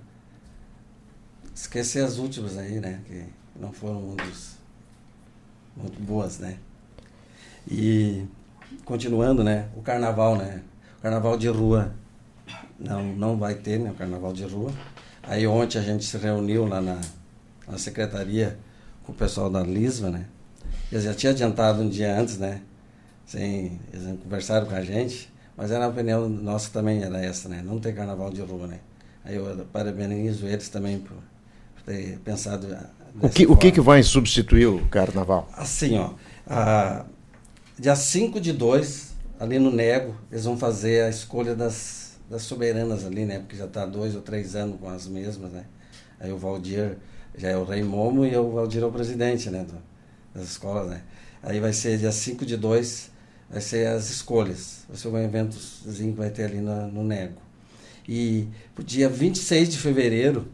esquecer 1.54 2.04
as 2.04 2.18
últimas 2.18 2.56
aí, 2.56 2.78
né? 2.78 3.00
Que 3.06 3.24
não 3.58 3.72
foram 3.72 4.00
muito, 4.00 4.24
muito 5.76 6.00
boas, 6.00 6.38
né? 6.38 6.58
E 7.68 8.24
continuando, 8.84 9.42
né? 9.42 9.68
O 9.76 9.82
carnaval, 9.82 10.36
né? 10.36 10.62
O 10.98 11.02
carnaval 11.02 11.36
de 11.36 11.48
rua 11.48 11.94
não, 12.78 13.02
não 13.02 13.36
vai 13.36 13.56
ter 13.56 13.80
né, 13.80 13.90
o 13.90 13.94
carnaval 13.94 14.32
de 14.32 14.44
rua. 14.44 14.72
Aí 15.22 15.46
ontem 15.46 15.78
a 15.78 15.82
gente 15.82 16.04
se 16.04 16.16
reuniu 16.16 16.66
lá 16.66 16.80
na, 16.80 17.00
na 17.66 17.76
secretaria 17.76 18.58
com 19.08 19.12
o 19.12 19.14
pessoal 19.14 19.48
da 19.48 19.62
Lisva, 19.62 20.10
né? 20.10 20.26
Eles 20.92 21.04
já 21.04 21.14
tinham 21.14 21.32
adiantado 21.32 21.80
um 21.80 21.88
dia 21.88 22.14
antes, 22.14 22.36
né? 22.36 22.60
Sem, 23.24 23.80
eles 23.90 24.18
conversaram 24.22 24.66
com 24.66 24.74
a 24.74 24.84
gente, 24.84 25.32
mas 25.56 25.70
era 25.70 25.86
a 25.86 25.88
opinião 25.88 26.28
nossa 26.28 26.70
também 26.70 27.02
era 27.02 27.18
essa, 27.18 27.48
né? 27.48 27.62
Não 27.64 27.80
ter 27.80 27.94
carnaval 27.94 28.30
de 28.30 28.42
rua, 28.42 28.66
né? 28.66 28.80
Aí 29.24 29.36
eu 29.36 29.66
parabenizo 29.72 30.46
eles 30.46 30.68
também 30.68 30.98
por, 30.98 31.16
por 31.74 31.82
ter 31.86 32.18
pensado 32.18 32.66
o 33.18 33.30
que, 33.30 33.46
o 33.46 33.56
que, 33.56 33.72
que 33.72 33.80
vai 33.80 34.02
substituir 34.02 34.66
o 34.66 34.84
carnaval? 34.88 35.48
Assim, 35.54 35.98
ó. 35.98 36.10
A, 36.46 37.06
dia 37.78 37.96
5 37.96 38.38
de 38.38 38.52
2, 38.52 39.14
ali 39.40 39.58
no 39.58 39.70
Nego, 39.70 40.14
eles 40.30 40.44
vão 40.44 40.58
fazer 40.58 41.04
a 41.04 41.08
escolha 41.08 41.54
das, 41.54 42.18
das 42.28 42.42
soberanas 42.42 43.06
ali, 43.06 43.24
né? 43.24 43.38
Porque 43.38 43.56
já 43.56 43.64
está 43.64 43.86
dois 43.86 44.14
ou 44.14 44.20
três 44.20 44.54
anos 44.54 44.78
com 44.78 44.88
as 44.88 45.06
mesmas, 45.06 45.50
né? 45.50 45.64
Aí 46.20 46.30
o 46.30 46.36
Valdir 46.36 46.98
já 47.38 47.48
é 47.48 47.56
o 47.56 47.64
rei 47.64 47.82
Momo 47.82 48.26
e 48.26 48.36
o 48.36 48.50
Valdir 48.52 48.82
é 48.82 48.86
o 48.86 48.92
presidente, 48.92 49.48
né? 49.48 49.64
Das 50.34 50.44
escolas, 50.44 50.90
né? 50.90 51.02
Aí 51.42 51.60
vai 51.60 51.72
ser 51.72 51.96
dia 51.96 52.12
5 52.12 52.44
de 52.44 52.56
2, 52.56 53.10
vai 53.48 53.60
ser 53.60 53.86
as 53.86 54.10
escolhas. 54.10 54.84
Vai 54.88 54.96
ser 54.96 55.08
um 55.08 55.18
eventozinho 55.18 56.12
que 56.12 56.18
vai 56.18 56.30
ter 56.30 56.44
ali 56.44 56.60
no, 56.60 56.88
no 56.88 57.04
Nego. 57.04 57.40
E 58.08 58.48
o 58.76 58.82
dia 58.82 59.08
26 59.08 59.68
de 59.68 59.78
fevereiro, 59.78 60.48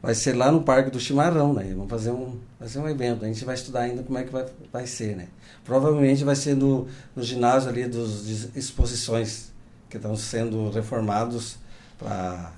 vai 0.00 0.14
ser 0.14 0.34
lá 0.34 0.52
no 0.52 0.62
Parque 0.62 0.90
do 0.90 1.00
Chimarrão, 1.00 1.54
né? 1.54 1.72
Vamos 1.74 1.88
fazer 1.88 2.10
um, 2.10 2.38
fazer 2.58 2.78
um 2.78 2.88
evento. 2.88 3.24
A 3.24 3.28
gente 3.28 3.44
vai 3.44 3.54
estudar 3.54 3.80
ainda 3.80 4.02
como 4.02 4.18
é 4.18 4.22
que 4.22 4.30
vai, 4.30 4.46
vai 4.70 4.86
ser, 4.86 5.16
né? 5.16 5.28
Provavelmente 5.64 6.22
vai 6.22 6.36
ser 6.36 6.54
no, 6.54 6.86
no 7.16 7.22
ginásio 7.22 7.70
ali 7.70 7.86
dos 7.86 8.54
exposições 8.54 9.50
que 9.88 9.96
estão 9.96 10.14
sendo 10.14 10.70
reformados 10.70 11.56
para 11.98 12.52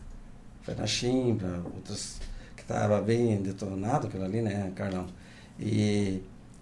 Fernachim, 0.62 1.36
para 1.36 1.58
outras 1.72 2.16
estava 2.66 3.00
bem 3.00 3.40
detonado 3.40 4.08
aquilo 4.08 4.24
ali, 4.24 4.42
né, 4.42 4.72
Carlão? 4.74 5.06
E 5.58 6.20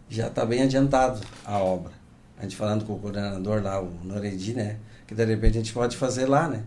já 0.09 0.29
está 0.29 0.45
bem 0.45 0.63
adiantado 0.63 1.21
a 1.45 1.59
obra. 1.59 1.93
A 2.39 2.43
gente 2.43 2.57
falando 2.57 2.85
com 2.85 2.93
o 2.93 2.99
coordenador 2.99 3.63
lá, 3.63 3.81
o 3.81 3.91
Noredi, 4.05 4.55
né? 4.55 4.77
Que 5.07 5.15
de 5.15 5.25
repente 5.25 5.59
a 5.59 5.61
gente 5.61 5.73
pode 5.73 5.97
fazer 5.97 6.27
lá, 6.27 6.49
né? 6.49 6.63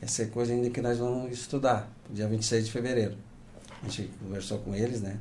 Essa 0.00 0.22
é 0.22 0.26
coisa 0.26 0.52
ainda 0.52 0.70
que 0.70 0.80
nós 0.80 0.98
vamos 0.98 1.32
estudar, 1.32 1.90
dia 2.10 2.28
26 2.28 2.66
de 2.66 2.72
fevereiro. 2.72 3.16
A 3.82 3.88
gente 3.88 4.10
conversou 4.22 4.58
com 4.58 4.74
eles, 4.74 5.00
né? 5.00 5.16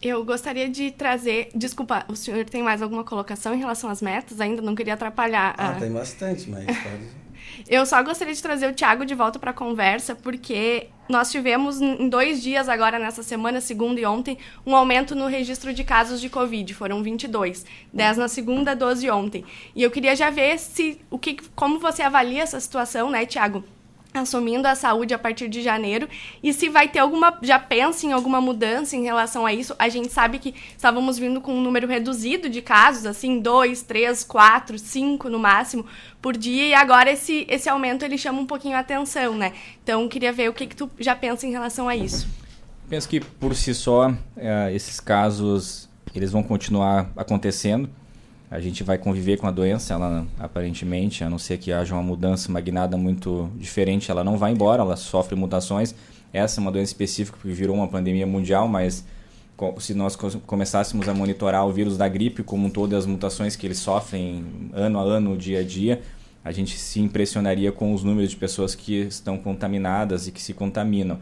Eu 0.00 0.24
gostaria 0.24 0.68
de 0.68 0.90
trazer. 0.90 1.50
Desculpa, 1.54 2.04
o 2.08 2.14
senhor 2.14 2.44
tem 2.44 2.62
mais 2.62 2.82
alguma 2.82 3.02
colocação 3.02 3.54
em 3.54 3.58
relação 3.58 3.88
às 3.88 4.02
metas? 4.02 4.40
Ainda 4.40 4.60
não 4.60 4.74
queria 4.74 4.94
atrapalhar. 4.94 5.54
Ah, 5.56 5.70
a... 5.70 5.74
tem 5.74 5.90
bastante, 5.90 6.48
mas 6.50 6.66
pode. 6.66 7.25
Eu 7.68 7.84
só 7.84 8.00
gostaria 8.02 8.32
de 8.32 8.40
trazer 8.40 8.68
o 8.68 8.72
Thiago 8.72 9.04
de 9.04 9.14
volta 9.14 9.40
para 9.40 9.50
a 9.50 9.54
conversa, 9.54 10.14
porque 10.14 10.88
nós 11.08 11.32
tivemos 11.32 11.80
em 11.80 12.08
dois 12.08 12.40
dias 12.40 12.68
agora, 12.68 12.96
nessa 12.96 13.24
semana, 13.24 13.60
segunda 13.60 14.00
e 14.00 14.06
ontem, 14.06 14.38
um 14.64 14.76
aumento 14.76 15.16
no 15.16 15.26
registro 15.26 15.74
de 15.74 15.82
casos 15.82 16.20
de 16.20 16.28
Covid. 16.28 16.72
Foram 16.74 17.02
22. 17.02 17.66
10 17.92 18.18
na 18.18 18.28
segunda, 18.28 18.76
12 18.76 19.10
ontem. 19.10 19.44
E 19.74 19.82
eu 19.82 19.90
queria 19.90 20.14
já 20.14 20.30
ver 20.30 20.58
se 20.60 21.00
o 21.10 21.18
que, 21.18 21.38
como 21.56 21.80
você 21.80 22.02
avalia 22.02 22.42
essa 22.42 22.60
situação, 22.60 23.10
né, 23.10 23.26
Thiago? 23.26 23.64
Assumindo 24.18 24.66
a 24.66 24.74
saúde 24.74 25.14
a 25.14 25.18
partir 25.18 25.48
de 25.48 25.62
janeiro. 25.62 26.08
E 26.42 26.52
se 26.52 26.68
vai 26.68 26.88
ter 26.88 26.98
alguma 26.98 27.38
já 27.42 27.58
pensa 27.58 28.06
em 28.06 28.12
alguma 28.12 28.40
mudança 28.40 28.96
em 28.96 29.02
relação 29.02 29.46
a 29.46 29.52
isso 29.52 29.74
a 29.78 29.88
gente 29.88 30.12
sabe 30.12 30.38
que 30.38 30.54
estávamos 30.76 31.18
vindo 31.18 31.40
com 31.40 31.54
um 31.54 31.60
número 31.60 31.86
reduzido 31.86 32.48
de 32.48 32.62
casos 32.62 33.06
assim 33.06 33.40
dois 33.40 33.82
três 33.82 34.24
quatro 34.24 34.78
cinco 34.78 35.28
no 35.28 35.38
máximo 35.38 35.86
por 36.20 36.36
dia 36.36 36.66
e 36.66 36.74
agora 36.74 37.10
esse 37.10 37.46
esse 37.48 37.68
aumento 37.68 38.04
ele 38.04 38.18
chama 38.18 38.40
um 38.40 38.46
pouquinho 38.46 38.76
a 38.76 38.80
atenção 38.80 39.34
né? 39.36 39.52
Então 39.82 40.08
queria 40.08 40.32
ver 40.32 40.48
o 40.48 40.52
que 40.52 40.66
que 40.66 40.76
tu 40.76 40.90
já 40.98 41.14
pensa 41.14 41.46
em 41.46 41.50
relação 41.50 41.88
a 41.88 41.96
isso. 41.96 42.26
Penso 42.88 43.08
que 43.08 43.20
por 43.20 43.54
si 43.54 43.74
só 43.74 44.14
é, 44.36 44.72
esses 44.74 45.00
casos 45.00 45.88
eles 46.14 46.32
vão 46.32 46.42
continuar 46.42 47.10
acontecendo 47.16 47.90
a 48.50 48.60
gente 48.60 48.84
vai 48.84 48.96
conviver 48.96 49.38
com 49.38 49.46
a 49.46 49.50
doença, 49.50 49.94
ela 49.94 50.26
aparentemente, 50.38 51.24
a 51.24 51.30
não 51.30 51.38
ser 51.38 51.58
que 51.58 51.72
haja 51.72 51.94
uma 51.94 52.02
mudança 52.02 52.50
magnada 52.50 52.96
muito 52.96 53.50
diferente, 53.56 54.10
ela 54.10 54.22
não 54.22 54.38
vai 54.38 54.52
embora, 54.52 54.82
ela 54.82 54.96
sofre 54.96 55.34
mutações. 55.34 55.94
Essa 56.32 56.60
é 56.60 56.62
uma 56.62 56.70
doença 56.70 56.90
específica 56.90 57.38
que 57.40 57.48
virou 57.48 57.74
uma 57.74 57.88
pandemia 57.88 58.26
mundial, 58.26 58.68
mas 58.68 59.04
se 59.78 59.94
nós 59.94 60.16
começássemos 60.46 61.08
a 61.08 61.14
monitorar 61.14 61.66
o 61.66 61.72
vírus 61.72 61.96
da 61.96 62.06
gripe 62.06 62.42
como 62.42 62.66
um 62.66 62.70
todo 62.70 62.94
as 62.94 63.06
mutações 63.06 63.56
que 63.56 63.66
eles 63.66 63.78
sofrem 63.78 64.44
ano 64.72 64.98
a 64.98 65.02
ano, 65.02 65.36
dia 65.36 65.60
a 65.60 65.64
dia, 65.64 66.02
a 66.44 66.52
gente 66.52 66.78
se 66.78 67.00
impressionaria 67.00 67.72
com 67.72 67.92
os 67.92 68.04
números 68.04 68.30
de 68.30 68.36
pessoas 68.36 68.74
que 68.74 68.94
estão 68.94 69.36
contaminadas 69.38 70.28
e 70.28 70.30
que 70.30 70.40
se 70.40 70.54
contaminam. 70.54 71.18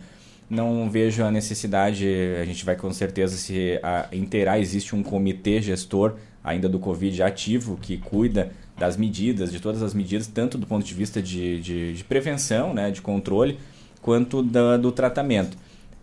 Não 0.51 0.91
vejo 0.91 1.25
a 1.25 1.31
necessidade, 1.31 2.07
a 2.39 2.45
gente 2.45 2.65
vai 2.65 2.77
com 2.77 2.93
certeza 2.93 3.37
se 3.37 3.81
inteirar, 4.13 4.59
existe 4.59 4.95
um 4.95 5.03
comitê 5.03 5.63
gestor 5.63 6.17
ainda 6.45 6.69
do 6.69 6.79
Covid 6.79 7.23
ativo, 7.23 7.79
que 7.81 7.97
cuida 7.97 8.53
das 8.79 8.97
medidas, 8.97 9.51
de 9.51 9.59
todas 9.59 9.83
as 9.83 9.95
medidas, 9.95 10.27
tanto 10.27 10.59
do 10.59 10.67
ponto 10.67 10.85
de 10.85 10.93
vista 10.93 11.23
de, 11.23 11.61
de, 11.61 11.95
de 11.95 12.05
prevenção, 12.05 12.75
né, 12.75 12.91
de 12.91 13.01
controle, 13.01 13.59
quanto 14.03 14.43
da, 14.43 14.77
do 14.77 14.93
tratamento. 14.93 15.57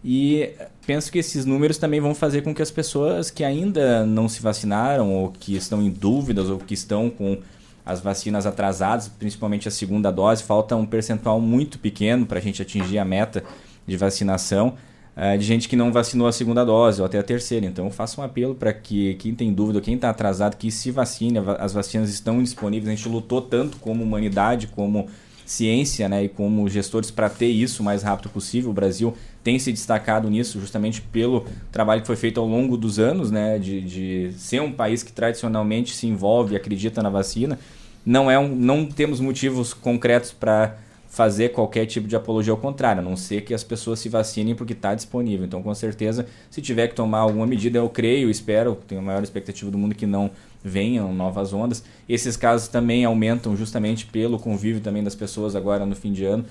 E 0.04 0.50
penso 0.86 1.12
que 1.12 1.20
esses 1.20 1.46
números 1.46 1.78
também 1.78 2.00
vão 2.00 2.16
fazer 2.16 2.42
com 2.42 2.56
que 2.56 2.62
as 2.62 2.72
pessoas 2.72 3.30
que 3.30 3.44
ainda 3.44 4.04
não 4.04 4.28
se 4.28 4.42
vacinaram, 4.42 5.14
ou 5.14 5.30
que 5.30 5.56
estão 5.56 5.80
em 5.80 5.92
dúvidas, 5.92 6.50
ou 6.50 6.58
que 6.58 6.74
estão 6.74 7.10
com 7.10 7.38
as 7.86 8.00
vacinas 8.00 8.48
atrasadas, 8.48 9.08
principalmente 9.08 9.68
a 9.68 9.72
segunda 9.72 10.10
dose, 10.12 10.44
falta 10.44 10.76
um 10.76 10.86
percentual 10.86 11.40
muito 11.40 11.78
pequeno 11.78 12.26
para 12.26 12.40
a 12.40 12.42
gente 12.42 12.62
atingir 12.62 12.98
a 12.98 13.06
meta 13.06 13.44
de 13.86 13.98
vacinação 13.98 14.76
é, 15.16 15.38
de 15.38 15.44
gente 15.44 15.68
que 15.68 15.76
não 15.76 15.92
vacinou 15.92 16.28
a 16.28 16.32
segunda 16.32 16.64
dose 16.64 17.02
ou 17.02 17.06
até 17.06 17.20
a 17.20 17.24
terceira. 17.24 17.66
Então 17.66 17.90
faço 17.92 18.22
um 18.22 18.24
apelo 18.24 18.56
para 18.56 18.72
que 18.74 19.16
quem 19.16 19.36
tem 19.36 19.54
dúvida, 19.54 19.82
quem 19.82 19.96
está 19.96 20.10
atrasado, 20.10 20.56
que 20.56 20.72
se 20.72 20.92
vacine. 20.92 21.40
As 21.60 21.74
vacinas 21.74 22.10
estão 22.10 22.42
disponíveis. 22.42 22.88
A 22.88 22.96
gente 22.96 23.10
lutou 23.10 23.42
tanto 23.42 23.78
como 23.78 24.04
humanidade, 24.04 24.68
como 24.68 25.08
ciência 25.46 26.08
né, 26.08 26.24
e 26.24 26.30
como 26.30 26.70
gestores 26.70 27.12
para 27.12 27.30
ter 27.30 27.48
isso 27.48 27.82
o 27.82 27.86
mais 27.86 28.04
rápido 28.04 28.30
possível. 28.30 28.72
O 28.72 28.74
Brasil 28.74 29.14
tem 29.44 29.60
se 29.60 29.72
destacado 29.72 30.30
nisso 30.30 30.60
justamente 30.60 31.02
pelo 31.02 31.46
trabalho 31.72 32.02
que 32.02 32.08
foi 32.08 32.16
feito 32.16 32.40
ao 32.40 32.48
longo 32.48 32.78
dos 32.78 33.00
anos, 33.00 33.32
né, 33.32 33.60
de, 33.60 33.82
de 33.82 34.32
ser 34.38 34.62
um 34.62 34.72
país 34.72 35.04
que 35.04 35.12
tradicionalmente 35.12 35.94
se 35.94 36.08
envolve 36.08 36.54
e 36.54 36.58
acredita 36.58 37.04
na 37.04 37.10
vacina. 37.10 37.60
Não, 38.06 38.32
é 38.32 38.40
um, 38.40 38.56
não 38.56 38.86
temos 38.86 39.20
motivos 39.20 39.74
concretos 39.74 40.32
para 40.32 40.78
fazer 41.12 41.50
qualquer 41.50 41.86
tipo 41.86 42.08
de 42.08 42.16
apologia 42.16 42.54
ao 42.54 42.58
contrário, 42.58 43.02
a 43.02 43.04
não 43.04 43.18
ser 43.18 43.42
que 43.42 43.54
as 43.54 43.66
pessoas 43.66 44.00
se 44.00 44.08
vacinem 44.08 44.56
porque 44.56 44.72
está 44.72 44.96
disponível. 44.96 45.46
Então, 45.46 45.62
com 45.62 45.76
certeza, 45.76 46.26
se 46.50 46.62
tiver 46.62 46.88
que 46.88 46.96
tomar 46.96 47.20
alguma 47.20 47.46
medida, 47.46 47.78
eu 47.80 47.90
creio, 47.90 48.30
espero, 48.30 48.78
tenho 48.88 49.02
a 49.02 49.04
maior 49.04 49.22
expectativa 49.22 49.70
do 49.70 49.78
mundo 49.78 49.94
que 49.94 50.06
não 50.06 50.32
venham 50.64 51.14
novas 51.14 51.52
ondas. 51.52 51.84
Esses 52.08 52.38
casos 52.38 52.70
também 52.70 53.04
aumentam 53.04 53.58
justamente 53.58 54.06
pelo 54.06 54.40
convívio 54.40 54.80
também 54.80 55.04
das 55.04 55.14
pessoas 55.14 55.54
agora 55.54 55.86
no 55.86 55.98
fim 55.98 56.14
de 56.14 56.24
ano. 56.24 56.46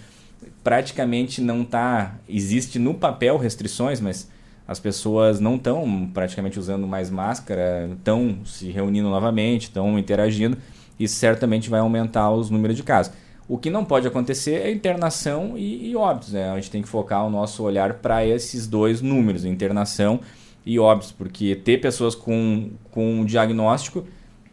Praticamente 0.63 1.41
não 1.41 1.63
está, 1.63 2.17
existe 2.29 2.79
no 2.79 2.93
papel 2.93 3.39
restrições, 3.39 3.99
mas 3.99 4.29
as 4.69 4.79
pessoas 4.79 5.41
não 5.41 5.57
estão 5.57 6.07
praticamente 6.13 6.59
usando 6.59 6.87
mais 6.87 7.09
máscara, 7.09 7.89
estão 7.97 8.41
se 8.45 8.71
reunindo 8.71 9.09
novamente, 9.09 9.63
estão 9.63 9.99
interagindo. 9.99 10.59
Isso 10.99 11.15
certamente 11.15 11.71
vai 11.71 11.81
aumentar 11.81 12.31
os 12.31 12.51
números 12.51 12.77
de 12.77 12.83
casos. 12.83 13.11
O 13.51 13.59
que 13.59 13.69
não 13.69 13.85
pode 13.85 14.07
acontecer 14.07 14.63
é 14.63 14.71
internação 14.71 15.59
e, 15.59 15.91
e 15.91 15.97
óbitos. 15.97 16.35
Né? 16.35 16.49
A 16.49 16.55
gente 16.55 16.71
tem 16.71 16.83
que 16.83 16.89
focar 16.89 17.27
o 17.27 17.31
nosso 17.31 17.65
olhar 17.65 17.95
para 17.95 18.25
esses 18.25 18.65
dois 18.65 19.03
números, 19.03 19.45
internação 19.45 20.21
e 20.65 20.79
óbitos, 20.79 21.11
porque 21.11 21.57
ter 21.57 21.81
pessoas 21.81 22.15
com, 22.15 22.71
com 22.93 23.13
um 23.13 23.25
diagnóstico 23.25 24.05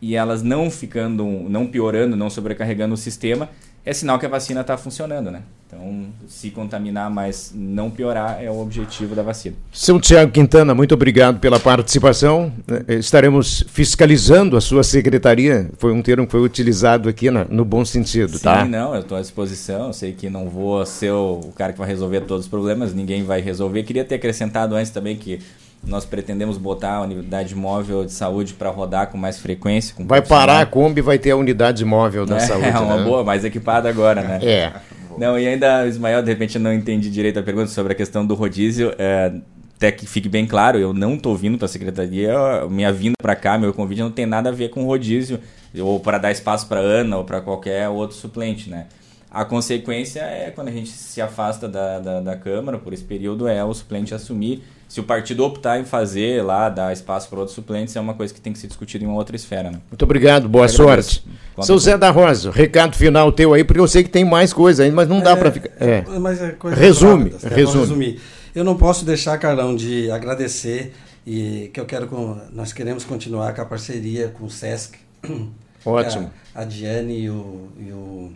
e 0.02 0.16
elas 0.16 0.42
não 0.42 0.72
ficando, 0.72 1.24
não 1.24 1.68
piorando, 1.68 2.16
não 2.16 2.28
sobrecarregando 2.28 2.96
o 2.96 2.98
sistema, 2.98 3.52
é 3.88 3.94
sinal 3.94 4.20
que 4.20 4.26
a 4.26 4.30
vacina 4.30 4.60
está 4.60 4.78
funcionando, 4.78 5.32
né? 5.32 5.44
Então, 5.66 6.08
se 6.28 6.52
contaminar, 6.52 7.10
mas 7.10 7.54
não 7.56 7.90
piorar, 7.90 8.44
é 8.44 8.52
o 8.52 8.60
objetivo 8.60 9.16
da 9.16 9.24
vacina. 9.24 9.56
Seu 9.72 9.98
Tiago 9.98 10.30
Quintana, 10.30 10.76
muito 10.76 10.94
obrigado 10.94 11.40
pela 11.40 11.58
participação. 11.58 12.52
Eh, 12.70 12.96
estaremos 12.96 13.64
fiscalizando 13.70 14.58
a 14.58 14.62
sua 14.62 14.84
secretaria. 14.84 15.70
Foi 15.78 15.94
um 15.94 16.02
termo 16.02 16.26
que 16.26 16.32
foi 16.34 16.42
utilizado 16.42 17.08
aqui 17.08 17.32
na, 17.32 17.46
no 17.46 17.64
bom 17.64 17.86
sentido, 17.86 18.38
Sim, 18.38 18.44
tá? 18.44 18.66
Sim, 18.66 18.72
não, 18.72 18.94
eu 18.94 19.02
estou 19.02 19.18
à 19.18 19.22
disposição. 19.22 19.88
Eu 19.88 19.94
sei 19.94 20.12
que 20.12 20.30
não 20.30 20.50
vou 20.50 20.86
ser 20.86 21.12
o, 21.12 21.40
o 21.46 21.54
cara 21.54 21.72
que 21.72 21.80
vai 21.80 21.88
resolver 21.88 22.22
todos 22.22 22.44
os 22.44 22.50
problemas, 22.50 22.94
ninguém 22.94 23.24
vai 23.24 23.40
resolver. 23.40 23.84
Queria 23.84 24.04
ter 24.04 24.16
acrescentado 24.16 24.76
antes 24.76 24.92
também 24.92 25.16
que 25.16 25.40
nós 25.84 26.06
pretendemos 26.06 26.58
botar 26.58 26.96
a 26.96 27.02
unidade 27.02 27.56
móvel 27.56 28.06
de 28.06 28.12
saúde 28.12 28.54
para 28.54 28.70
rodar 28.70 29.08
com 29.08 29.18
mais 29.18 29.40
frequência. 29.40 29.96
Com 29.96 30.06
vai 30.06 30.22
parar 30.22 30.62
a 30.62 30.66
Kombi 30.66 31.02
vai 31.02 31.18
ter 31.18 31.32
a 31.32 31.38
unidade 31.38 31.84
móvel 31.86 32.26
da 32.26 32.38
é, 32.38 32.40
saúde. 32.40 32.68
É 32.68 32.80
uma 32.80 32.98
né? 32.98 33.04
boa, 33.04 33.24
mais 33.24 33.46
equipada 33.46 33.88
agora, 33.90 34.22
né? 34.22 34.40
É. 34.44 34.74
Não, 35.18 35.40
e 35.40 35.48
ainda, 35.48 35.88
Ismael, 35.88 36.22
de 36.22 36.30
repente 36.30 36.56
eu 36.56 36.62
não 36.62 36.72
entendi 36.72 37.10
direito 37.10 37.40
a 37.40 37.44
pergunta 37.44 37.68
sobre 37.68 37.94
a 37.94 37.96
questão 37.96 38.26
do 38.26 38.36
rodízio. 38.36 38.94
É, 39.00 39.34
até 39.78 39.92
que 39.92 40.08
fique 40.08 40.28
bem 40.28 40.46
claro, 40.46 40.80
eu 40.80 40.92
não 40.92 41.16
estou 41.16 41.36
vindo 41.36 41.58
para 41.58 41.66
a 41.66 41.70
secretaria, 41.70 42.34
minha 42.70 42.92
vinda 42.92 43.14
para 43.22 43.36
cá, 43.36 43.60
meu 43.60 43.72
convite 43.74 44.02
não 44.02 44.10
tem 44.10 44.26
nada 44.26 44.50
a 44.50 44.52
ver 44.52 44.70
com 44.70 44.84
rodízio, 44.86 45.40
ou 45.80 46.00
para 46.00 46.18
dar 46.18 46.32
espaço 46.32 46.68
para 46.68 46.80
Ana, 46.80 47.18
ou 47.18 47.24
para 47.24 47.42
qualquer 47.42 47.88
outro 47.88 48.18
suplente, 48.18 48.72
né? 48.72 48.88
A 49.30 49.46
consequência 49.46 50.22
é 50.22 50.50
quando 50.50 50.70
a 50.70 50.72
gente 50.72 50.90
se 50.90 51.22
afasta 51.22 51.68
da, 51.68 52.00
da, 52.00 52.22
da 52.22 52.36
Câmara 52.36 52.80
por 52.80 52.92
esse 52.92 53.04
período, 53.04 53.48
é 53.48 53.64
o 53.64 53.72
suplente 53.72 54.16
assumir. 54.16 54.64
Se 54.88 55.02
o 55.02 55.04
partido 55.04 55.44
optar 55.44 55.80
em 55.80 55.84
fazer 55.86 56.42
lá, 56.44 56.70
dar 56.70 56.94
espaço 56.94 57.28
para 57.30 57.40
outros 57.40 57.54
suplentes, 57.56 57.96
é 57.96 58.00
uma 58.00 58.14
coisa 58.14 58.34
que 58.34 58.40
tem 58.40 58.54
que 58.54 58.60
ser 58.60 58.68
discutida 58.68 59.04
em 59.04 59.08
uma 59.08 59.18
outra 59.18 59.36
esfera. 59.36 59.70
Né? 59.70 59.80
Muito 59.92 60.04
obrigado, 60.04 60.48
boa 60.48 60.68
sorte. 60.70 61.24
Seu 61.62 61.78
Zé 61.78 61.98
da 61.98 62.10
Rosa, 62.10 62.52
recado 62.52 62.96
final 62.96 63.32
teu 63.32 63.54
aí, 63.54 63.64
porque 63.66 63.80
eu 63.82 63.88
sei 63.88 64.04
que 64.04 64.10
tem 64.10 64.24
mais 64.24 64.54
coisa 64.54 64.84
ainda, 64.84 64.96
mas 64.96 65.10
não 65.10 65.20
dá 65.20 65.32
É, 65.32 65.36
para 65.36 65.52
ficar. 65.52 65.70
É. 65.80 66.04
Mas 66.20 66.42
é 66.42 66.52
coisa 66.52 66.78
Resume, 66.78 67.32
rápida, 67.32 67.48
é, 67.48 67.56
resume. 67.56 67.66
vou 67.66 67.82
resumir. 67.82 68.22
Eu 68.56 68.64
não 68.64 68.78
posso 68.78 69.04
deixar, 69.04 69.38
Carlão, 69.38 69.76
de 69.76 70.10
agradecer 70.10 70.94
e 71.26 71.70
que 71.74 71.80
eu 71.80 71.86
quero 71.86 72.08
com, 72.08 72.40
nós 72.54 72.72
queremos 72.72 73.04
continuar 73.04 73.54
com 73.54 73.62
a 73.62 73.66
parceria 73.66 74.30
com 74.30 74.46
o 74.46 74.50
Sesc. 74.50 74.98
Ótimo. 75.86 76.32
A, 76.56 76.62
a 76.62 76.64
Diane 76.64 77.20
e 77.24 77.30
o, 77.30 77.68
e 77.78 77.92
o 77.92 78.32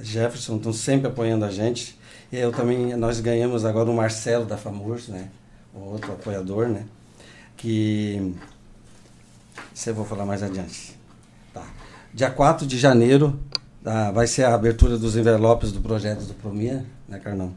Jefferson 0.00 0.56
estão 0.56 0.72
sempre 0.72 1.06
apoiando 1.06 1.44
a 1.44 1.50
gente. 1.50 1.96
E 2.32 2.36
eu 2.36 2.50
também, 2.50 2.96
nós 2.96 3.20
ganhamos 3.20 3.64
agora 3.64 3.88
o 3.88 3.94
Marcelo 3.94 4.44
da 4.44 4.56
FAMURS, 4.56 5.08
né? 5.08 5.28
Outro 5.74 6.12
apoiador, 6.12 6.68
né? 6.68 6.84
Que 7.56 8.34
isso 9.74 9.90
eu 9.90 9.94
vou 9.94 10.04
falar 10.04 10.26
mais 10.26 10.42
adiante. 10.42 10.98
Tá. 11.52 11.64
Dia 12.12 12.30
4 12.30 12.66
de 12.66 12.78
janeiro 12.78 13.38
tá, 13.82 14.10
vai 14.10 14.26
ser 14.26 14.44
a 14.44 14.54
abertura 14.54 14.98
dos 14.98 15.16
envelopes 15.16 15.72
do 15.72 15.80
projeto 15.80 16.24
do 16.24 16.34
Promia, 16.34 16.84
né, 17.08 17.18
Carnão? 17.18 17.54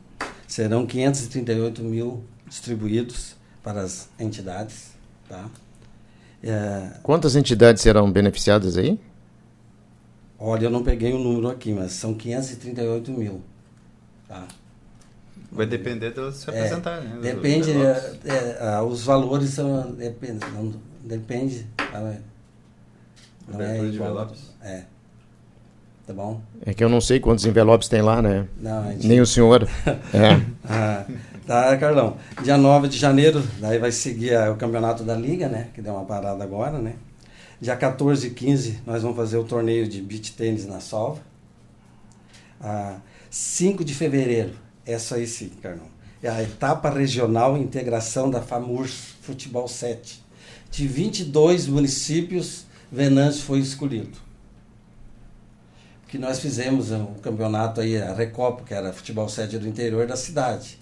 Serão 0.47 0.86
538 0.86 1.84
mil 1.84 2.24
distribuídos 2.47 3.36
para 3.63 3.82
as 3.82 4.07
entidades, 4.20 4.91
tá? 5.28 5.49
É, 6.43 6.91
Quantas 7.01 7.36
entidades 7.36 7.82
serão 7.82 8.11
beneficiadas 8.11 8.78
aí? 8.78 8.99
olha, 10.38 10.66
eu 10.66 10.70
não 10.70 10.84
peguei 10.84 11.11
o 11.13 11.18
número 11.18 11.47
aqui, 11.49 11.74
mas 11.74 11.93
são 11.93 12.13
538 12.13 13.11
mil, 13.11 13.41
tá? 14.28 14.45
Vai 15.56 15.66
depender 15.66 16.12
de 16.12 16.32
se 16.36 16.49
É, 16.49 16.53
apresentar, 16.53 17.01
né? 17.01 17.18
Depende, 17.22 17.72
Dos 17.74 17.84
é, 18.26 18.58
é, 18.60 18.82
os 18.82 19.03
valores 19.03 19.49
são, 19.51 19.91
depende, 19.93 20.39
não, 20.53 20.74
depende, 21.03 21.66
tá, 21.76 21.99
né? 21.99 22.20
não 23.47 23.62
é 23.62 23.66
Abertura 23.66 23.89
de 23.89 23.95
igual, 23.95 24.10
envelopes. 24.12 24.39
é, 24.62 24.84
tá 26.08 26.14
bom? 26.14 26.41
É 26.66 26.74
que 26.74 26.84
eu 26.84 26.89
não 26.89 26.99
sei 26.99 27.20
quantos 27.20 27.45
envelopes 27.45 27.88
tem 27.88 28.01
lá, 28.01 28.22
né? 28.22 28.47
Não, 28.60 28.80
a 28.88 28.91
gente- 28.91 29.08
Nem 29.08 29.22
o 29.22 29.26
senhor. 29.26 29.68
É. 30.14 30.41
Ah, 30.68 31.06
tá, 31.47 31.78
Carlão. 31.78 32.18
Dia 32.43 32.58
9 32.58 32.88
de 32.88 32.97
janeiro, 32.97 33.41
daí 33.60 33.78
vai 33.80 33.91
seguir 33.91 34.36
ah, 34.36 34.51
o 34.51 34.56
campeonato 34.56 35.03
da 35.03 35.16
Liga, 35.16 35.47
né? 35.47 35.68
Que 35.74 35.82
deu 35.82 35.93
uma 35.93 36.06
parada 36.06 36.43
agora, 36.43 36.80
né? 36.80 36.93
Dia 37.62 37.76
14 37.78 38.28
e 38.28 38.30
15, 38.32 38.82
nós 38.86 39.01
vamos 39.03 39.16
fazer 39.16 39.38
o 39.38 39.43
torneio 39.43 39.88
de 39.88 40.01
beach 40.01 40.34
tênis 40.34 40.66
na 40.66 40.80
Salva. 40.82 41.22
Ah, 42.60 42.97
5 43.30 43.84
de 43.86 43.93
fevereiro, 43.93 44.53
essa 44.86 45.16
aí 45.16 45.28
sim, 45.28 45.50
Carlão. 45.62 45.88
É 46.22 46.30
a 46.30 46.42
etapa 46.42 46.90
regional 46.90 47.58
integração 47.58 48.30
da 48.30 48.42
FAMURS 48.42 49.16
Futebol 49.22 49.68
7. 49.68 50.24
De 50.72 50.88
22 50.88 51.68
municípios, 51.68 52.66
Venâncio 52.92 53.44
foi 53.44 53.60
escolhido 53.60 54.26
que 56.16 56.20
nós 56.20 56.40
fizemos 56.40 56.92
um 56.92 57.16
campeonato 57.16 57.82
aí, 57.82 58.02
a 58.02 58.14
Recopa, 58.14 58.64
que 58.64 58.74
era 58.74 58.94
futebol 58.94 59.28
sede 59.28 59.60
do 59.60 59.68
interior 59.68 60.08
da 60.08 60.16
cidade. 60.16 60.78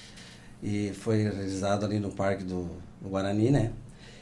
E 0.61 0.91
foi 0.93 1.23
realizado 1.23 1.83
ali 1.85 1.99
no 1.99 2.11
Parque 2.11 2.43
do, 2.43 2.69
do 3.01 3.09
Guarani, 3.09 3.49
né? 3.49 3.71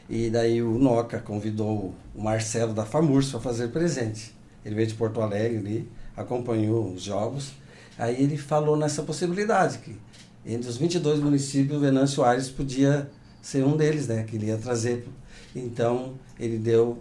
E 0.08 0.30
daí 0.30 0.62
o 0.62 0.78
Noca 0.78 1.18
convidou 1.18 1.94
o 2.14 2.22
Marcelo 2.22 2.72
da 2.72 2.86
FAMURS 2.86 3.30
para 3.30 3.40
fazer 3.40 3.68
presente. 3.68 4.34
Ele 4.64 4.74
veio 4.74 4.86
de 4.88 4.94
Porto 4.94 5.20
Alegre 5.20 5.58
ali, 5.58 5.88
acompanhou 6.16 6.90
os 6.94 7.02
jogos. 7.02 7.52
Aí 7.98 8.22
ele 8.22 8.36
falou 8.36 8.76
nessa 8.76 9.02
possibilidade, 9.02 9.78
que 9.78 9.96
entre 10.44 10.68
os 10.68 10.76
22 10.76 11.20
municípios, 11.20 11.76
o 11.76 11.80
Venâncio 11.80 12.24
Aires 12.24 12.48
podia 12.48 13.10
ser 13.40 13.64
um 13.64 13.76
deles, 13.76 14.08
né? 14.08 14.24
Que 14.24 14.36
ele 14.36 14.46
ia 14.46 14.56
trazer. 14.56 15.06
Então, 15.54 16.14
ele 16.38 16.58
deu 16.58 16.98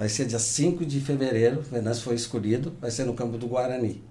Vai 0.00 0.08
ser 0.08 0.24
dia 0.24 0.38
5 0.38 0.86
de 0.86 0.98
fevereiro, 0.98 1.60
Venâncio 1.60 2.04
foi 2.04 2.14
escolhido, 2.14 2.72
vai 2.80 2.90
ser 2.90 3.04
no 3.04 3.12
campo 3.12 3.36
do 3.36 3.46
Guarani. 3.46 4.02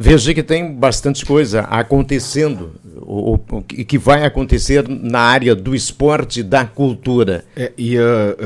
Veja 0.00 0.32
que 0.32 0.44
tem 0.44 0.72
bastante 0.72 1.26
coisa 1.26 1.62
acontecendo, 1.62 2.70
o, 3.00 3.32
o- 3.34 3.40
o 3.58 3.62
que 3.62 3.98
vai 3.98 4.24
acontecer 4.24 4.84
na 4.88 5.18
área 5.18 5.56
do 5.56 5.74
esporte 5.74 6.38
e 6.38 6.42
da 6.44 6.64
cultura. 6.64 7.44
É, 7.56 7.72
e 7.76 7.98
ah, 7.98 8.36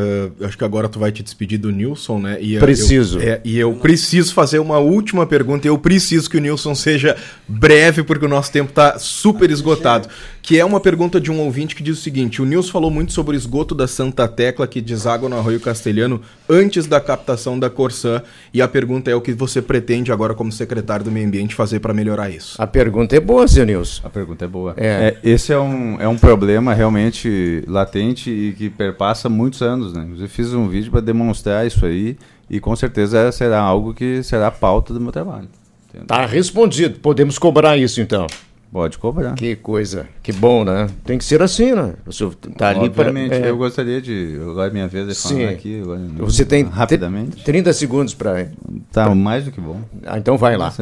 ah, 0.40 0.46
acho 0.46 0.56
que 0.56 0.64
agora 0.64 0.88
tu 0.88 0.98
vai 0.98 1.12
te 1.12 1.22
despedir 1.22 1.58
do 1.58 1.70
Nilson, 1.70 2.18
né? 2.20 2.38
E, 2.40 2.56
ah, 2.56 2.60
Preciso. 2.60 3.18
Eu, 3.18 3.32
é, 3.34 3.40
e 3.44 3.58
eu 3.58 3.74
preciso 3.74 4.32
fazer 4.32 4.60
uma 4.60 4.78
última 4.78 5.26
pergunta. 5.26 5.66
e 5.66 5.68
Eu 5.68 5.76
preciso 5.76 6.30
que 6.30 6.38
o 6.38 6.40
Nilson 6.40 6.74
seja 6.74 7.16
breve, 7.46 8.02
porque 8.02 8.24
o 8.24 8.28
nosso 8.28 8.50
tempo 8.50 8.70
está 8.70 8.98
super 8.98 9.50
esgotado. 9.50 10.08
Que 10.42 10.58
é 10.58 10.64
uma 10.64 10.80
pergunta 10.80 11.20
de 11.20 11.30
um 11.30 11.38
ouvinte 11.38 11.76
que 11.76 11.84
diz 11.84 11.98
o 11.98 12.02
seguinte: 12.02 12.42
o 12.42 12.44
Nilson 12.44 12.72
falou 12.72 12.90
muito 12.90 13.12
sobre 13.12 13.36
o 13.36 13.38
esgoto 13.38 13.76
da 13.76 13.86
Santa 13.86 14.26
Tecla 14.26 14.66
que 14.66 14.80
deságua 14.80 15.28
no 15.28 15.36
Arroio 15.36 15.60
Castelhano 15.60 16.20
antes 16.48 16.84
da 16.84 17.00
captação 17.00 17.56
da 17.56 17.70
Corsã. 17.70 18.20
E 18.52 18.60
a 18.60 18.66
pergunta 18.66 19.08
é 19.08 19.14
o 19.14 19.20
que 19.20 19.32
você 19.32 19.62
pretende 19.62 20.10
agora, 20.10 20.34
como 20.34 20.50
secretário 20.50 21.04
do 21.04 21.12
Meio 21.12 21.28
Ambiente, 21.28 21.54
fazer 21.54 21.78
para 21.78 21.94
melhorar 21.94 22.28
isso. 22.28 22.60
A 22.60 22.66
pergunta 22.66 23.16
é 23.16 23.20
boa, 23.20 23.46
seu 23.46 23.64
Nilson. 23.64 24.04
A 24.04 24.10
pergunta 24.10 24.44
é 24.44 24.48
boa. 24.48 24.74
É. 24.76 25.16
É, 25.22 25.30
esse 25.30 25.52
é 25.52 25.58
um, 25.58 26.00
é 26.00 26.08
um 26.08 26.18
problema 26.18 26.74
realmente 26.74 27.62
latente 27.68 28.28
e 28.28 28.52
que 28.52 28.68
perpassa 28.68 29.28
muitos 29.28 29.62
anos. 29.62 29.92
Né? 29.92 30.02
Inclusive, 30.02 30.28
fiz 30.28 30.52
um 30.52 30.66
vídeo 30.68 30.90
para 30.90 31.00
demonstrar 31.00 31.64
isso 31.64 31.86
aí 31.86 32.16
e 32.50 32.58
com 32.58 32.74
certeza 32.74 33.30
será 33.30 33.60
algo 33.60 33.94
que 33.94 34.24
será 34.24 34.50
pauta 34.50 34.92
do 34.92 35.00
meu 35.00 35.12
trabalho. 35.12 35.48
Entendeu? 35.88 36.08
Tá 36.08 36.26
respondido. 36.26 36.98
Podemos 36.98 37.38
cobrar 37.38 37.76
isso 37.76 38.00
então. 38.00 38.26
Pode 38.72 38.96
cobrar. 38.96 39.34
Que 39.34 39.54
coisa, 39.54 40.08
que 40.22 40.32
bom, 40.32 40.64
né? 40.64 40.88
Tem 41.04 41.18
que 41.18 41.24
ser 41.26 41.42
assim, 41.42 41.72
né? 41.72 41.92
Você 42.06 42.26
tá 42.56 42.70
ali 42.70 42.88
para. 42.88 43.08
Obviamente, 43.08 43.46
eu 43.46 43.54
gostaria 43.56 44.00
de. 44.00 44.38
Agora 44.40 44.70
é 44.70 44.72
minha 44.72 44.88
vez 44.88 45.06
de 45.08 45.14
falar 45.14 45.34
Sim. 45.34 45.44
aqui. 45.44 45.80
agora, 45.82 46.00
Você 46.20 46.42
tem 46.46 46.64
Rapidamente. 46.64 47.44
30 47.44 47.70
segundos 47.74 48.14
para. 48.14 48.48
Tá 48.90 49.14
mais 49.14 49.44
do 49.44 49.50
que 49.52 49.60
bom. 49.60 49.78
Ah, 50.06 50.16
então 50.18 50.38
vai 50.38 50.56
lá. 50.56 50.72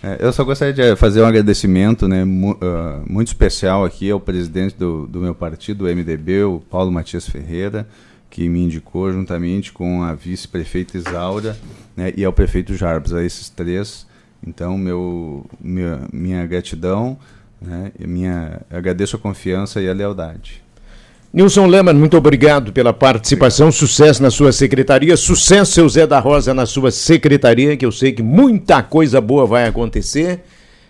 É, 0.00 0.16
eu 0.20 0.32
só 0.32 0.44
gostaria 0.44 0.72
de 0.72 0.96
fazer 0.96 1.22
um 1.22 1.26
agradecimento 1.26 2.06
né, 2.06 2.24
mu- 2.24 2.56
ah, 2.60 3.00
muito 3.08 3.28
especial 3.28 3.84
aqui 3.84 4.08
ao 4.10 4.20
presidente 4.20 4.76
do, 4.76 5.06
do 5.08 5.20
meu 5.20 5.34
partido, 5.34 5.84
o 5.84 5.88
MDB, 5.88 6.44
o 6.44 6.60
Paulo 6.70 6.90
Matias 6.92 7.28
Ferreira, 7.28 7.86
que 8.30 8.48
me 8.48 8.60
indicou 8.64 9.12
juntamente 9.12 9.72
com 9.72 10.02
a 10.04 10.14
vice-prefeita 10.14 10.96
Isaura 10.98 11.56
né, 11.96 12.12
e 12.16 12.24
ao 12.24 12.32
prefeito 12.32 12.74
Jarbas, 12.74 13.12
a 13.12 13.24
esses 13.24 13.48
três. 13.48 14.06
Então, 14.46 14.76
meu, 14.76 15.46
minha, 15.60 16.00
minha 16.12 16.46
gratidão, 16.46 17.16
né, 17.60 17.92
minha, 17.98 18.60
agradeço 18.70 19.16
a 19.16 19.18
confiança 19.18 19.80
e 19.80 19.88
a 19.88 19.92
lealdade. 19.92 20.62
Nilson 21.32 21.66
Leman, 21.66 21.94
muito 21.94 22.14
obrigado 22.14 22.74
pela 22.74 22.92
participação. 22.92 23.72
Sucesso 23.72 24.22
na 24.22 24.30
sua 24.30 24.52
secretaria. 24.52 25.16
Sucesso, 25.16 25.72
seu 25.72 25.88
Zé 25.88 26.06
da 26.06 26.18
Rosa, 26.18 26.52
na 26.52 26.66
sua 26.66 26.90
secretaria, 26.90 27.74
que 27.74 27.86
eu 27.86 27.92
sei 27.92 28.12
que 28.12 28.22
muita 28.22 28.82
coisa 28.82 29.18
boa 29.18 29.46
vai 29.46 29.66
acontecer. 29.66 30.40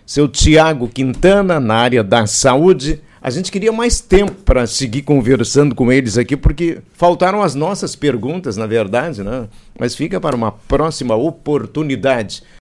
Seu 0.05 0.27
Tiago 0.27 0.89
Quintana, 0.89 1.61
na 1.61 1.75
área 1.75 2.03
da 2.03 2.25
saúde. 2.27 2.99
A 3.21 3.29
gente 3.29 3.53
queria 3.53 3.71
mais 3.71 4.01
tempo 4.01 4.33
para 4.43 4.67
seguir 4.67 5.03
conversando 5.03 5.73
com 5.73 5.89
eles 5.89 6.17
aqui, 6.17 6.35
porque 6.35 6.79
faltaram 6.91 7.41
as 7.41 7.55
nossas 7.55 7.95
perguntas, 7.95 8.57
na 8.57 8.67
verdade, 8.67 9.23
né? 9.23 9.47
Mas 9.79 9.95
fica 9.95 10.19
para 10.19 10.35
uma 10.35 10.51
próxima 10.51 11.15
oportunidade. 11.15 12.43